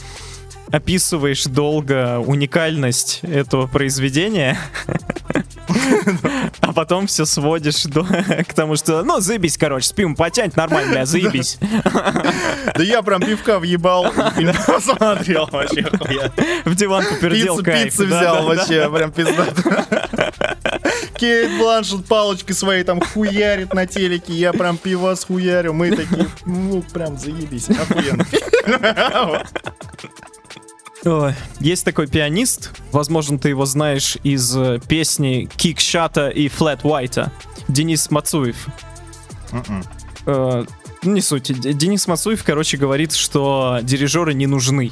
описываешь 0.74 1.44
долго 1.44 2.18
уникальность 2.18 3.20
этого 3.22 3.68
произведения. 3.68 4.58
А 6.62 6.74
потом 6.74 7.06
все 7.06 7.26
сводишь 7.26 7.84
до, 7.84 8.04
к 8.04 8.54
тому, 8.56 8.76
что, 8.76 9.04
ну, 9.04 9.20
заебись, 9.20 9.58
короче, 9.58 9.88
спим 9.88 10.16
потянь, 10.16 10.52
нормально, 10.56 10.92
бля, 10.92 11.06
заебись. 11.06 11.60
Да 12.76 12.84
я 12.84 13.04
прям 13.04 13.22
пивка 13.22 13.60
въебал, 13.60 14.12
посмотрел 14.66 15.48
вообще. 15.52 15.86
В 16.66 16.74
диван 16.74 17.06
попердел, 17.06 17.62
Пиццу, 17.62 18.06
взял 18.06 18.44
вообще, 18.44 18.90
прям 18.90 19.12
пизда. 19.12 19.46
Кейт 21.18 21.52
Бланшет 21.60 22.06
палочкой 22.06 22.56
своей 22.56 22.84
там 22.84 23.00
хуярит 23.00 23.74
на 23.76 23.86
телеке, 23.86 24.34
я 24.34 24.54
прям 24.54 24.78
пиво 24.78 25.14
схуярю, 25.14 25.74
мы 25.74 25.92
такие, 25.92 26.28
ну, 26.46 26.82
прям 26.94 27.18
заебись, 27.18 27.70
охуенно. 27.70 28.26
Есть 31.60 31.84
такой 31.86 32.08
пианист, 32.08 32.72
возможно, 32.92 33.38
ты 33.38 33.50
его 33.50 33.66
знаешь 33.66 34.18
из 34.24 34.56
э, 34.56 34.80
песни 34.88 35.50
Кикшата 35.58 36.30
и 36.30 36.48
Флэт 36.48 36.84
Уайта. 36.84 37.32
Денис 37.68 38.10
Мацуев. 38.10 38.68
Мгм. 39.52 39.84
Э, 40.26 40.66
не 41.04 41.22
суть. 41.22 41.52
Денис 41.78 42.08
Мацуев, 42.08 42.44
короче, 42.44 42.78
говорит, 42.78 43.14
что 43.14 43.80
дирижеры 43.82 44.34
не 44.34 44.48
нужны. 44.48 44.92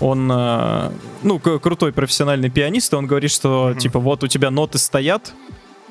Он, 0.00 0.30
э, 0.30 0.90
ну, 1.22 1.38
крутой 1.38 1.92
профессиональный 1.92 2.50
пианист, 2.50 2.92
и 2.92 2.96
он 2.96 3.06
говорит, 3.06 3.30
что, 3.30 3.68
Мгм. 3.70 3.78
типа, 3.78 4.00
вот 4.00 4.22
у 4.24 4.26
тебя 4.26 4.50
ноты 4.50 4.76
стоят, 4.78 5.32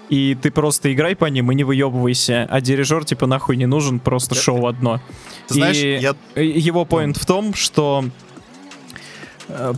и 0.09 0.37
ты 0.39 0.51
просто 0.51 0.93
играй 0.93 1.15
по 1.15 1.25
ним 1.25 1.51
и 1.51 1.55
не 1.55 1.63
выебывайся, 1.63 2.45
а 2.49 2.61
дирижер, 2.61 3.05
типа, 3.05 3.25
нахуй 3.25 3.57
не 3.57 3.65
нужен, 3.65 3.99
просто 3.99 4.35
шоу 4.35 4.67
одно. 4.67 5.01
Ты 5.47 5.53
знаешь, 5.55 5.77
И- 5.77 5.97
я... 5.99 6.15
Его 6.35 6.85
поинт 6.85 7.17
в 7.17 7.25
том, 7.25 7.53
что 7.53 8.05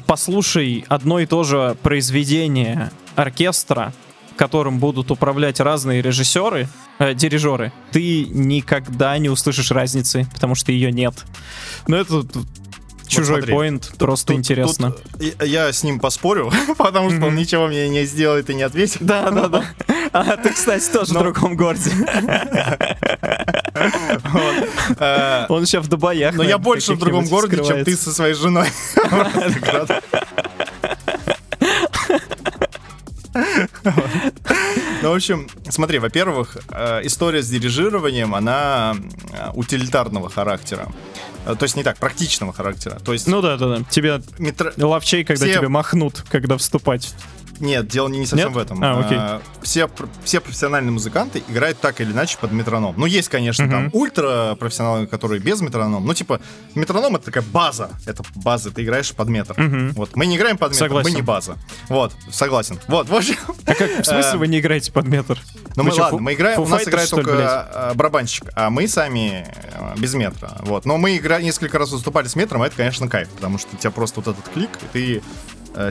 послушай 0.07 0.85
одно 0.87 1.19
и 1.19 1.25
то 1.25 1.43
же 1.43 1.75
произведение 1.83 2.91
оркестра, 3.15 3.93
которым 4.35 4.79
будут 4.79 5.11
управлять 5.11 5.59
разные 5.59 6.01
режиссеры, 6.01 6.67
э, 6.99 7.13
дирижеры, 7.13 7.71
ты 7.91 8.25
никогда 8.25 9.17
не 9.17 9.29
услышишь 9.29 9.71
разницы, 9.71 10.27
потому 10.33 10.55
что 10.55 10.71
ее 10.71 10.91
нет. 10.91 11.13
Но 11.87 11.97
это 11.97 12.23
тут 12.23 12.47
чужой 13.07 13.37
смотри, 13.41 13.53
поинт, 13.53 13.91
просто 13.99 14.27
Тут- 14.29 14.37
интересно. 14.37 14.91
тут 14.91 15.21
я 15.41 15.65
я 15.65 15.71
с 15.73 15.83
ним 15.83 15.99
поспорю, 15.99 16.51
потому 16.77 17.11
что 17.11 17.25
он 17.27 17.35
ничего 17.35 17.67
мне 17.67 17.87
не 17.89 18.05
сделает 18.05 18.49
и 18.49 18.55
не 18.55 18.63
ответит. 18.63 18.97
Да, 19.01 19.29
да, 19.29 19.47
да. 19.49 19.63
А 20.13 20.37
ты, 20.37 20.51
кстати, 20.51 20.89
тоже 20.91 21.13
в 21.13 21.19
другом 21.19 21.55
городе. 21.55 21.91
Э, 24.99 25.45
Он 25.49 25.65
сейчас 25.65 25.85
в 25.85 25.89
Дубаях. 25.89 26.35
Но 26.35 26.43
я 26.43 26.57
больше 26.57 26.93
в 26.93 26.99
другом 26.99 27.25
городе, 27.27 27.63
чем 27.63 27.83
ты 27.83 27.95
со 27.95 28.13
своей 28.13 28.33
женой. 28.33 28.67
Ну, 35.01 35.11
в 35.11 35.15
общем, 35.15 35.47
смотри, 35.69 35.99
во-первых, 35.99 36.57
э, 36.69 37.01
история 37.03 37.41
с 37.41 37.49
дирижированием, 37.49 38.35
она 38.35 38.95
э, 39.31 39.49
утилитарного 39.53 40.29
характера. 40.29 40.87
То 41.45 41.63
есть 41.63 41.75
не 41.75 41.83
так, 41.83 41.97
практичного 41.97 42.53
характера. 42.53 42.99
То 43.03 43.11
есть 43.11 43.27
Ну 43.27 43.41
да, 43.41 43.57
да, 43.57 43.77
да. 43.77 43.83
Тебе 43.89 44.21
метро- 44.37 44.71
ловчей, 44.77 45.25
когда 45.25 45.45
Все- 45.45 45.55
тебе 45.57 45.67
махнут, 45.67 46.23
когда 46.29 46.57
вступать. 46.57 47.13
Нет, 47.63 47.87
дело 47.87 48.09
не 48.09 48.25
совсем 48.25 48.49
Нет? 48.49 48.55
в 48.55 48.59
этом. 48.59 48.83
А, 48.83 48.99
окей. 48.99 49.17
А, 49.17 49.41
Все, 49.61 49.89
все 50.25 50.41
профессиональные 50.41 50.91
музыканты 50.91 51.41
играют 51.47 51.79
так 51.79 52.01
или 52.01 52.11
иначе 52.11 52.37
под 52.37 52.51
метроном. 52.51 52.93
Ну, 52.97 53.05
есть, 53.05 53.29
конечно, 53.29 53.69
там 53.69 53.83
Мгм. 53.85 53.91
ультра 53.93 54.55
профессионалы, 54.59 55.07
которые 55.07 55.39
без 55.39 55.61
метроном. 55.61 56.05
Ну, 56.05 56.13
типа, 56.13 56.41
метроном 56.75 57.15
это 57.15 57.25
такая 57.25 57.43
база. 57.43 57.89
Это 58.05 58.23
база, 58.35 58.71
ты 58.71 58.83
играешь 58.83 59.13
под 59.13 59.29
метр. 59.29 59.53
Мгм. 59.57 59.91
Вот. 59.93 60.15
Мы 60.15 60.25
не 60.25 60.35
играем 60.35 60.57
под 60.57 60.71
метр, 60.71 60.85
Согласен. 60.85 61.09
мы 61.09 61.15
не 61.15 61.21
база. 61.21 61.57
Вот, 61.87 62.13
согласен. 62.29 62.77
Вот, 62.87 63.07
в 63.07 63.15
общем. 63.15 63.35
А 63.65 63.75
как, 63.75 63.89
в 64.01 64.05
смысле 64.05 64.37
вы 64.39 64.47
не 64.49 64.59
играете 64.59 64.91
под 64.91 65.07
метр? 65.07 65.39
Ну, 65.77 65.83
мы, 65.83 65.91
чё, 65.91 66.01
ладно, 66.03 66.19
мы 66.19 66.33
играем, 66.33 66.59
у 66.59 66.67
нас 66.67 66.83
играет 66.87 67.07
что 67.07 67.15
только 67.17 67.35
блядь? 67.35 67.67
э, 67.73 67.93
барабанщик, 67.95 68.49
а 68.55 68.69
мы 68.69 68.87
сами 68.87 69.47
э, 69.47 69.95
без 69.97 70.13
метра. 70.13 70.57
Вот. 70.59 70.85
Но 70.85 70.97
мы 70.97 71.15
игра... 71.17 71.41
несколько 71.41 71.79
раз 71.79 71.91
выступали 71.91 72.27
с 72.27 72.35
метром, 72.35 72.61
а 72.61 72.67
это, 72.67 72.75
конечно, 72.75 73.07
кайф, 73.07 73.29
потому 73.29 73.57
что 73.57 73.69
у 73.73 73.77
тебя 73.77 73.89
просто 73.91 74.19
вот 74.21 74.27
этот 74.35 74.47
клик, 74.53 74.69
и 74.81 74.85
ты 74.91 75.17
э, 75.17 75.21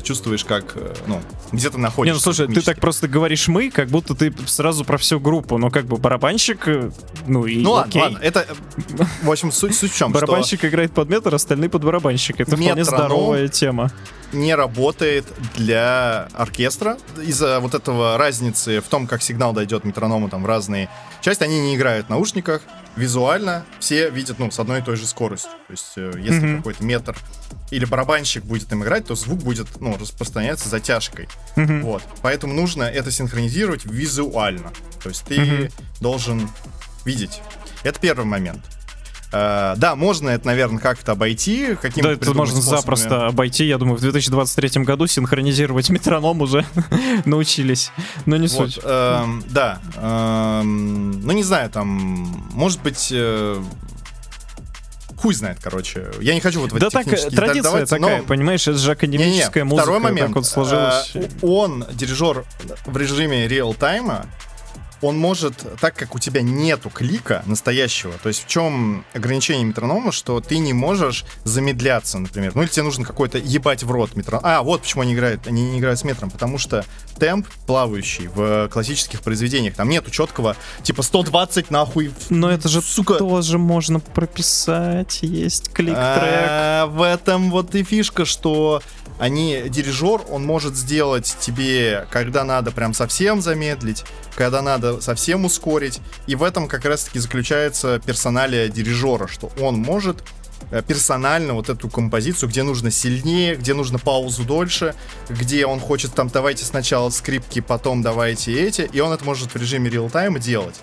чувствуешь, 0.03 0.45
как, 0.45 0.77
э, 0.77 0.95
ну, 1.07 1.21
где 1.51 1.71
ты 1.71 1.79
находишься. 1.79 2.13
Не, 2.13 2.15
ну 2.15 2.21
слушай, 2.21 2.53
ты 2.53 2.63
так 2.63 2.81
просто 2.81 3.09
говоришь 3.09 3.49
мы, 3.49 3.71
как 3.71 3.89
будто 3.89 4.15
ты 4.15 4.33
сразу 4.47 4.85
про 4.85 4.99
всю 4.99 5.19
группу. 5.21 5.59
Ну, 5.59 5.71
как 5.71 5.87
бы 5.87 5.97
барабанщик, 5.97 6.69
э, 6.69 6.91
ну 7.27 7.47
и 7.47 7.61
Ну 7.61 7.77
окей. 7.77 8.03
ладно, 8.03 8.19
это, 8.23 8.47
э, 8.49 9.05
в 9.23 9.31
общем, 9.31 9.51
суть, 9.53 9.75
суть 9.75 9.93
в 9.93 9.97
чем, 9.97 10.13
Барабанщик 10.13 10.65
играет 10.65 10.93
под 10.93 11.09
метр, 11.09 11.35
остальные 11.35 11.71
под 11.71 11.85
барабанщик. 11.85 12.41
Это 12.41 12.57
вполне 12.57 12.85
здоровая 12.85 13.49
тема. 13.49 13.91
Не 14.33 14.55
работает 14.55 15.27
для 15.57 16.29
оркестра 16.35 16.97
из-за 17.23 17.61
вот 17.61 17.75
этого 17.75 18.17
разницы 18.19 18.81
в 18.81 18.89
том, 18.89 19.07
как 19.07 19.23
сигнал 19.23 19.53
дойдет 19.53 19.85
метроному 19.85 20.29
там 20.29 20.43
в 20.43 20.47
разные 20.47 20.89
части. 21.21 21.45
Они 21.45 21.61
не 21.61 21.77
играют 21.77 22.07
в 22.07 22.11
наушниках, 22.11 22.63
визуально 22.97 23.65
все 23.79 24.11
видят, 24.11 24.39
ну, 24.39 24.51
с 24.51 24.59
одной 24.59 24.81
и 24.81 24.83
той 24.83 24.97
же 24.97 25.07
скоростью. 25.07 25.51
То 25.67 25.73
есть, 25.73 25.93
э, 25.97 26.13
если 26.19 26.47
Мгм. 26.47 26.57
какой-то 26.59 26.85
метр 26.85 27.17
или 27.71 27.85
барабанщик 27.85 28.45
будет 28.45 28.71
им 28.73 28.83
играть, 28.83 29.07
то 29.07 29.15
звук 29.15 29.41
будет, 29.41 29.67
ну, 29.81 29.97
распространяться 29.99 30.69
затяжкой. 30.69 31.29
Мгм. 31.57 31.83
Вот. 31.83 32.03
Поэтому 32.23 32.53
нужно 32.55 32.85
это 32.85 33.11
синхронизировать 33.11 33.85
визуально. 33.85 34.73
То 35.03 35.09
есть 35.09 35.25
ты 35.25 35.41
Мгм. 35.41 35.69
должен 36.01 36.49
видеть. 37.05 37.41
Это 37.83 37.99
первый 37.99 38.25
момент. 38.27 38.61
Э, 39.33 39.75
да, 39.77 39.97
можно 39.97 40.29
это, 40.29 40.47
наверное, 40.47 40.79
как-то 40.79 41.13
обойти. 41.13 41.75
Каким 41.81 42.05
Да, 42.05 42.13
это 42.13 42.33
можно 42.35 42.61
запросто 42.61 43.27
обойти. 43.29 43.65
Я 43.65 43.79
думаю, 43.79 43.97
в 43.97 44.01
2023 44.01 44.83
году 44.85 45.07
синхронизировать 45.07 45.89
метроном 45.91 46.41
уже 46.43 46.65
научились. 47.25 47.91
Но 48.27 48.37
не 48.37 48.49
Вот, 48.49 48.73
суть. 48.73 48.81
эм, 48.85 49.43
да. 49.49 49.81
эм, 49.97 51.21
ну, 51.23 51.33
не 51.33 51.43
знаю, 51.43 51.71
там, 51.71 51.87
может 52.53 52.83
быть... 52.83 53.09
э, 53.11 53.63
Хуй 55.17 55.35
знает, 55.35 55.59
короче. 55.63 56.11
Я 56.21 56.35
не 56.35 56.41
хочу 56.41 56.61
вот 56.61 56.73
в 56.73 56.79
Да 56.81 56.91
так, 56.91 57.07
э, 57.07 57.17
традиция 57.31 57.61
вдаваться, 57.71 57.97
такая, 57.97 58.19
но- 58.23 58.25
понимаешь, 58.25 58.67
это 58.67 58.77
же 58.79 58.91
академическая 58.91 59.65
музыка. 59.65 59.83
Второй 59.85 60.01
момент. 60.01 60.29
Так 60.31 60.37
вот 60.37 60.47
сложилось. 60.47 61.13
э, 61.15 61.29
он, 61.43 61.87
дирижер 61.93 62.45
в 62.87 62.97
режиме 62.97 63.47
реал-тайма, 63.47 64.27
он 65.03 65.19
может, 65.19 65.55
так 65.81 65.95
как 65.95 66.15
у 66.15 66.19
тебя 66.19 66.43
нету 66.43 66.89
клика 66.89 67.43
настоящего, 67.47 68.13
то 68.23 68.29
есть 68.29 68.45
в 68.45 68.49
чем 68.49 69.05
ограничение 69.13 69.65
метронома, 69.65 70.13
что 70.13 70.41
ты 70.41 70.59
не 70.59 70.73
можешь 70.73 71.25
замедляться, 71.45 72.19
например. 72.19 72.53
Ну 72.55 72.63
или 72.63 72.69
тебе 72.69 72.85
нужно 72.85 73.05
какой-то 73.05 73.39
ебать 73.39 73.83
в 73.83 73.91
рот 73.91 74.15
метроном. 74.15 74.45
А, 74.47 74.63
вот 74.63 74.83
почему 74.83 75.03
они 75.03 75.15
играют, 75.15 75.47
они 75.47 75.71
не 75.71 75.79
играют 75.81 75.99
с 75.99 76.05
метром, 76.05 76.31
потому 76.31 76.57
что 76.57 76.85
темп 77.19 77.47
плавающий 77.67 78.29
в 78.29 78.69
классических 78.69 79.21
произведениях, 79.21 79.75
там 79.75 79.89
нету 79.89 80.11
четкого, 80.11 80.57
типа 80.83 81.03
120 81.03 81.71
нахуй. 81.71 82.13
Но 82.31 82.51
это 82.51 82.69
же 82.69 82.81
сука. 82.81 83.15
тоже 83.15 83.59
можно 83.59 84.01
прописать. 84.01 85.19
Есть 85.23 85.73
клик-трек. 85.73 85.97
А, 85.99 86.87
в 86.87 87.03
этом 87.03 87.51
вот 87.51 87.75
и 87.75 87.83
фишка, 87.83 88.25
что 88.25 88.83
они, 89.19 89.65
дирижер, 89.69 90.23
он 90.31 90.45
может 90.45 90.77
сделать 90.77 91.37
тебе, 91.41 92.07
когда 92.11 92.45
надо 92.45 92.71
прям 92.71 92.95
совсем 92.95 93.41
замедлить, 93.41 94.05
когда 94.35 94.63
надо 94.63 94.92
совсем 95.01 95.45
ускорить. 95.45 96.01
И 96.27 96.35
в 96.37 96.43
этом 96.43 96.69
как 96.69 96.85
раз-таки 96.85 97.19
заключается 97.19 98.01
персоналия 98.05 98.69
дирижера, 98.69 99.27
что 99.27 99.51
он 99.61 99.77
может 99.77 100.23
э, 100.71 100.83
персонально 100.87 101.55
вот 101.55 101.69
эту 101.69 101.89
композицию, 101.89 102.49
где 102.49 102.63
нужно 102.63 102.91
сильнее, 102.91 103.57
где 103.57 103.75
нужно 103.75 103.99
паузу 103.99 104.45
дольше, 104.45 104.95
где 105.29 105.67
он 105.67 105.81
хочет 105.81 106.15
там 106.15 106.29
давайте 106.29 106.65
сначала 106.65 107.11
скрипки, 107.11 107.61
потом 107.61 108.03
давайте 108.03 108.53
эти, 108.53 108.83
и 108.83 109.01
он 109.01 109.13
это 109.13 109.25
может 109.25 109.53
в 109.55 109.57
режиме 109.57 109.91
реал-тайма 109.91 110.39
делать. 110.39 110.77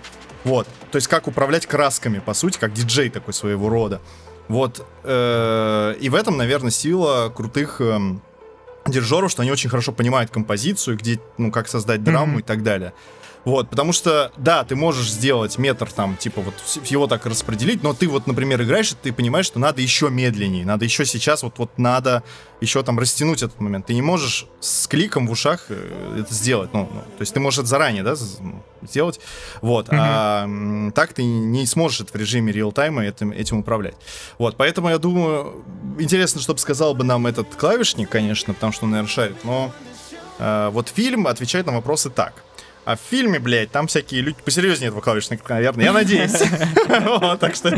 Вот. 0.44 0.68
То 0.92 0.96
есть 0.96 1.08
как 1.08 1.28
управлять 1.28 1.66
красками, 1.66 2.20
по 2.20 2.34
сути, 2.34 2.58
как 2.58 2.74
диджей 2.74 3.10
такой 3.10 3.34
своего 3.34 3.70
рода. 3.70 4.02
Вот. 4.48 4.86
э, 5.04 5.96
и 6.00 6.10
в 6.10 6.16
этом, 6.16 6.38
наверное, 6.38 6.72
сила 6.72 7.30
крутых 7.30 7.82
эм, 7.82 8.22
дирижеров, 8.88 9.30
что 9.30 9.42
они 9.44 9.52
очень 9.52 9.70
хорошо 9.70 9.92
понимают 9.92 10.32
композицию, 10.32 10.98
где, 10.98 11.20
ну, 11.38 11.52
как 11.52 11.68
создать 11.68 12.04
драму 12.04 12.32
Мгм. 12.32 12.40
и 12.40 12.42
так 12.42 12.64
далее. 12.64 12.94
Вот, 13.46 13.70
потому 13.70 13.94
что, 13.94 14.32
да, 14.38 14.64
ты 14.66 14.76
можешь 14.76 15.10
сделать 15.10 15.58
метр 15.58 15.90
там, 15.90 16.18
типа, 16.18 16.42
вот 16.42 16.54
его 16.86 17.08
так 17.08 17.26
распределить, 17.26 17.84
но 17.84 17.94
ты 17.94 18.08
вот, 18.10 18.28
например, 18.28 18.62
играешь, 18.62 18.92
и 18.92 18.96
ты 18.96 19.14
понимаешь, 19.14 19.46
что 19.46 19.60
надо 19.60 19.82
еще 19.82 20.10
медленнее, 20.10 20.66
надо 20.66 20.84
еще 20.84 21.06
сейчас, 21.06 21.44
вот, 21.44 21.58
вот 21.58 21.78
надо 21.78 22.24
еще 22.60 22.84
там 22.84 23.00
растянуть 23.00 23.42
этот 23.42 23.60
момент. 23.62 23.86
Ты 23.86 23.94
не 23.94 24.02
можешь 24.02 24.46
с 24.60 24.88
кликом 24.88 25.26
в 25.26 25.32
ушах 25.32 25.66
э, 25.70 26.20
это 26.20 26.34
сделать, 26.34 26.74
ну, 26.74 26.90
ну, 26.94 27.00
то 27.00 27.22
есть 27.22 27.34
ты 27.34 27.40
можешь 27.40 27.60
это 27.60 27.68
заранее, 27.70 28.04
да, 28.04 28.16
ну, 28.42 28.62
сделать, 28.82 29.22
вот, 29.62 29.88
а 29.90 30.44
м, 30.44 30.92
так 30.94 31.14
ты 31.14 31.24
не 31.24 31.66
сможешь 31.66 32.02
это 32.02 32.12
в 32.12 32.16
режиме 32.16 32.52
реал-тайма 32.52 33.06
этим, 33.06 33.32
этим 33.32 33.60
управлять. 33.60 33.96
Вот, 34.38 34.58
поэтому 34.58 34.90
я 34.90 34.98
думаю, 34.98 35.64
интересно, 35.98 36.42
что 36.42 36.54
бы 36.54 36.60
сказал 36.60 36.94
бы 36.94 37.06
нам 37.06 37.26
этот 37.26 37.56
клавишник, 37.56 38.10
конечно, 38.10 38.54
потому 38.54 38.74
что 38.74 38.84
он, 38.84 38.92
наверное, 38.92 39.10
шарит, 39.10 39.38
но 39.46 39.72
э, 40.40 40.70
вот 40.74 40.90
фильм 40.90 41.26
отвечает 41.26 41.66
на 41.66 41.72
вопросы 41.72 42.10
так. 42.10 42.44
А 42.90 42.96
в 42.96 43.00
фильме, 43.08 43.38
блядь, 43.38 43.70
там 43.70 43.86
всякие 43.86 44.22
люди 44.22 44.40
посерьезнее 44.44 44.88
этого 44.88 45.00
клавишника, 45.00 45.54
наверное, 45.54 45.86
я 45.86 45.94
надеюсь. 45.94 46.32
Так 47.40 47.54
что 47.54 47.70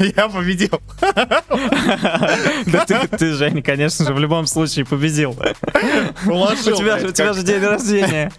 Я 0.00 0.28
победил. 0.28 0.80
Да 1.00 2.84
ты, 2.84 3.06
ты, 3.16 3.34
Жень, 3.34 3.62
конечно 3.62 4.04
же, 4.04 4.12
в 4.12 4.18
любом 4.18 4.48
случае 4.48 4.86
победил. 4.86 5.36
У 6.26 6.30
Уложил, 6.30 6.74
у 6.74 7.12
тебя 7.12 7.32
же 7.32 7.44
день 7.44 7.62
рождения. 7.62 8.32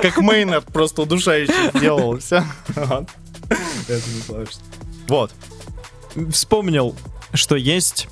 Как, 0.00 0.16
Мейнард 0.16 0.64
просто 0.72 1.02
удушающе 1.02 1.52
сделал. 1.74 2.18
Все. 2.20 2.42
Это 2.76 3.06
не. 3.90 4.46
Вот. 5.06 5.32
Вспомнил, 6.32 6.96
что 7.34 7.56
есть 7.56 8.08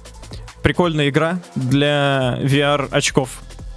прикольная 0.62 1.08
игра 1.08 1.38
для 1.54 2.38
VR-очков. 2.42 3.30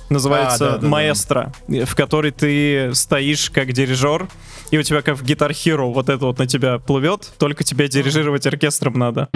Называется 0.09 0.55
А, 0.55 0.69
да, 0.69 0.75
да, 0.75 0.81
да. 0.81 0.87
Маэстро, 0.87 1.53
в 1.67 1.95
которой 1.95 2.31
ты 2.31 2.91
стоишь 2.93 3.49
как 3.49 3.73
дирижер, 3.73 4.27
и 4.71 4.77
у 4.77 4.83
тебя 4.83 5.01
как 5.01 5.17
в 5.17 5.23
Guitar 5.23 5.51
Hero 5.51 5.91
вот 5.91 6.09
это 6.09 6.25
вот 6.25 6.37
на 6.37 6.47
тебя 6.47 6.79
плывет, 6.79 7.31
только 7.37 7.63
тебе 7.63 7.87
дирижировать 7.87 8.45
оркестром 8.45 8.93
надо. 8.99 9.29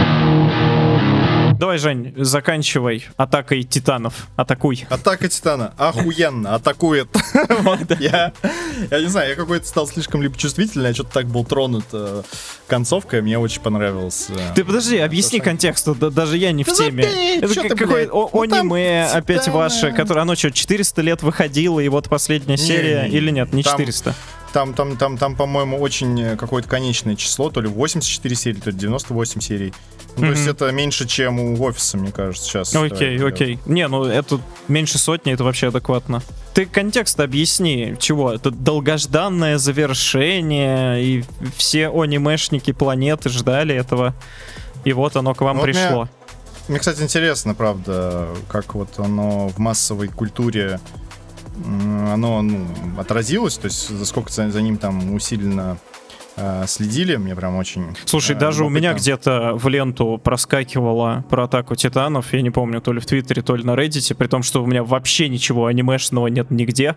Давай, 1.60 1.76
Жень, 1.76 2.14
заканчивай 2.16 3.04
атакой 3.18 3.64
титанов. 3.64 4.28
Атакуй. 4.36 4.86
Атака 4.88 5.28
Титана. 5.28 5.74
Охуенно. 5.76 6.54
Атакует. 6.54 7.08
Я, 8.00 8.32
не 8.90 9.08
знаю, 9.10 9.28
я 9.28 9.34
какой-то 9.36 9.66
стал 9.66 9.86
слишком 9.86 10.22
либо 10.22 10.34
чувствительный, 10.38 10.88
я 10.88 10.94
что-то 10.94 11.10
так 11.12 11.26
был 11.26 11.44
тронут 11.44 11.84
э, 11.92 12.22
концовкой, 12.66 13.20
мне 13.20 13.38
очень 13.38 13.60
понравилось. 13.60 14.28
э, 14.30 14.38
Ты 14.54 14.64
подожди, 14.64 14.96
объясни 14.96 15.38
контекст, 15.38 15.86
да- 15.98 16.08
даже 16.08 16.38
я 16.38 16.52
не 16.52 16.64
в 16.64 16.72
теме. 16.72 17.04
Это 17.42 17.76
какое? 17.76 18.06
Ну, 18.06 18.30
аниме 18.40 19.04
опять 19.12 19.46
ваше, 19.48 19.92
которое, 19.92 20.22
оно 20.22 20.34
что, 20.36 20.50
400 20.50 21.02
лет 21.02 21.22
выходило, 21.22 21.78
и 21.78 21.88
вот 21.90 22.08
последняя 22.08 22.56
серия, 22.56 23.06
или 23.06 23.30
нет, 23.30 23.52
не 23.52 23.62
Там 23.62 23.72
400? 23.72 24.14
Там, 24.52 24.74
там, 24.74 24.96
там, 24.96 25.16
там, 25.16 25.36
по-моему, 25.36 25.78
очень 25.78 26.20
э, 26.20 26.36
какое-то 26.36 26.68
конечное 26.68 27.14
число, 27.14 27.50
то 27.50 27.60
ли 27.60 27.68
84 27.68 28.34
серии, 28.34 28.58
то 28.60 28.70
ли 28.70 28.76
98 28.76 29.40
серий. 29.40 29.72
Ну, 30.16 30.26
То 30.26 30.32
есть 30.32 30.46
это 30.48 30.70
меньше, 30.72 31.06
чем 31.06 31.38
у 31.38 31.62
офиса, 31.62 31.96
мне 31.96 32.10
кажется, 32.10 32.44
сейчас. 32.48 32.74
Окей, 32.74 33.16
э, 33.16 33.26
окей. 33.28 33.58
Не, 33.66 33.86
ну 33.86 34.04
это 34.04 34.40
меньше 34.66 34.98
сотни, 34.98 35.32
это 35.32 35.44
вообще 35.44 35.68
адекватно. 35.68 36.20
Ты 36.52 36.66
контекст 36.66 37.20
объясни, 37.20 37.94
чего? 38.00 38.32
Это 38.32 38.50
долгожданное 38.50 39.56
завершение, 39.58 41.02
и 41.02 41.24
все 41.56 41.88
анимешники 41.88 42.72
планеты 42.72 43.28
ждали 43.28 43.74
этого, 43.74 44.14
и 44.84 44.92
вот 44.92 45.14
оно 45.16 45.34
к 45.34 45.42
вам 45.42 45.56
Ну, 45.58 45.60
вот 45.62 45.68
меня- 45.68 45.86
пришло. 45.86 46.08
Мне, 46.68 46.78
кстати, 46.78 47.02
интересно, 47.02 47.54
правда, 47.54 48.28
как 48.48 48.74
вот 48.74 48.98
оно 48.98 49.48
в 49.48 49.58
массовой 49.58 50.08
культуре 50.08 50.80
оно 52.12 52.42
ну, 52.42 52.66
отразилось, 52.98 53.58
то 53.58 53.66
есть 53.66 53.88
за 53.88 54.04
сколько 54.04 54.30
за, 54.32 54.50
за 54.50 54.62
ним 54.62 54.78
там 54.78 55.12
усиленно 55.14 55.78
э, 56.36 56.64
следили, 56.66 57.16
мне 57.16 57.34
прям 57.34 57.56
очень. 57.56 57.96
Слушай, 58.04 58.36
э, 58.36 58.38
даже 58.38 58.64
у 58.64 58.68
меня 58.68 58.94
где-то 58.94 59.54
в 59.54 59.68
ленту 59.68 60.20
проскакивало 60.22 61.24
про 61.28 61.44
атаку 61.44 61.74
титанов, 61.74 62.32
я 62.32 62.42
не 62.42 62.50
помню, 62.50 62.80
то 62.80 62.92
ли 62.92 63.00
в 63.00 63.06
Твиттере, 63.06 63.42
то 63.42 63.56
ли 63.56 63.64
на 63.64 63.72
Reddit, 63.72 64.14
при 64.14 64.26
том, 64.26 64.42
что 64.42 64.62
у 64.62 64.66
меня 64.66 64.84
вообще 64.84 65.28
ничего 65.28 65.66
анимешного 65.66 66.28
нет 66.28 66.50
нигде. 66.50 66.96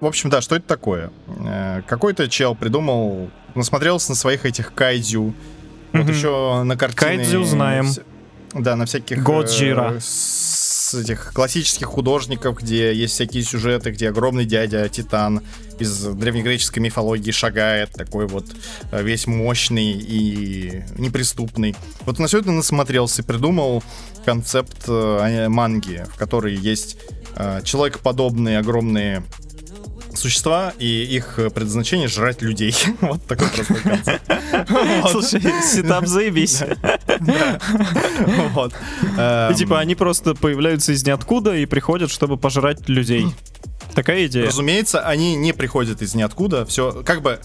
В 0.00 0.06
общем, 0.06 0.30
да, 0.30 0.40
что 0.40 0.56
это 0.56 0.66
такое? 0.66 1.10
Э, 1.44 1.82
Какой-то 1.86 2.28
чел 2.28 2.54
придумал, 2.54 3.30
насмотрелся 3.54 4.10
на 4.10 4.16
своих 4.16 4.46
этих 4.46 4.72
кайдзю. 4.72 5.34
Вот 5.92 6.08
еще 6.08 6.62
на 6.62 6.76
картины... 6.76 7.16
Кайдзю 7.16 7.44
знаем. 7.44 7.86
Да, 8.54 8.76
на 8.76 8.86
всяких... 8.86 9.22
Годжира. 9.22 9.94
э, 9.96 10.00
С 10.90 10.94
этих 10.94 11.32
классических 11.32 11.86
художников, 11.86 12.58
где 12.58 12.92
есть 12.92 13.14
всякие 13.14 13.44
сюжеты, 13.44 13.92
где 13.92 14.08
огромный 14.08 14.44
дядя 14.44 14.88
Титан 14.88 15.40
из 15.78 16.02
древнегреческой 16.02 16.82
мифологии 16.82 17.30
шагает, 17.30 17.92
такой 17.92 18.26
вот 18.26 18.46
э, 18.90 19.00
весь 19.00 19.28
мощный 19.28 19.92
и 19.92 20.82
неприступный. 20.98 21.76
Вот 22.06 22.18
на 22.18 22.26
все 22.26 22.40
это 22.40 22.50
насмотрелся 22.50 23.22
и 23.22 23.24
придумал 23.24 23.84
концепт 24.24 24.82
э, 24.88 25.46
манги, 25.46 26.04
в 26.12 26.18
которой 26.18 26.56
есть 26.56 26.98
э, 27.36 27.60
человекоподобные 27.62 28.58
огромные 28.58 29.22
существа, 30.16 30.72
и 30.78 30.86
их 30.86 31.38
э, 31.38 31.50
предназначение 31.50 32.08
жрать 32.08 32.42
людей. 32.42 32.74
Вот 33.00 33.24
такой 33.26 33.48
простой 33.48 33.80
концепт. 33.80 34.22
Слушай, 35.10 35.42
сетап 35.62 36.06
заебись. 36.06 36.62
Вот. 38.54 38.72
И 39.02 39.06
Эм, 39.16 39.54
типа 39.54 39.78
они 39.80 39.94
просто 39.94 40.34
появляются 40.34 40.92
из 40.92 41.04
ниоткуда 41.04 41.56
и 41.56 41.66
приходят, 41.66 42.10
чтобы 42.10 42.36
пожрать 42.36 42.88
людей. 42.88 43.26
Такая 43.94 44.26
идея. 44.26 44.46
Разумеется, 44.46 45.00
они 45.00 45.34
не 45.36 45.52
приходят 45.52 46.00
из 46.02 46.14
ниоткуда. 46.14 46.64
Все, 46.64 47.02
как 47.04 47.22
бы 47.22 47.40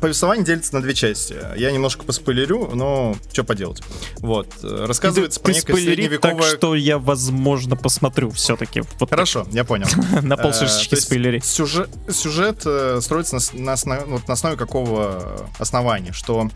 повествование 0.00 0.44
делится 0.44 0.74
на 0.74 0.80
две 0.80 0.94
части. 0.94 1.36
Я 1.56 1.70
немножко 1.70 2.04
поспойлерю, 2.04 2.70
но 2.74 3.16
что 3.32 3.44
поделать. 3.44 3.82
Вот. 4.18 4.48
э, 4.62 4.84
Рассказывается 4.86 5.40
про 5.40 5.52
некое 5.52 5.72
спойлери 5.72 6.08
так, 6.18 6.32
средневековое... 6.32 6.56
что 6.56 6.74
я, 6.74 6.98
возможно, 6.98 7.76
посмотрю 7.76 8.30
все-таки. 8.30 8.82
Вот 8.98 9.10
Хорошо, 9.10 9.46
я 9.52 9.64
понял. 9.64 9.86
на 10.22 10.34
Э, 10.34 10.42
полшишечки 10.42 10.94
есть 10.94 11.06
спойлери. 11.06 11.40
Сюжет, 11.40 11.90
сюжет 12.10 12.62
э, 12.64 13.00
строится 13.02 13.38
на, 13.52 13.76
на 13.84 14.00
вот 14.00 14.28
на 14.28 14.34
основе 14.34 14.56
какого 14.56 15.48
основания, 15.58 16.12
что 16.12 16.50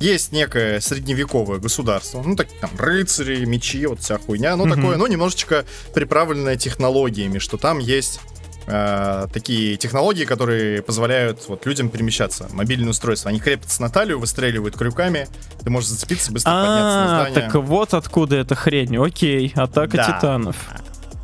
есть 0.00 0.32
некое 0.32 0.80
средневековое 0.80 1.58
государство, 1.58 2.22
ну, 2.22 2.34
так 2.34 2.48
там, 2.60 2.70
рыцари, 2.76 3.44
мечи, 3.44 3.86
вот 3.86 4.00
вся 4.00 4.18
хуйня, 4.18 4.56
ну, 4.56 4.68
такое, 4.68 4.96
ну, 4.96 5.06
немножечко 5.06 5.64
приправленное 5.94 6.56
технологиями, 6.56 7.38
что 7.38 7.56
там 7.56 7.78
есть 7.78 8.20
э, 8.66 9.26
такие 9.32 9.76
технологии, 9.76 10.24
которые 10.24 10.82
позволяют 10.82 11.40
вот 11.48 11.66
людям 11.66 11.88
перемещаться, 11.88 12.48
мобильные 12.52 12.90
устройства. 12.90 13.30
Они 13.30 13.40
крепятся 13.40 13.82
на 13.82 13.90
талию, 13.90 14.18
выстреливают 14.18 14.76
крюками, 14.76 15.28
ты 15.62 15.70
можешь 15.70 15.90
зацепиться, 15.90 16.32
быстро 16.32 16.50
подняться 16.50 16.72
на 16.74 17.04
А, 17.04 17.30
здание. 17.30 17.50
так 17.50 17.54
вот 17.62 17.94
откуда 17.94 18.36
эта 18.36 18.54
хрень. 18.54 18.96
Окей, 18.96 19.52
атака 19.54 19.96
Да. 19.96 20.04
титанов. 20.18 20.56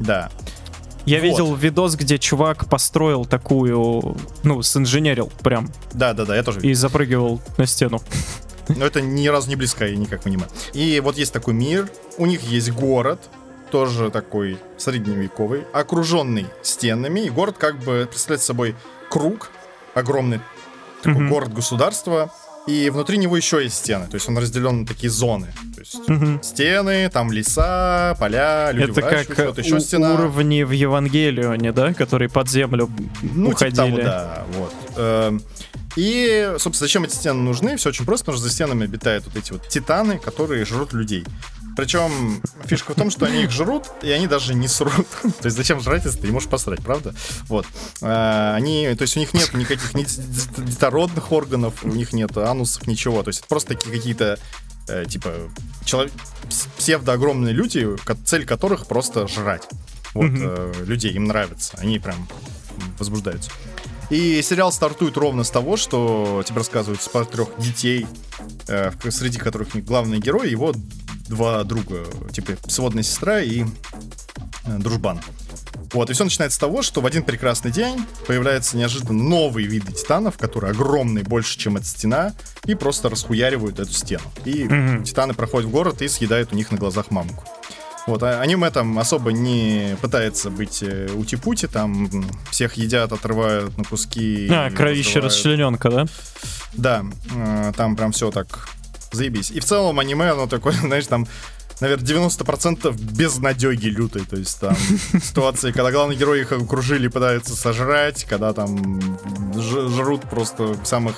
Да. 0.00 0.30
Я 1.06 1.18
Вот. 1.20 1.24
видел 1.24 1.54
видос, 1.54 1.94
где 1.96 2.18
чувак 2.18 2.68
построил 2.68 3.24
такую, 3.24 4.16
ну, 4.42 4.62
синженерил 4.62 5.32
прям 5.42 5.70
Да, 5.94 6.12
да, 6.12 6.26
да, 6.26 6.36
я 6.36 6.42
тоже 6.42 6.60
и 6.60 6.74
запрыгивал 6.74 7.40
на 7.56 7.66
стену. 7.66 8.02
Но 8.68 8.84
это 8.84 9.00
ни 9.00 9.26
разу 9.28 9.48
не 9.48 9.56
близко, 9.56 9.86
я 9.86 9.96
никак 9.96 10.22
понимаю. 10.22 10.50
И 10.74 11.00
вот 11.00 11.16
есть 11.16 11.32
такой 11.32 11.54
мир, 11.54 11.88
у 12.18 12.26
них 12.26 12.42
есть 12.42 12.70
город, 12.72 13.18
тоже 13.70 14.10
такой 14.10 14.58
средневековый, 14.76 15.64
окруженный 15.72 16.46
стенами, 16.62 17.20
и 17.20 17.30
город 17.30 17.56
как 17.58 17.78
бы 17.78 18.06
представляет 18.08 18.42
собой 18.42 18.74
круг, 19.10 19.50
огромный 19.94 20.40
такой 21.02 21.22
Мгм. 21.22 21.28
город-государство, 21.30 22.32
и 22.66 22.90
внутри 22.90 23.16
него 23.16 23.36
еще 23.36 23.62
есть 23.62 23.76
стены, 23.76 24.06
то 24.08 24.14
есть 24.16 24.28
он 24.28 24.36
разделен 24.36 24.80
на 24.80 24.86
такие 24.86 25.08
зоны. 25.10 25.46
То 25.74 25.80
есть 25.80 26.08
Мгм. 26.08 26.42
стены, 26.42 27.08
там 27.08 27.32
леса, 27.32 28.14
поля, 28.18 28.72
люди 28.72 28.90
Это 28.90 29.00
как 29.02 29.22
что-то, 29.32 29.60
еще 29.62 29.76
у- 29.76 29.80
стена. 29.80 30.12
уровни 30.12 30.64
в 30.64 30.72
Евангелионе, 30.72 31.72
да, 31.72 31.94
которые 31.94 32.28
под 32.28 32.48
землю 32.50 32.90
Ну, 33.22 33.54
типа 33.54 33.70
того, 33.74 33.88
уходили. 33.88 34.02
да, 34.04 34.44
вот. 34.54 34.72
Эм, 34.96 35.42
И, 35.96 36.54
собственно, 36.58 36.86
зачем 36.86 37.04
эти 37.04 37.14
стены 37.14 37.40
нужны? 37.40 37.76
Все 37.76 37.88
очень 37.88 38.04
просто, 38.04 38.26
потому 38.26 38.38
что 38.38 38.46
за 38.46 38.52
стенами 38.54 38.84
обитают 38.84 39.24
вот 39.24 39.34
эти 39.36 39.50
вот 39.52 39.66
титаны, 39.68 40.18
которые 40.18 40.64
жрут 40.64 40.92
людей. 40.92 41.24
Причем 41.78 42.42
фишка 42.64 42.90
в 42.92 42.96
том, 42.96 43.08
что 43.08 43.24
они 43.26 43.44
их 43.44 43.52
жрут, 43.52 43.84
и 44.02 44.10
они 44.10 44.26
даже 44.26 44.52
не 44.52 44.66
срут. 44.66 45.06
То 45.22 45.44
есть 45.44 45.56
зачем 45.56 45.80
жрать, 45.80 46.04
если 46.04 46.18
ты 46.18 46.26
не 46.26 46.32
можешь 46.32 46.48
посрать, 46.48 46.80
правда? 46.82 47.14
Вот. 47.46 47.66
А, 48.02 48.56
Они, 48.56 48.92
то 48.96 49.02
есть 49.02 49.16
у 49.16 49.20
них 49.20 49.32
нет 49.32 49.54
никаких 49.54 49.94
ни 49.94 50.04
детородных 50.04 51.30
органов, 51.30 51.84
у 51.84 51.88
них 51.88 52.12
нет 52.12 52.36
анусов, 52.36 52.88
ничего. 52.88 53.22
То 53.22 53.28
есть 53.28 53.38
это 53.38 53.48
просто 53.48 53.76
такие 53.76 53.94
какие-то 53.94 54.40
э, 54.88 55.04
типа 55.08 55.32
человек, 55.84 56.12
псевдо-огромные 56.78 57.54
люди, 57.54 57.86
цель 58.24 58.44
которых 58.44 58.88
просто 58.88 59.28
жрать. 59.28 59.68
Вот, 60.14 60.24
Мгм. 60.24 60.42
э, 60.42 60.72
людей, 60.84 61.12
им 61.12 61.26
нравится. 61.26 61.76
Они 61.78 62.00
прям 62.00 62.26
возбуждаются. 62.98 63.52
И 64.10 64.42
сериал 64.42 64.72
стартует 64.72 65.16
ровно 65.16 65.44
с 65.44 65.50
того, 65.50 65.76
что 65.76 66.42
тебе 66.44 66.58
рассказывают 66.58 67.00
про 67.12 67.24
трех 67.24 67.50
детей, 67.58 68.08
э, 68.66 68.90
среди 69.10 69.38
которых 69.38 69.76
главный 69.84 70.18
герой, 70.18 70.50
его 70.50 70.72
два 71.28 71.64
друга, 71.64 72.04
типа 72.32 72.52
сводная 72.68 73.02
сестра 73.02 73.40
и 73.40 73.62
э, 73.62 74.78
дружбан. 74.78 75.20
Вот, 75.92 76.10
и 76.10 76.12
все 76.12 76.24
начинается 76.24 76.56
с 76.56 76.58
того, 76.58 76.82
что 76.82 77.00
в 77.00 77.06
один 77.06 77.22
прекрасный 77.22 77.70
день 77.70 78.04
появляются 78.26 78.76
неожиданно 78.76 79.22
новые 79.22 79.66
виды 79.66 79.92
титанов, 79.92 80.36
которые 80.36 80.72
огромные, 80.72 81.24
больше, 81.24 81.58
чем 81.58 81.76
эта 81.76 81.86
стена, 81.86 82.34
и 82.66 82.74
просто 82.74 83.08
расхуяривают 83.08 83.78
эту 83.78 83.92
стену. 83.92 84.24
И 84.44 84.64
Мгм. 84.64 85.04
титаны 85.04 85.32
проходят 85.32 85.68
в 85.68 85.72
город 85.72 86.02
и 86.02 86.08
съедают 86.08 86.52
у 86.52 86.56
них 86.56 86.70
на 86.72 86.78
глазах 86.78 87.10
мамку. 87.10 87.42
Вот, 88.06 88.22
а 88.22 88.40
аниме 88.40 88.70
там 88.70 88.98
особо 88.98 89.32
не 89.32 89.96
пытается 90.00 90.48
быть 90.50 90.82
э, 90.82 91.10
ути-пути, 91.14 91.66
там 91.66 92.08
всех 92.50 92.74
едят, 92.74 93.12
отрывают 93.12 93.76
на 93.76 93.84
куски. 93.84 94.48
А, 94.50 94.70
кровище 94.70 95.20
расчлененка, 95.20 95.90
да? 95.90 96.06
Да, 96.72 97.04
э, 97.34 97.72
там 97.76 97.96
прям 97.96 98.12
все 98.12 98.30
так 98.30 98.68
заебись. 99.12 99.50
И 99.50 99.60
в 99.60 99.64
целом 99.64 99.98
аниме, 99.98 100.30
оно 100.30 100.46
такое, 100.46 100.72
знаешь, 100.80 101.06
там, 101.06 101.26
наверное, 101.80 102.06
90% 102.06 102.92
безнадеги 103.14 103.88
лютой. 103.88 104.24
То 104.24 104.36
есть 104.36 104.60
там 104.60 104.76
ситуации, 105.22 105.72
когда 105.72 105.90
главные 105.90 106.18
герои 106.18 106.40
их 106.40 106.52
окружили, 106.52 107.08
пытаются 107.08 107.56
сожрать, 107.56 108.24
когда 108.24 108.52
там 108.52 109.00
жрут 109.56 110.22
просто 110.28 110.76
самых 110.84 111.16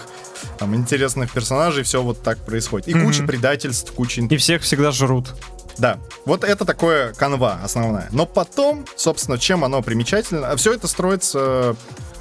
там 0.58 0.74
интересных 0.74 1.30
персонажей, 1.30 1.82
все 1.82 2.02
вот 2.02 2.22
так 2.22 2.38
происходит. 2.38 2.88
И 2.88 2.94
куча 2.94 3.24
предательств, 3.24 3.92
куча... 3.92 4.22
И 4.22 4.36
всех 4.36 4.62
всегда 4.62 4.90
жрут. 4.90 5.34
Да, 5.78 5.98
вот 6.26 6.44
это 6.44 6.64
такое 6.64 7.14
канва 7.14 7.60
основная. 7.62 8.08
Но 8.12 8.26
потом, 8.26 8.84
собственно, 8.96 9.38
чем 9.38 9.64
оно 9.64 9.82
примечательно, 9.82 10.54
все 10.56 10.74
это 10.74 10.86
строится 10.88 11.74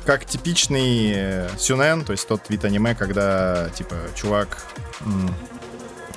как 0.06 0.26
типичный 0.26 1.12
э, 1.14 1.50
сюнен, 1.58 2.04
то 2.04 2.14
есть 2.14 2.28
тот 2.28 2.42
вид 2.50 2.66
аниме, 2.66 2.96
когда, 2.96 3.70
типа, 3.76 3.96
чувак, 4.16 4.58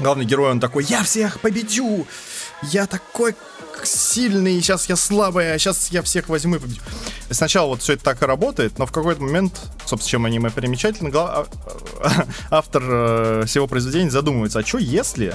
главный 0.03 0.25
герой, 0.25 0.51
он 0.51 0.61
такой, 0.61 0.85
я 0.85 1.03
всех 1.03 1.41
победю, 1.41 2.07
я 2.63 2.87
такой 2.87 3.35
сильный, 3.85 4.61
сейчас 4.61 4.89
я 4.89 4.97
слабый, 4.97 5.55
а 5.55 5.59
сейчас 5.59 5.89
я 5.91 6.03
всех 6.03 6.29
возьму 6.29 6.57
и 6.57 6.59
победю. 6.59 6.81
И 7.31 7.35
сначала 7.35 7.69
вот 7.69 7.83
все 7.83 7.95
это 7.95 8.05
так 8.05 8.23
и 8.23 8.27
работает, 8.27 8.79
но 8.79 8.87
в 8.87 8.93
какой-то 8.93 9.23
момент, 9.23 9.59
собственно, 9.87 10.11
чем 10.11 10.25
аниме 10.27 10.51
примечательно, 10.51 11.11
гла- 11.11 11.47
а- 12.03 12.27
автор 12.51 12.83
э, 12.85 13.45
всего 13.47 13.67
произведения 13.67 14.11
задумывается, 14.11 14.59
а 14.61 14.67
что 14.67 14.79
если 14.79 15.35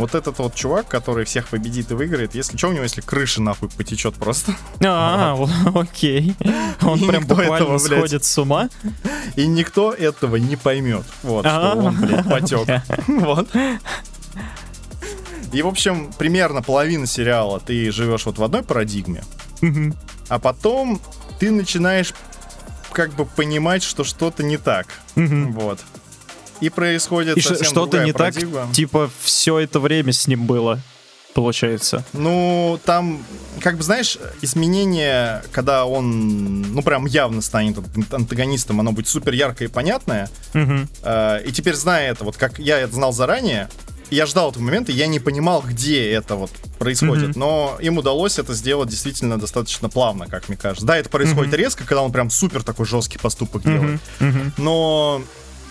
вот 0.00 0.14
этот 0.14 0.38
вот 0.38 0.54
чувак, 0.54 0.88
который 0.88 1.24
всех 1.24 1.48
победит 1.48 1.90
и 1.90 1.94
выиграет, 1.94 2.34
если 2.34 2.56
что 2.56 2.68
у 2.68 2.72
него, 2.72 2.82
если 2.82 3.00
крыша 3.00 3.40
нахуй 3.42 3.68
потечет 3.68 4.14
просто, 4.14 4.54
А, 4.84 5.36
окей. 5.74 6.34
Он 6.82 6.98
И 6.98 7.06
прям 7.06 7.26
буквально 7.26 7.54
этого, 7.54 7.78
блядь, 7.78 7.98
сходит 7.98 8.24
с 8.24 8.38
ума. 8.38 8.68
и 9.36 9.46
никто 9.46 9.92
этого 9.92 10.36
не 10.36 10.56
поймет. 10.56 11.04
Вот, 11.22 11.44
что 11.44 11.72
А. 11.72 11.76
он, 11.76 11.96
блядь, 12.00 12.24
потек. 12.28 12.82
Вот. 13.06 13.48
И, 15.52 15.62
в 15.62 15.66
общем, 15.66 16.12
примерно 16.16 16.62
половина 16.62 17.06
сериала 17.06 17.58
ты 17.60 17.90
живешь 17.90 18.24
вот 18.26 18.38
в 18.38 18.42
одной 18.44 18.62
парадигме, 18.62 19.24
а 20.28 20.38
потом 20.38 21.00
ты 21.38 21.50
начинаешь 21.50 22.14
как 22.92 23.12
бы 23.14 23.24
понимать, 23.26 23.82
что 23.82 24.04
что-то 24.04 24.42
не 24.42 24.56
так. 24.58 24.86
Вот. 25.14 25.80
И 26.60 26.68
происходит 26.68 27.36
И 27.36 27.40
что-то 27.40 28.04
не 28.04 28.12
так, 28.12 28.34
парадигма. 28.34 28.68
типа, 28.72 29.10
все 29.22 29.58
это 29.58 29.80
время 29.80 30.12
с 30.12 30.26
ним 30.26 30.46
было, 30.46 30.80
получается. 31.34 32.04
Ну, 32.12 32.78
там, 32.84 33.22
как 33.60 33.76
бы, 33.76 33.82
знаешь, 33.82 34.18
изменение, 34.42 35.42
когда 35.52 35.84
он, 35.86 36.62
ну, 36.62 36.82
прям 36.82 37.06
явно 37.06 37.40
станет 37.40 37.78
антагонистом, 38.12 38.80
оно 38.80 38.92
будет 38.92 39.08
супер 39.08 39.32
яркое 39.32 39.68
и 39.68 39.70
понятное. 39.70 40.28
Мгм. 40.54 40.88
Э, 41.02 41.42
И 41.46 41.52
теперь, 41.52 41.74
зная 41.74 42.10
это, 42.12 42.24
вот 42.24 42.36
как 42.36 42.58
я 42.58 42.78
это 42.78 42.94
знал 42.94 43.12
заранее, 43.12 43.68
я 44.10 44.26
ждал 44.26 44.50
этого 44.50 44.64
момента, 44.64 44.90
я 44.90 45.06
не 45.06 45.20
понимал, 45.20 45.62
где 45.62 46.10
это 46.10 46.34
вот 46.34 46.50
происходит. 46.80 47.28
Мгм. 47.30 47.38
Но 47.38 47.78
им 47.80 47.96
удалось 47.96 48.38
это 48.40 48.54
сделать 48.54 48.88
действительно 48.88 49.38
достаточно 49.38 49.88
плавно, 49.88 50.26
как 50.26 50.48
мне 50.48 50.58
кажется. 50.58 50.84
Да, 50.84 50.96
это 50.96 51.08
происходит 51.08 51.52
Мгм. 51.52 51.60
резко, 51.60 51.84
когда 51.84 52.02
он 52.02 52.10
прям 52.10 52.28
супер 52.28 52.64
такой 52.64 52.86
жесткий 52.86 53.18
поступок 53.18 53.64
Мгм. 53.64 53.72
делает. 53.80 54.00
Мгм. 54.18 54.52
Но, 54.56 55.22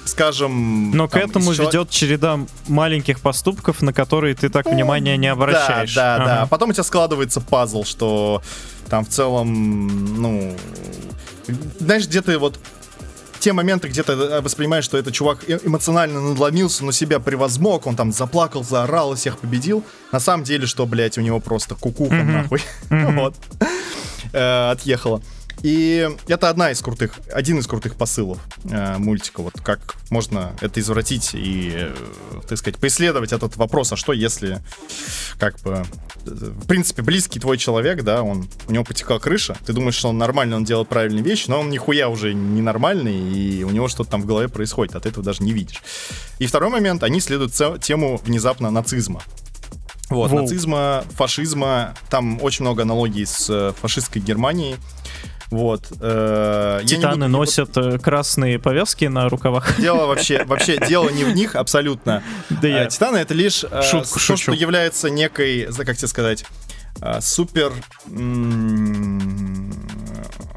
скажем... 0.09 0.91
Но 0.91 1.07
к 1.07 1.11
там, 1.11 1.21
этому 1.21 1.51
из 1.51 1.57
чело- 1.57 1.67
ведет 1.67 1.89
череда 1.89 2.39
маленьких 2.67 3.19
поступков, 3.21 3.81
на 3.81 3.93
которые 3.93 4.35
ты 4.35 4.49
так 4.49 4.65
внимания 4.65 5.15
не 5.17 5.27
обращаешь. 5.27 5.93
Да, 5.95 6.17
да, 6.17 6.25
да. 6.25 6.37
Ага. 6.41 6.47
Потом 6.47 6.69
у 6.69 6.73
тебя 6.73 6.83
складывается 6.83 7.41
пазл, 7.41 7.83
что 7.83 8.41
там 8.89 9.05
в 9.05 9.09
целом, 9.09 10.21
ну, 10.21 10.55
знаешь, 11.79 12.07
где 12.07 12.21
ты 12.21 12.37
вот 12.37 12.59
те 13.39 13.53
моменты, 13.53 13.87
где 13.87 14.03
ты 14.03 14.15
воспринимаешь, 14.41 14.83
что 14.83 14.97
этот 14.97 15.13
чувак 15.13 15.45
э- 15.47 15.59
эмоционально 15.63 16.19
надломился, 16.19 16.83
но 16.83 16.91
себя 16.91 17.19
превозмог, 17.19 17.87
он 17.87 17.95
там 17.95 18.11
заплакал, 18.11 18.63
заорал 18.65 19.13
и 19.13 19.15
всех 19.15 19.37
победил. 19.39 19.83
На 20.11 20.19
самом 20.19 20.43
деле, 20.43 20.65
что, 20.67 20.85
блядь, 20.85 21.17
у 21.17 21.21
него 21.21 21.39
просто 21.39 21.75
кукуха 21.75 22.15
Мгм. 22.15 22.33
нахуй. 22.33 22.61
Мгм. 22.89 23.19
Вот. 23.19 23.35
Э, 24.33 24.71
Отъехала. 24.71 25.21
И 25.61 26.09
это 26.27 26.49
одна 26.49 26.71
из 26.71 26.81
крутых, 26.81 27.19
один 27.31 27.59
из 27.59 27.67
крутых 27.67 27.95
посылов 27.95 28.39
э, 28.63 28.97
мультика. 28.97 29.41
Вот 29.41 29.53
как 29.61 29.95
можно 30.09 30.55
это 30.61 30.79
извратить 30.79 31.31
и, 31.33 31.71
э, 31.73 31.95
так 32.47 32.57
сказать, 32.57 32.79
поисследовать 32.79 33.33
этот 33.33 33.57
вопрос, 33.57 33.91
а 33.91 33.97
что 33.97 34.13
если, 34.13 34.61
как 35.37 35.59
бы, 35.59 35.83
в 36.23 36.65
принципе, 36.65 37.01
близкий 37.01 37.39
твой 37.39 37.57
человек, 37.57 38.03
да, 38.03 38.23
он, 38.23 38.47
у 38.67 38.71
него 38.71 38.83
потекла 38.85 39.19
крыша, 39.19 39.57
ты 39.65 39.73
думаешь, 39.73 39.95
что 39.95 40.09
он 40.09 40.17
нормально, 40.17 40.55
он 40.55 40.63
делает 40.63 40.87
правильные 40.87 41.23
вещи, 41.23 41.49
но 41.49 41.59
он 41.59 41.69
нихуя 41.69 42.07
уже 42.07 42.33
ненормальный, 42.33 43.17
и 43.17 43.63
у 43.63 43.69
него 43.69 43.89
что-то 43.89 44.11
там 44.11 44.21
в 44.21 44.25
голове 44.25 44.47
происходит, 44.47 44.95
а 44.95 44.99
ты 45.01 45.09
этого 45.09 45.25
даже 45.25 45.43
не 45.43 45.51
видишь. 45.51 45.81
И 46.39 46.47
второй 46.47 46.69
момент, 46.69 47.03
они 47.03 47.19
следуют 47.19 47.53
тему 47.81 48.17
внезапно 48.23 48.71
нацизма. 48.71 49.21
Вот, 50.09 50.31
Воу. 50.31 50.41
нацизма, 50.41 51.03
фашизма, 51.11 51.93
там 52.09 52.41
очень 52.41 52.63
много 52.63 52.81
аналогий 52.81 53.25
с 53.25 53.47
э, 53.49 53.73
фашистской 53.79 54.21
Германией. 54.21 54.75
Вот. 55.51 55.87
э, 55.99 56.81
Титаны 56.85 57.25
буду- 57.25 57.37
носят 57.39 57.75
э, 57.77 57.97
красные 57.99 58.59
повязки 58.59 59.05
на 59.05 59.27
рукавах. 59.29 59.79
Дело 59.79 60.05
вообще, 60.05 60.43
вообще 60.45 60.77
дело 60.87 61.09
не 61.09 61.23
в 61.23 61.33
них 61.33 61.55
абсолютно. 61.55 62.21
Да 62.49 62.59
А, 62.63 62.67
я. 62.67 62.85
Титаны 62.85 63.17
это 63.17 63.33
лишь 63.33 63.63
э, 63.69 63.81
Шутку 63.81 64.19
то, 64.19 64.37
что 64.37 64.51
является 64.53 65.09
некой, 65.09 65.67
как 65.85 65.97
тебе 65.97 66.07
сказать, 66.07 66.45
э, 67.01 67.19
супер, 67.21 67.71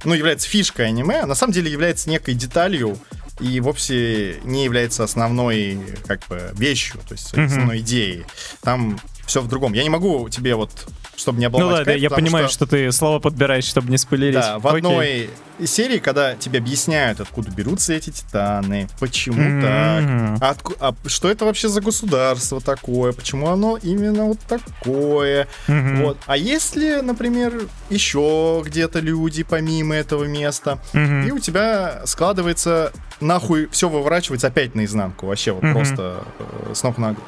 ну 0.05 0.15
является 0.15 0.49
фишкой 0.49 0.89
аниме, 0.89 1.21
а 1.21 1.27
на 1.27 1.35
самом 1.35 1.53
деле 1.53 1.71
является 1.71 2.11
некой 2.11 2.35
деталью 2.35 2.99
и 3.41 3.61
вовсе 3.61 4.41
не 4.45 4.65
является 4.65 5.05
основной 5.05 5.81
как 6.07 6.21
бы 6.29 6.51
вещью, 6.55 7.01
то 7.09 7.15
есть 7.15 7.33
основной 7.33 7.79
идеей. 7.79 8.25
Там 8.63 9.01
все 9.27 9.41
в 9.41 9.49
другом. 9.49 9.73
Я 9.73 9.83
не 9.83 9.89
могу 9.91 10.29
тебе 10.29 10.55
вот, 10.55 10.71
чтобы 11.17 11.39
не 11.39 11.47
Ну 11.49 11.55
обломать 11.57 11.73
да, 11.79 11.79
да, 11.81 11.85
кайф, 11.93 12.03
я 12.03 12.09
потому 12.11 12.27
понимаю, 12.27 12.49
что... 12.49 12.67
ты 12.67 12.91
слова 12.93 13.19
подбираешь, 13.21 13.65
чтобы 13.65 13.91
не 13.91 13.99
спойлерить. 13.99 14.35
Да, 14.35 14.59
в 14.59 14.67
Окей. 14.67 14.79
одной 14.79 15.31
из 15.59 15.71
серий, 15.73 16.01
когда 16.01 16.35
тебе 16.35 16.59
объясняют, 16.59 17.21
откуда 17.21 17.51
берутся 17.51 17.93
эти 17.93 18.11
титаны, 18.11 18.89
почему 18.99 19.41
М-м. 19.41 20.39
так, 20.39 20.57
отку- 20.59 20.77
а 20.81 20.95
что 21.07 21.29
это 21.31 21.45
вообще 21.45 21.69
за 21.69 21.81
государство 21.81 22.61
такое, 22.61 23.13
почему 23.13 23.49
оно 23.49 23.79
именно 23.81 24.25
вот 24.25 24.39
такое. 24.41 25.47
Мгм. 25.69 26.03
Вот. 26.03 26.19
А 26.27 26.37
если, 26.37 27.01
например, 27.01 27.69
еще 27.91 28.63
где-то 28.65 28.99
люди 29.01 29.43
помимо 29.45 29.95
этого 29.95 30.25
места, 30.25 30.79
Мгм. 30.95 31.29
и 31.29 31.31
у 31.31 31.39
тебя 31.39 32.03
складывается 32.07 32.93
нахуй 33.23 33.69
все 33.71 33.89
выворачивается 33.89 34.49
опять 34.49 34.75
наизнанку, 34.75 35.27
вообще 35.27 35.53
вот 35.53 35.63
Мгм. 35.63 35.73
просто 35.75 36.25
э, 36.39 36.73
с 36.75 36.83
ног 36.83 36.99
на 36.99 37.09
голову. 37.13 37.23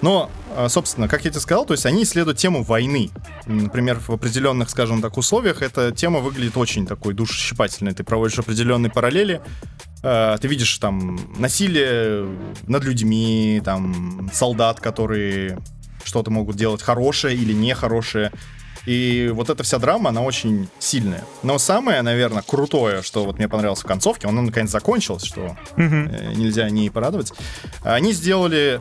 Но, 0.00 0.30
э, 0.56 0.68
собственно, 0.68 1.08
как 1.08 1.24
я 1.24 1.30
тебе 1.30 1.40
сказал, 1.40 1.64
то 1.66 1.72
есть 1.74 1.84
они 1.86 2.04
исследуют 2.04 2.38
тему 2.38 2.62
войны. 2.62 3.10
Например, 3.46 3.98
в 4.00 4.10
определенных, 4.10 4.70
скажем 4.70 5.02
так, 5.02 5.16
условиях 5.18 5.62
эта 5.62 5.90
тема 5.92 6.20
выглядит 6.20 6.56
очень 6.56 6.86
такой 6.86 7.14
душесчипательной. 7.14 7.92
Ты 7.92 8.04
проводишь 8.04 8.38
определенные 8.38 8.90
параллели, 8.90 9.40
э, 10.02 10.36
ты 10.40 10.48
видишь 10.48 10.78
там 10.78 11.18
насилие 11.38 12.26
над 12.66 12.84
людьми, 12.84 13.60
там 13.64 14.30
солдат, 14.32 14.80
которые 14.80 15.58
что-то 16.04 16.30
могут 16.30 16.56
делать 16.56 16.82
хорошее 16.82 17.36
или 17.36 17.52
нехорошее. 17.52 18.32
И 18.86 19.30
вот 19.32 19.48
эта 19.50 19.62
вся 19.62 19.78
драма, 19.78 20.10
она 20.10 20.22
очень 20.22 20.68
сильная. 20.78 21.24
Но 21.42 21.58
самое, 21.58 22.02
наверное, 22.02 22.42
крутое, 22.42 23.02
что 23.02 23.24
вот 23.24 23.38
мне 23.38 23.48
понравилось 23.48 23.80
в 23.80 23.86
концовке, 23.86 24.26
оно 24.28 24.42
наконец 24.42 24.70
закончилось, 24.70 25.22
что 25.24 25.56
э, 25.76 26.32
нельзя 26.34 26.68
не 26.70 26.90
порадовать. 26.90 27.32
Они 27.82 28.12
сделали 28.12 28.80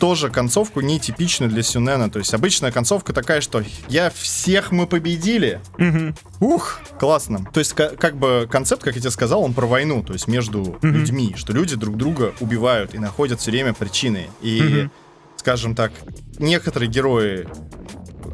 тоже 0.00 0.30
концовку 0.30 0.80
нетипичную 0.80 1.50
для 1.50 1.62
Сюнена. 1.64 2.08
То 2.10 2.20
есть 2.20 2.32
обычная 2.32 2.70
концовка 2.70 3.12
такая, 3.12 3.40
что 3.40 3.64
я 3.88 4.10
всех 4.10 4.70
мы 4.70 4.86
победили. 4.86 5.60
Мгм. 5.76 6.14
Ух, 6.40 6.80
классно. 7.00 7.44
То 7.52 7.58
есть 7.60 7.72
ка- 7.72 7.96
как 7.96 8.16
бы 8.16 8.48
концепт, 8.50 8.82
как 8.82 8.94
я 8.94 9.00
тебе 9.00 9.10
сказал, 9.10 9.42
он 9.42 9.54
про 9.54 9.66
войну, 9.66 10.02
то 10.04 10.12
есть 10.12 10.28
между 10.28 10.78
Мгм. 10.82 10.92
людьми, 10.92 11.34
что 11.36 11.52
люди 11.52 11.74
друг 11.74 11.96
друга 11.96 12.32
убивают 12.38 12.94
и 12.94 12.98
находят 12.98 13.40
все 13.40 13.50
время 13.50 13.74
причины. 13.74 14.28
И, 14.40 14.60
Мгм. 14.62 14.90
скажем 15.36 15.74
так, 15.74 15.90
некоторые 16.38 16.88
герои, 16.88 17.48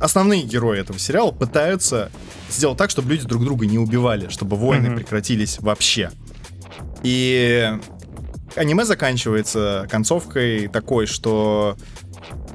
основные 0.00 0.42
герои 0.42 0.80
этого 0.80 0.98
сериала 0.98 1.30
пытаются 1.30 2.10
сделать 2.50 2.78
так, 2.78 2.90
чтобы 2.90 3.10
люди 3.10 3.26
друг 3.26 3.42
друга 3.44 3.66
не 3.66 3.78
убивали, 3.78 4.28
чтобы 4.28 4.56
войны 4.56 4.88
Мгм. 4.90 4.96
прекратились 4.98 5.58
вообще. 5.60 6.10
И 7.02 7.70
аниме 8.56 8.84
заканчивается 8.84 9.86
концовкой 9.90 10.68
такой, 10.68 11.06
что 11.06 11.76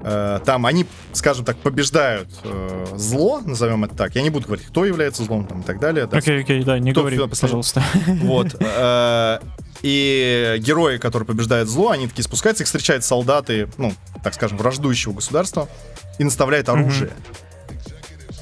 э, 0.03 0.39
там 0.45 0.65
они, 0.65 0.85
скажем 1.13 1.45
так, 1.45 1.57
побеждают 1.57 2.29
э, 2.43 2.85
зло, 2.95 3.41
назовем 3.45 3.83
это 3.83 3.95
так. 3.95 4.15
Я 4.15 4.21
не 4.21 4.29
буду 4.29 4.47
говорить, 4.47 4.65
кто 4.65 4.85
является 4.85 5.23
злом 5.23 5.45
там, 5.45 5.61
и 5.61 5.63
так 5.63 5.79
далее. 5.79 6.07
да. 6.07 6.17
Окей, 6.17 6.41
окей, 6.41 6.63
да, 6.63 6.79
не 6.79 6.91
Кто 6.91 7.01
говори, 7.01 7.19
пожалуйста. 7.39 7.83
Вот. 8.07 8.55
э, 8.59 9.39
И 9.81 10.57
герои, 10.59 10.97
которые 10.97 11.25
побеждают 11.25 11.69
зло, 11.69 11.91
они 11.91 12.07
такие 12.07 12.23
спускаются, 12.23 12.63
их 12.63 12.67
встречают 12.67 13.05
солдаты, 13.05 13.69
ну, 13.77 13.93
так 14.23 14.33
скажем, 14.33 14.57
враждующего 14.57 15.13
государства, 15.13 15.69
и 16.17 16.23
наставляют 16.23 16.69
оружие. 16.69 17.11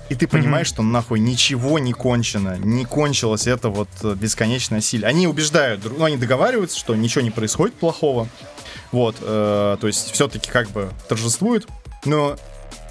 И 0.10 0.16
ты 0.16 0.28
понимаешь, 0.28 0.68
что 0.68 0.84
нахуй 0.84 1.20
ничего 1.20 1.80
не 1.80 1.92
кончено, 1.92 2.58
не 2.58 2.86
кончилось 2.86 3.46
это 3.46 3.70
вот 3.70 3.90
э, 4.04 4.16
бесконечное 4.16 4.80
силе. 4.80 5.06
Они 5.06 5.28
убеждают, 5.28 5.82
ну, 5.98 6.06
они 6.06 6.16
договариваются, 6.16 6.80
что 6.80 6.96
ничего 6.96 7.22
не 7.22 7.32
происходит 7.32 7.76
плохого. 7.76 8.30
Вот, 8.92 9.18
э, 9.20 9.78
то 9.80 9.88
есть 9.88 10.12
все-таки 10.12 10.50
как 10.50 10.70
бы 10.70 10.90
торжествуют, 11.10 11.68
но 12.06 12.38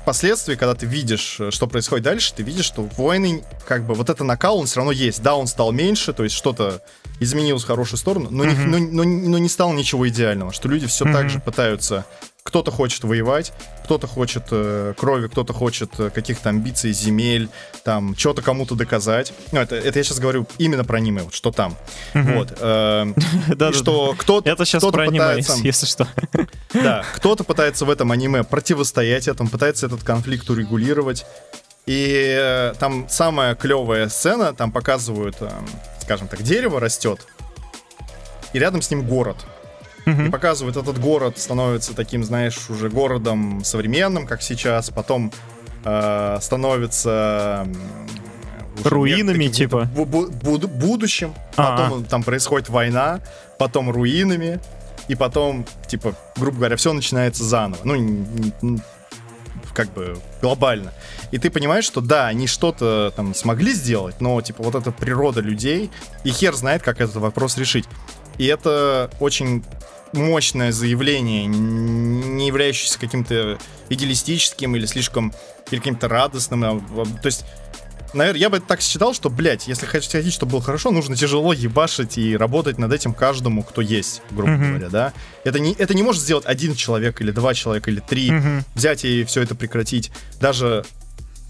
впоследствии, 0.02 0.56
когда 0.56 0.74
ты 0.74 0.84
видишь, 0.84 1.38
э, 1.40 1.50
что 1.50 1.66
происходит 1.66 2.04
дальше, 2.04 2.34
ты 2.34 2.42
видишь, 2.42 2.66
что 2.66 2.82
войны, 2.98 3.42
как 3.66 3.86
бы, 3.86 3.94
вот 3.94 4.10
это 4.10 4.22
накал, 4.22 4.58
он 4.58 4.66
все 4.66 4.76
равно 4.76 4.92
есть. 4.92 5.22
Да, 5.22 5.36
он 5.36 5.46
стал 5.46 5.72
меньше, 5.72 6.12
то 6.12 6.22
есть 6.22 6.36
что-то 6.36 6.82
изменилось 7.20 7.64
в 7.64 7.66
хорошую 7.66 7.98
сторону, 7.98 8.28
но, 8.30 8.44
mm-hmm. 8.44 8.66
не, 8.66 8.86
но, 8.86 9.04
но, 9.04 9.28
но 9.30 9.38
не 9.38 9.48
стало 9.48 9.72
ничего 9.72 10.08
идеального, 10.08 10.52
что 10.52 10.68
люди 10.68 10.86
все 10.86 11.04
mm-hmm. 11.04 11.12
так 11.12 11.30
же 11.30 11.40
пытаются 11.40 12.04
кто-то 12.46 12.70
хочет 12.70 13.02
воевать, 13.02 13.52
кто-то 13.84 14.06
хочет 14.06 14.44
э, 14.52 14.94
крови, 14.96 15.26
кто-то 15.26 15.52
хочет 15.52 15.90
э, 15.98 16.10
каких-то 16.10 16.50
амбиций, 16.50 16.92
земель, 16.92 17.48
там, 17.82 18.16
что-то 18.16 18.40
кому-то 18.40 18.76
доказать. 18.76 19.32
Ну, 19.50 19.60
это, 19.60 19.74
это 19.74 19.98
я 19.98 20.04
сейчас 20.04 20.20
говорю 20.20 20.46
именно 20.56 20.84
про 20.84 20.98
аниме, 20.98 21.24
вот 21.24 21.34
что 21.34 21.50
там. 21.50 21.76
Вот. 22.14 22.56
Э, 22.60 23.12
что 23.72 24.14
кто-то 24.16 24.48
Это 24.48 24.64
сейчас 24.64 24.84
про 24.84 25.02
аниме, 25.02 25.42
если 25.64 25.86
что. 25.86 26.06
Да, 26.72 27.04
кто-то 27.16 27.42
пытается 27.42 27.84
в 27.84 27.90
этом 27.90 28.12
аниме 28.12 28.44
противостоять 28.44 29.26
этому, 29.26 29.50
пытается 29.50 29.86
этот 29.86 30.04
конфликт 30.04 30.48
урегулировать. 30.48 31.26
И 31.86 32.36
э, 32.38 32.74
там 32.78 33.08
самая 33.08 33.54
клевая 33.54 34.08
сцена, 34.08 34.52
там 34.54 34.72
показывают, 34.72 35.36
э, 35.40 35.50
скажем 36.06 36.28
так, 36.28 36.40
дерево 36.42 36.78
растет, 36.78 37.26
и 38.52 38.60
рядом 38.60 38.80
с 38.80 38.90
ним 38.92 39.04
город 39.06 39.36
и 40.06 40.30
показывают 40.30 40.76
этот 40.76 41.00
город, 41.00 41.36
становится 41.36 41.92
таким, 41.92 42.22
знаешь, 42.22 42.70
уже 42.70 42.88
городом 42.88 43.64
современным, 43.64 44.24
как 44.24 44.40
сейчас, 44.40 44.88
потом 44.90 45.32
э, 45.84 46.38
становится 46.40 47.66
руинами, 48.84 49.48
типа. 49.48 49.90
Бу- 49.92 50.06
бу- 50.06 50.64
будущим, 50.68 51.34
А-а. 51.56 51.76
потом 51.88 52.04
там 52.04 52.22
происходит 52.22 52.68
война, 52.68 53.18
потом 53.58 53.90
руинами, 53.90 54.60
и 55.08 55.16
потом, 55.16 55.66
типа, 55.88 56.14
грубо 56.36 56.58
говоря, 56.58 56.76
все 56.76 56.92
начинается 56.92 57.42
заново. 57.42 57.80
Ну, 57.82 58.78
как 59.74 59.92
бы 59.92 60.16
глобально. 60.40 60.92
И 61.32 61.38
ты 61.38 61.50
понимаешь, 61.50 61.84
что 61.84 62.00
да, 62.00 62.26
они 62.26 62.46
что-то 62.46 63.12
там 63.16 63.34
смогли 63.34 63.72
сделать, 63.72 64.20
но, 64.20 64.40
типа, 64.40 64.62
вот 64.62 64.74
эта 64.74 64.92
природа 64.92 65.40
людей, 65.40 65.90
и 66.24 66.30
хер 66.30 66.54
знает, 66.54 66.82
как 66.82 67.00
этот 67.00 67.16
вопрос 67.16 67.56
решить. 67.56 67.84
И 68.38 68.46
это 68.46 69.10
очень 69.20 69.64
мощное 70.12 70.72
заявление, 70.72 71.46
не 71.46 72.46
являющееся 72.46 72.98
каким-то 72.98 73.58
идеалистическим 73.88 74.76
или 74.76 74.86
слишком 74.86 75.32
или 75.70 75.78
каким-то 75.78 76.08
радостным. 76.08 76.64
А, 76.64 76.80
то 77.20 77.26
есть, 77.26 77.44
наверное, 78.14 78.40
я 78.40 78.50
бы 78.50 78.60
так 78.60 78.80
считал, 78.80 79.14
что, 79.14 79.30
блядь, 79.30 79.66
если 79.68 79.86
хотите, 79.86 80.30
чтобы 80.30 80.52
было 80.52 80.62
хорошо, 80.62 80.90
нужно 80.90 81.16
тяжело 81.16 81.52
ебашить 81.52 82.18
и 82.18 82.36
работать 82.36 82.78
над 82.78 82.92
этим 82.92 83.14
каждому, 83.14 83.62
кто 83.62 83.82
есть, 83.82 84.22
грубо 84.30 84.52
mm-hmm. 84.52 84.68
говоря, 84.68 84.88
да. 84.88 85.12
Это 85.44 85.58
не, 85.58 85.72
это 85.72 85.94
не 85.94 86.02
может 86.02 86.22
сделать 86.22 86.46
один 86.46 86.74
человек 86.74 87.20
или 87.20 87.30
два 87.30 87.54
человека 87.54 87.90
или 87.90 88.00
три, 88.00 88.30
mm-hmm. 88.30 88.62
взять 88.74 89.04
и 89.04 89.24
все 89.24 89.42
это 89.42 89.54
прекратить, 89.54 90.10
даже 90.40 90.84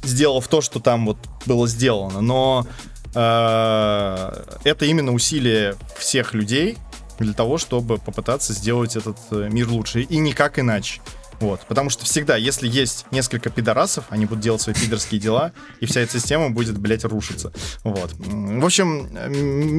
сделав 0.06 0.46
то, 0.48 0.60
что 0.60 0.80
там 0.80 1.06
вот 1.06 1.18
было 1.46 1.66
сделано. 1.68 2.20
Но 2.20 2.66
э, 3.14 4.42
это 4.64 4.84
именно 4.86 5.12
усилие 5.12 5.76
всех 5.98 6.34
людей, 6.34 6.78
для 7.18 7.32
того, 7.32 7.58
чтобы 7.58 7.98
попытаться 7.98 8.52
сделать 8.52 8.96
этот 8.96 9.16
э, 9.30 9.48
мир 9.50 9.68
лучше. 9.68 10.02
И 10.02 10.18
никак 10.18 10.58
иначе. 10.58 11.00
Вот. 11.40 11.60
Потому 11.68 11.90
что 11.90 12.04
всегда, 12.04 12.36
если 12.36 12.68
есть 12.68 13.06
несколько 13.10 13.50
пидорасов, 13.50 14.04
они 14.10 14.26
будут 14.26 14.42
делать 14.42 14.62
свои 14.62 14.74
пидорские 14.74 15.20
дела, 15.20 15.52
и 15.80 15.86
вся 15.86 16.00
эта 16.00 16.18
система 16.18 16.50
будет, 16.50 16.78
блядь, 16.78 17.04
рушиться. 17.04 17.52
Вот. 17.84 18.12
В 18.18 18.64
общем, 18.64 19.08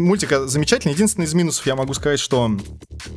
мультика 0.05 0.47
замечательный. 0.47 0.93
Единственный 0.93 1.25
из 1.25 1.33
минусов 1.33 1.65
я 1.65 1.75
могу 1.75 1.93
сказать, 1.93 2.19
что 2.19 2.51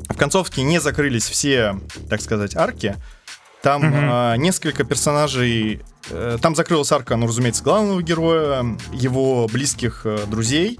в 0.08 0.16
концовке 0.16 0.62
не 0.62 0.80
закрылись 0.80 1.28
все, 1.28 1.78
так 2.08 2.20
сказать, 2.20 2.56
арки. 2.56 2.96
Там 3.62 3.82
mm-hmm. 3.82 4.34
э, 4.34 4.36
несколько 4.38 4.84
персонажей. 4.84 5.82
Э, 6.10 6.38
там 6.40 6.54
закрылась 6.54 6.90
арка, 6.92 7.16
ну, 7.16 7.26
разумеется, 7.26 7.62
главного 7.62 8.02
героя, 8.02 8.64
его 8.92 9.46
близких 9.48 10.02
э, 10.04 10.26
друзей. 10.26 10.78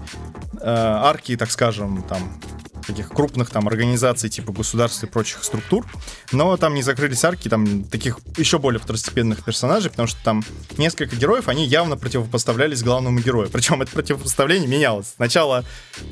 Э, 0.53 0.61
арки, 0.63 1.37
так 1.37 1.51
скажем, 1.51 2.03
там 2.03 2.19
таких 2.85 3.09
крупных 3.09 3.49
там 3.49 3.67
организаций 3.67 4.29
типа 4.29 4.51
государств 4.51 5.03
и 5.03 5.07
прочих 5.07 5.43
структур, 5.43 5.85
но 6.31 6.55
там 6.57 6.73
не 6.73 6.83
закрылись 6.83 7.23
арки 7.23 7.47
там 7.47 7.83
таких 7.83 8.19
еще 8.37 8.59
более 8.59 8.79
второстепенных 8.79 9.43
персонажей, 9.43 9.89
потому 9.89 10.07
что 10.07 10.23
там 10.23 10.43
несколько 10.77 11.15
героев, 11.15 11.47
они 11.47 11.65
явно 11.65 11.97
противопоставлялись 11.97 12.83
главному 12.83 13.19
герою. 13.19 13.49
Причем 13.49 13.81
это 13.81 13.91
противопоставление 13.91 14.67
менялось. 14.67 15.13
Сначала 15.15 15.63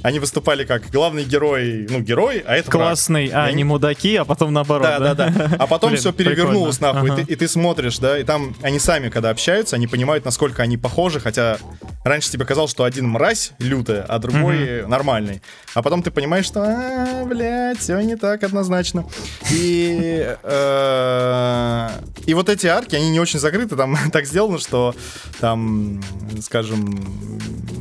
они 0.03 0.19
выступали 0.19 0.63
как 0.65 0.89
главный 0.89 1.23
герой, 1.23 1.87
ну, 1.89 1.99
герой, 2.01 2.43
а 2.45 2.55
это 2.55 2.69
Классный, 2.69 3.29
враг. 3.29 3.45
а 3.45 3.45
они 3.45 3.63
мудаки, 3.63 4.15
а 4.15 4.25
потом 4.25 4.53
наоборот. 4.53 4.87
Да, 4.87 4.99
да, 4.99 5.13
да. 5.13 5.29
да. 5.29 5.55
А 5.57 5.67
потом 5.67 5.91
Блин, 5.91 5.99
все 5.99 6.11
перевернулось 6.13 6.77
прикольно. 6.77 6.93
нахуй, 6.93 7.11
ага. 7.11 7.21
и, 7.21 7.25
ты, 7.25 7.33
и 7.33 7.35
ты 7.35 7.47
смотришь, 7.47 7.97
да, 7.99 8.17
и 8.17 8.23
там 8.23 8.55
они 8.61 8.79
сами, 8.79 9.09
когда 9.09 9.29
общаются, 9.29 9.75
они 9.75 9.87
понимают, 9.87 10.25
насколько 10.25 10.63
они 10.63 10.77
похожи, 10.77 11.19
хотя 11.19 11.57
раньше 12.03 12.31
тебе 12.31 12.45
казалось, 12.45 12.71
что 12.71 12.83
один 12.83 13.07
мразь 13.07 13.51
лютая, 13.59 14.03
а 14.03 14.19
другой 14.19 14.81
угу. 14.81 14.89
нормальный. 14.89 15.41
А 15.73 15.81
потом 15.81 16.03
ты 16.03 16.11
понимаешь, 16.11 16.45
что 16.45 16.58
а, 16.61 17.25
блядь, 17.25 17.79
все 17.79 17.99
не 18.01 18.15
так 18.15 18.43
однозначно. 18.43 19.05
И, 19.51 20.35
э, 20.43 21.89
и 22.25 22.33
вот 22.33 22.49
эти 22.49 22.67
арки, 22.67 22.95
они 22.95 23.09
не 23.09 23.19
очень 23.19 23.39
закрыты, 23.39 23.75
там 23.75 23.97
так 24.11 24.25
сделано, 24.25 24.59
что 24.59 24.95
там, 25.39 26.01
скажем, 26.41 26.99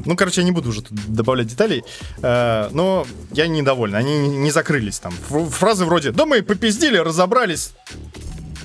ну, 0.05 0.17
короче, 0.17 0.41
я 0.41 0.45
не 0.45 0.53
буду 0.53 0.71
уже 0.71 0.83
тут 0.83 0.99
добавлять 1.07 1.49
деталей, 1.49 1.85
э, 2.23 2.69
но 2.73 3.07
я 3.33 3.47
недоволен, 3.47 3.95
они 3.95 4.29
не 4.29 4.51
закрылись 4.51 4.99
там. 4.99 5.13
Фразы 5.13 5.85
вроде, 5.85 6.13
да 6.13 6.27
мы 6.27 6.43
попиздили, 6.43 6.97
разобрались, 6.97 7.73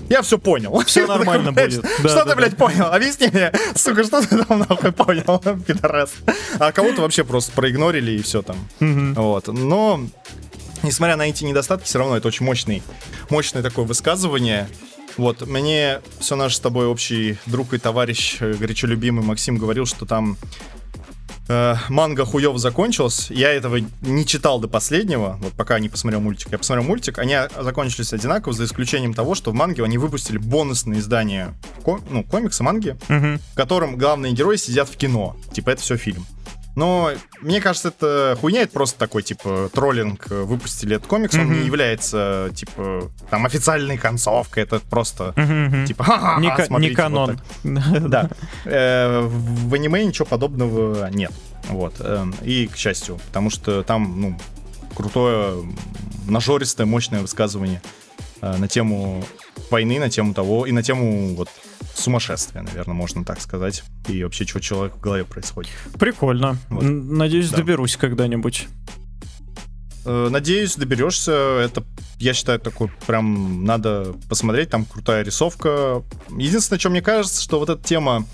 я 0.09 0.21
все 0.21 0.37
понял. 0.37 0.79
Все 0.85 1.07
нормально 1.07 1.51
будет. 1.51 1.85
Что 1.99 2.25
ты, 2.25 2.35
блядь, 2.35 2.57
понял? 2.57 2.85
Объясни 2.85 3.27
мне, 3.31 3.51
сука, 3.75 4.03
что 4.03 4.21
ты 4.21 4.43
там 4.43 4.59
нахуй 4.59 4.91
понял, 4.91 5.39
пидорас? 5.67 6.11
А 6.59 6.71
кого-то 6.71 7.01
вообще 7.01 7.23
просто 7.23 7.51
проигнорили 7.51 8.11
и 8.11 8.21
все 8.21 8.41
там. 8.41 8.57
Вот. 8.79 9.47
Но, 9.47 10.01
несмотря 10.83 11.15
на 11.15 11.23
эти 11.29 11.43
недостатки, 11.43 11.85
все 11.85 11.99
равно 11.99 12.17
это 12.17 12.27
очень 12.27 12.45
мощный, 12.45 12.83
мощное 13.29 13.63
такое 13.63 13.85
высказывание. 13.85 14.67
Вот, 15.17 15.45
мне 15.45 16.01
все 16.19 16.35
наш 16.35 16.55
с 16.55 16.59
тобой 16.59 16.87
общий 16.87 17.37
друг 17.45 17.73
и 17.73 17.77
товарищ, 17.77 18.37
э, 18.39 18.53
горячо 18.53 18.87
любимый 18.87 19.23
Максим 19.23 19.57
говорил, 19.57 19.85
что 19.85 20.07
там 20.07 20.37
э, 21.47 21.75
манга 21.89 22.25
хуев 22.25 22.57
закончилась. 22.57 23.27
Я 23.29 23.51
этого 23.51 23.79
не 24.01 24.25
читал 24.25 24.59
до 24.59 24.67
последнего, 24.67 25.37
вот 25.41 25.53
пока 25.53 25.79
не 25.79 25.89
посмотрел 25.89 26.21
мультик. 26.21 26.51
Я 26.51 26.57
посмотрел 26.57 26.85
мультик, 26.85 27.19
они 27.19 27.37
закончились 27.59 28.13
одинаково, 28.13 28.53
за 28.53 28.65
исключением 28.65 29.13
того, 29.13 29.35
что 29.35 29.51
в 29.51 29.53
манге 29.53 29.83
они 29.83 29.97
выпустили 29.97 30.37
бонусное 30.37 30.99
издание 30.99 31.53
ко- 31.83 31.99
ну, 32.09 32.23
комикса, 32.23 32.63
манги, 32.63 32.97
угу. 33.09 33.39
в 33.51 33.55
котором 33.55 33.97
главные 33.97 34.33
герои 34.33 34.57
сидят 34.57 34.89
в 34.89 34.97
кино. 34.97 35.35
Типа, 35.53 35.71
это 35.71 35.81
все 35.81 35.97
фильм. 35.97 36.25
Но 36.75 37.11
мне 37.41 37.61
кажется, 37.61 37.89
это 37.89 38.37
хуйня, 38.39 38.61
это 38.61 38.73
просто 38.73 38.97
такой, 38.97 39.23
типа, 39.23 39.69
троллинг. 39.73 40.27
Выпустили 40.29 40.95
этот 40.95 41.07
комикс, 41.07 41.35
mm-hmm. 41.35 41.41
он 41.41 41.53
не 41.53 41.65
является, 41.65 42.49
типа, 42.55 43.11
там, 43.29 43.45
официальной 43.45 43.97
концовкой, 43.97 44.63
это 44.63 44.79
просто, 44.79 45.33
mm-hmm. 45.35 45.85
типа, 45.85 46.03
ха-ха, 46.03 46.39
не, 46.39 46.65
смотрите, 46.65 46.89
не 46.89 46.95
канон. 46.95 47.41
Вот 47.63 48.09
да. 48.09 48.29
Э, 48.65 49.21
в 49.21 49.73
аниме 49.73 50.03
ничего 50.03 50.25
подобного 50.25 51.09
нет. 51.09 51.31
Вот. 51.69 51.95
Эм, 51.99 52.35
и, 52.43 52.67
к 52.67 52.75
счастью, 52.75 53.19
потому 53.27 53.49
что 53.49 53.83
там, 53.83 54.19
ну, 54.19 54.39
крутое, 54.95 55.63
нажористое, 56.27 56.85
мощное 56.85 57.21
высказывание 57.21 57.81
э, 58.41 58.57
на 58.57 58.67
тему 58.67 59.23
войны, 59.69 59.99
на 59.99 60.09
тему 60.09 60.33
того, 60.33 60.65
и 60.65 60.71
на 60.71 60.83
тему 60.83 61.35
вот 61.35 61.49
сумасшествие, 61.93 62.63
наверное, 62.63 62.93
можно 62.93 63.23
так 63.25 63.41
сказать. 63.41 63.83
И 64.07 64.23
вообще, 64.23 64.45
что 64.45 64.59
человек 64.59 64.95
в 64.95 64.99
голове 64.99 65.25
происходит. 65.25 65.71
Прикольно. 65.99 66.57
Вот. 66.69 66.83
Надеюсь, 66.83 67.49
да. 67.49 67.57
доберусь 67.57 67.97
когда-нибудь. 67.97 68.67
Э, 70.05 70.27
надеюсь, 70.29 70.75
доберешься. 70.75 71.31
Это, 71.31 71.83
я 72.19 72.33
считаю, 72.33 72.59
такой 72.59 72.89
прям 73.07 73.65
надо 73.65 74.15
посмотреть. 74.29 74.69
Там 74.69 74.85
крутая 74.85 75.23
рисовка. 75.23 76.03
Единственное, 76.29 76.79
что 76.79 76.89
мне 76.89 77.01
кажется, 77.01 77.41
что 77.41 77.59
вот 77.59 77.69
эта 77.69 77.81
тема 77.83 78.25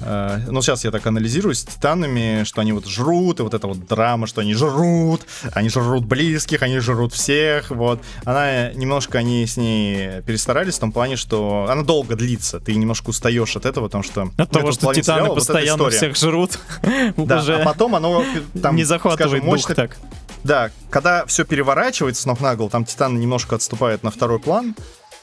ну, 0.00 0.62
сейчас 0.62 0.84
я 0.84 0.90
так 0.90 1.06
анализирую 1.06 1.54
с 1.54 1.64
титанами, 1.64 2.44
что 2.44 2.60
они 2.60 2.72
вот 2.72 2.86
жрут, 2.86 3.40
и 3.40 3.42
вот 3.42 3.54
эта 3.54 3.66
вот 3.66 3.86
драма, 3.86 4.26
что 4.26 4.40
они 4.40 4.54
жрут, 4.54 5.22
они 5.52 5.68
жрут 5.68 6.04
близких, 6.04 6.62
они 6.62 6.78
жрут 6.78 7.12
всех, 7.12 7.70
вот. 7.70 8.00
Она 8.24 8.72
немножко, 8.72 9.18
они 9.18 9.46
с 9.46 9.56
ней 9.56 10.22
перестарались 10.22 10.76
в 10.76 10.80
том 10.80 10.92
плане, 10.92 11.16
что 11.16 11.66
она 11.68 11.82
долго 11.82 12.16
длится, 12.16 12.60
ты 12.60 12.74
немножко 12.74 13.10
устаешь 13.10 13.56
от 13.56 13.66
этого, 13.66 13.86
потому 13.86 14.04
что... 14.04 14.30
От 14.36 14.50
того, 14.50 14.72
что 14.72 14.92
титаны 14.94 15.20
сериала, 15.20 15.34
постоянно 15.34 15.84
вот 15.84 15.92
всех 15.92 16.16
жрут. 16.16 16.58
Да, 17.16 17.40
а 17.40 17.64
потом 17.64 17.94
оно 17.94 18.24
там, 18.60 18.76
не 18.76 18.84
захватывает 18.84 19.42
скажем, 19.42 19.56
дух 19.56 19.74
так. 19.74 19.96
Да, 20.42 20.70
когда 20.88 21.26
все 21.26 21.44
переворачивается 21.44 22.22
с 22.22 22.26
ног 22.26 22.40
на 22.40 22.56
голову, 22.56 22.70
там 22.70 22.84
титаны 22.84 23.18
немножко 23.18 23.56
отступают 23.56 24.02
на 24.02 24.10
второй 24.10 24.38
план, 24.38 24.74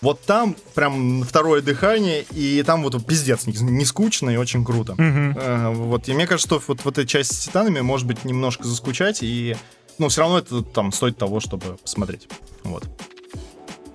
вот 0.02 0.22
там 0.22 0.56
прям 0.76 1.24
второе 1.24 1.62
дыхание, 1.62 2.26
и 2.32 2.62
там 2.64 2.84
вот 2.84 3.06
пиздец, 3.06 3.48
не, 3.48 3.54
не 3.54 3.86
скучно 3.86 4.30
и 4.30 4.38
очень 4.38 4.64
круто. 4.64 4.94
Uh-huh. 4.94 5.74
вот, 5.74 6.08
и 6.08 6.14
мне 6.14 6.28
кажется, 6.28 6.48
что 6.48 6.64
вот 6.68 6.82
в 6.82 6.88
этой 6.88 7.06
части 7.08 7.34
с 7.34 7.40
Титанами 7.46 7.82
может 7.82 8.06
быть 8.06 8.24
немножко 8.24 8.68
заскучать, 8.68 9.20
и, 9.22 9.56
ну, 9.98 10.10
все 10.10 10.22
равно 10.22 10.40
это 10.40 10.62
там 10.62 10.92
стоит 10.92 11.18
того, 11.18 11.40
чтобы 11.40 11.78
посмотреть. 11.78 12.28
Вот. 12.64 12.88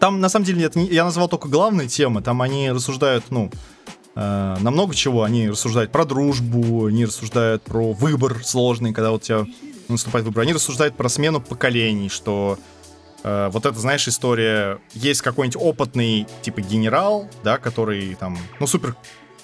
Там, 0.00 0.20
на 0.20 0.28
самом 0.28 0.44
деле, 0.44 0.64
это 0.64 0.80
не, 0.80 0.86
я 0.86 1.05
назвал 1.05 1.28
только 1.28 1.48
главные 1.48 1.86
темы, 1.86 2.22
там 2.22 2.42
они 2.42 2.72
рассуждают, 2.72 3.26
ну, 3.30 3.53
э, 4.16 4.57
на 4.59 4.70
много 4.72 4.96
чего. 4.96 5.22
Они 5.22 5.48
рассуждают 5.48 5.92
про 5.92 6.05
дружбу, 6.05 6.86
они 6.86 7.05
рассуждают 7.05 7.62
про 7.62 7.92
выбор 7.92 8.42
сложный, 8.44 8.92
когда 8.92 9.12
вот 9.12 9.22
у 9.22 9.24
тебя 9.24 9.46
наступает 9.88 10.26
выбор. 10.26 10.42
Они 10.42 10.53
рассуждают 10.53 10.96
про 10.96 11.09
смену 11.09 11.40
поколений, 11.40 12.09
что 12.09 12.59
э, 13.23 13.49
вот 13.53 13.66
это, 13.66 13.79
знаешь, 13.79 14.07
история, 14.09 14.79
есть 14.93 15.23
какой-нибудь 15.23 15.61
опытный, 15.61 16.27
типа, 16.43 16.61
генерал, 16.61 17.29
да, 17.43 17.59
который 17.59 18.14
там, 18.14 18.39
ну, 18.61 18.66
супер 18.66 18.97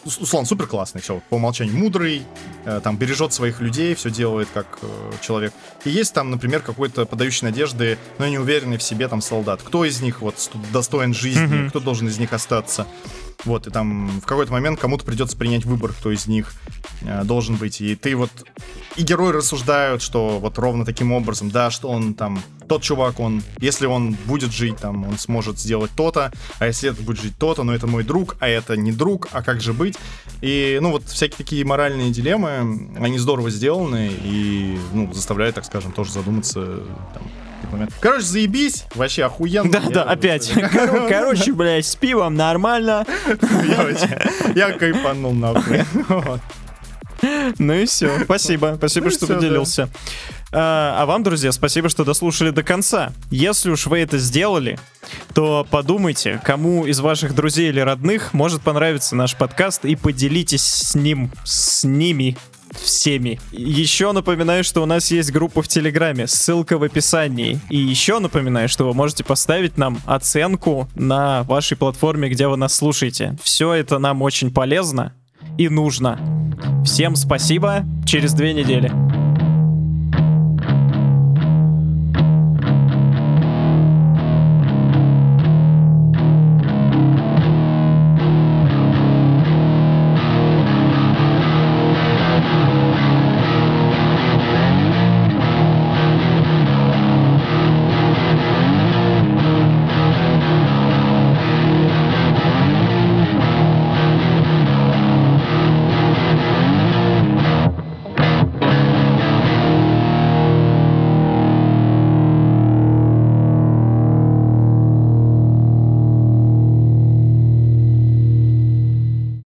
условно, 0.05 0.47
супер 0.47 0.67
классный, 0.67 1.01
все, 1.01 1.21
по 1.29 1.35
умолчанию 1.35 1.77
мудрый, 1.77 2.23
э, 2.65 2.81
там, 2.83 2.97
бережет 2.97 3.33
своих 3.33 3.61
людей, 3.61 3.95
все 3.95 4.11
делает 4.11 4.49
как 4.53 4.79
э, 4.83 5.13
человек. 5.21 5.53
И 5.85 5.91
есть 5.91 6.15
там, 6.15 6.31
например, 6.31 6.63
какой-то 6.63 7.05
подающий 7.05 7.45
надежды, 7.45 7.99
но 8.19 8.27
не 8.29 8.39
уверенный 8.39 8.79
в 8.79 8.83
себе 8.83 9.09
там 9.09 9.21
солдат. 9.21 9.61
Кто 9.63 9.85
из 9.85 10.01
них 10.01 10.21
вот 10.21 10.51
достоин 10.73 11.15
жизни, 11.15 11.65
mm-hmm. 11.65 11.69
кто 11.71 11.81
должен 11.81 12.09
из 12.09 12.19
них 12.19 12.33
остаться? 12.33 12.87
Вот, 13.45 13.67
и 13.67 13.71
там 13.71 14.21
в 14.21 14.27
какой-то 14.27 14.51
момент 14.53 14.81
кому-то 14.81 15.05
придется 15.05 15.37
принять 15.37 15.65
выбор, 15.65 15.93
кто 15.93 16.11
из 16.11 16.27
них 16.27 16.53
э, 17.03 17.23
должен 17.25 17.57
быть. 17.57 17.81
И 17.81 17.95
ты 17.95 18.17
вот... 18.17 18.31
И 18.97 19.03
герои 19.03 19.33
рассуждают, 19.33 20.03
что 20.03 20.41
вот 20.41 20.59
ровно 20.59 20.85
таким 20.85 21.13
образом, 21.13 21.51
да, 21.51 21.71
что 21.71 21.89
он 21.89 22.15
там... 22.15 22.43
Тот 22.69 22.83
чувак, 22.83 23.21
он... 23.21 23.43
Если 23.61 23.87
он 23.87 24.17
будет 24.27 24.53
жить 24.53 24.77
там, 24.79 25.07
он 25.07 25.19
сможет 25.19 25.59
сделать 25.59 25.93
то-то, 25.97 26.33
а 26.59 26.67
если 26.67 26.91
это 26.91 27.01
будет 27.03 27.21
жить 27.21 27.39
то-то, 27.39 27.63
но 27.63 27.73
это 27.73 27.87
мой 27.87 28.03
друг, 28.03 28.37
а 28.41 28.49
это 28.49 28.77
не 28.77 28.91
друг, 28.93 29.29
а 29.31 29.43
как 29.43 29.61
же 29.61 29.73
быть? 29.73 29.97
И, 30.43 30.79
ну, 30.83 30.91
вот 30.91 31.05
всякие 31.05 31.37
такие 31.37 31.65
моральные 31.65 32.11
дилеммы, 32.11 32.91
они 32.99 33.19
здорово 33.19 33.51
сделаны 33.51 34.11
и, 34.23 34.77
ну, 34.93 35.13
заставляют, 35.15 35.55
так 35.55 35.65
скажем, 35.65 35.93
тоже 35.93 36.13
задуматься 36.13 36.81
там, 37.15 37.23
момент. 37.71 37.93
Короче, 38.01 38.25
заебись, 38.25 38.85
вообще 38.95 39.25
охуенно. 39.25 39.71
Да, 39.71 39.81
да, 39.81 40.03
опять. 40.05 40.53
Короче, 41.09 41.53
блядь, 41.53 41.87
с 41.87 41.95
пивом 41.97 42.35
нормально. 42.35 43.07
Я 44.55 44.73
кайфанул 44.73 45.33
нахуй. 45.33 45.85
Ну 47.59 47.75
и 47.75 47.85
все. 47.87 48.21
Спасибо. 48.25 48.75
Спасибо, 48.77 49.07
ну 49.07 49.11
что 49.11 49.27
поделился. 49.27 49.89
А, 50.51 50.97
а 50.99 51.07
вам, 51.07 51.23
друзья, 51.23 51.53
спасибо, 51.53 51.89
что 51.89 52.05
дослушали 52.05 52.51
до 52.51 52.63
конца. 52.63 53.13
Если 53.31 53.71
уж 53.71 53.87
вы 53.87 53.99
это 53.99 54.19
сделали, 54.19 54.79
то 55.35 55.67
подумайте, 55.71 56.41
кому 56.43 56.87
из 56.87 57.01
ваших 57.01 57.35
друзей 57.35 57.69
или 57.69 57.81
родных 57.81 58.33
может 58.33 58.63
понравиться 58.63 59.15
наш 59.15 59.37
подкаст 59.37 59.85
и 59.85 59.95
поделитесь 59.95 60.65
с 60.65 60.95
ним, 60.95 61.31
с 61.45 61.85
ними 61.85 62.37
всеми. 62.75 63.41
Еще 63.53 64.13
напоминаю, 64.13 64.65
что 64.65 64.83
у 64.83 64.87
нас 64.87 65.11
есть 65.11 65.33
группа 65.33 65.63
в 65.63 65.69
Телеграме, 65.69 66.27
ссылка 66.27 66.79
в 66.79 66.83
описании. 66.83 67.61
И 67.71 67.77
еще 67.77 68.19
напоминаю, 68.19 68.69
что 68.69 68.85
вы 68.85 68.95
можете 68.95 69.25
поставить 69.25 69.79
нам 69.79 70.01
оценку 70.07 70.89
на 70.95 71.43
вашей 71.45 71.77
платформе, 71.77 72.29
где 72.29 72.49
вы 72.49 72.57
нас 72.57 72.75
слушаете. 72.75 73.37
Все 73.43 73.73
это 73.73 73.99
нам 73.99 74.23
очень 74.23 74.53
полезно 74.53 75.13
и 75.59 75.69
нужно. 75.69 76.19
Всем 76.85 77.17
спасибо, 77.17 77.85
через 78.07 78.33
две 78.33 78.55
недели. 78.55 79.28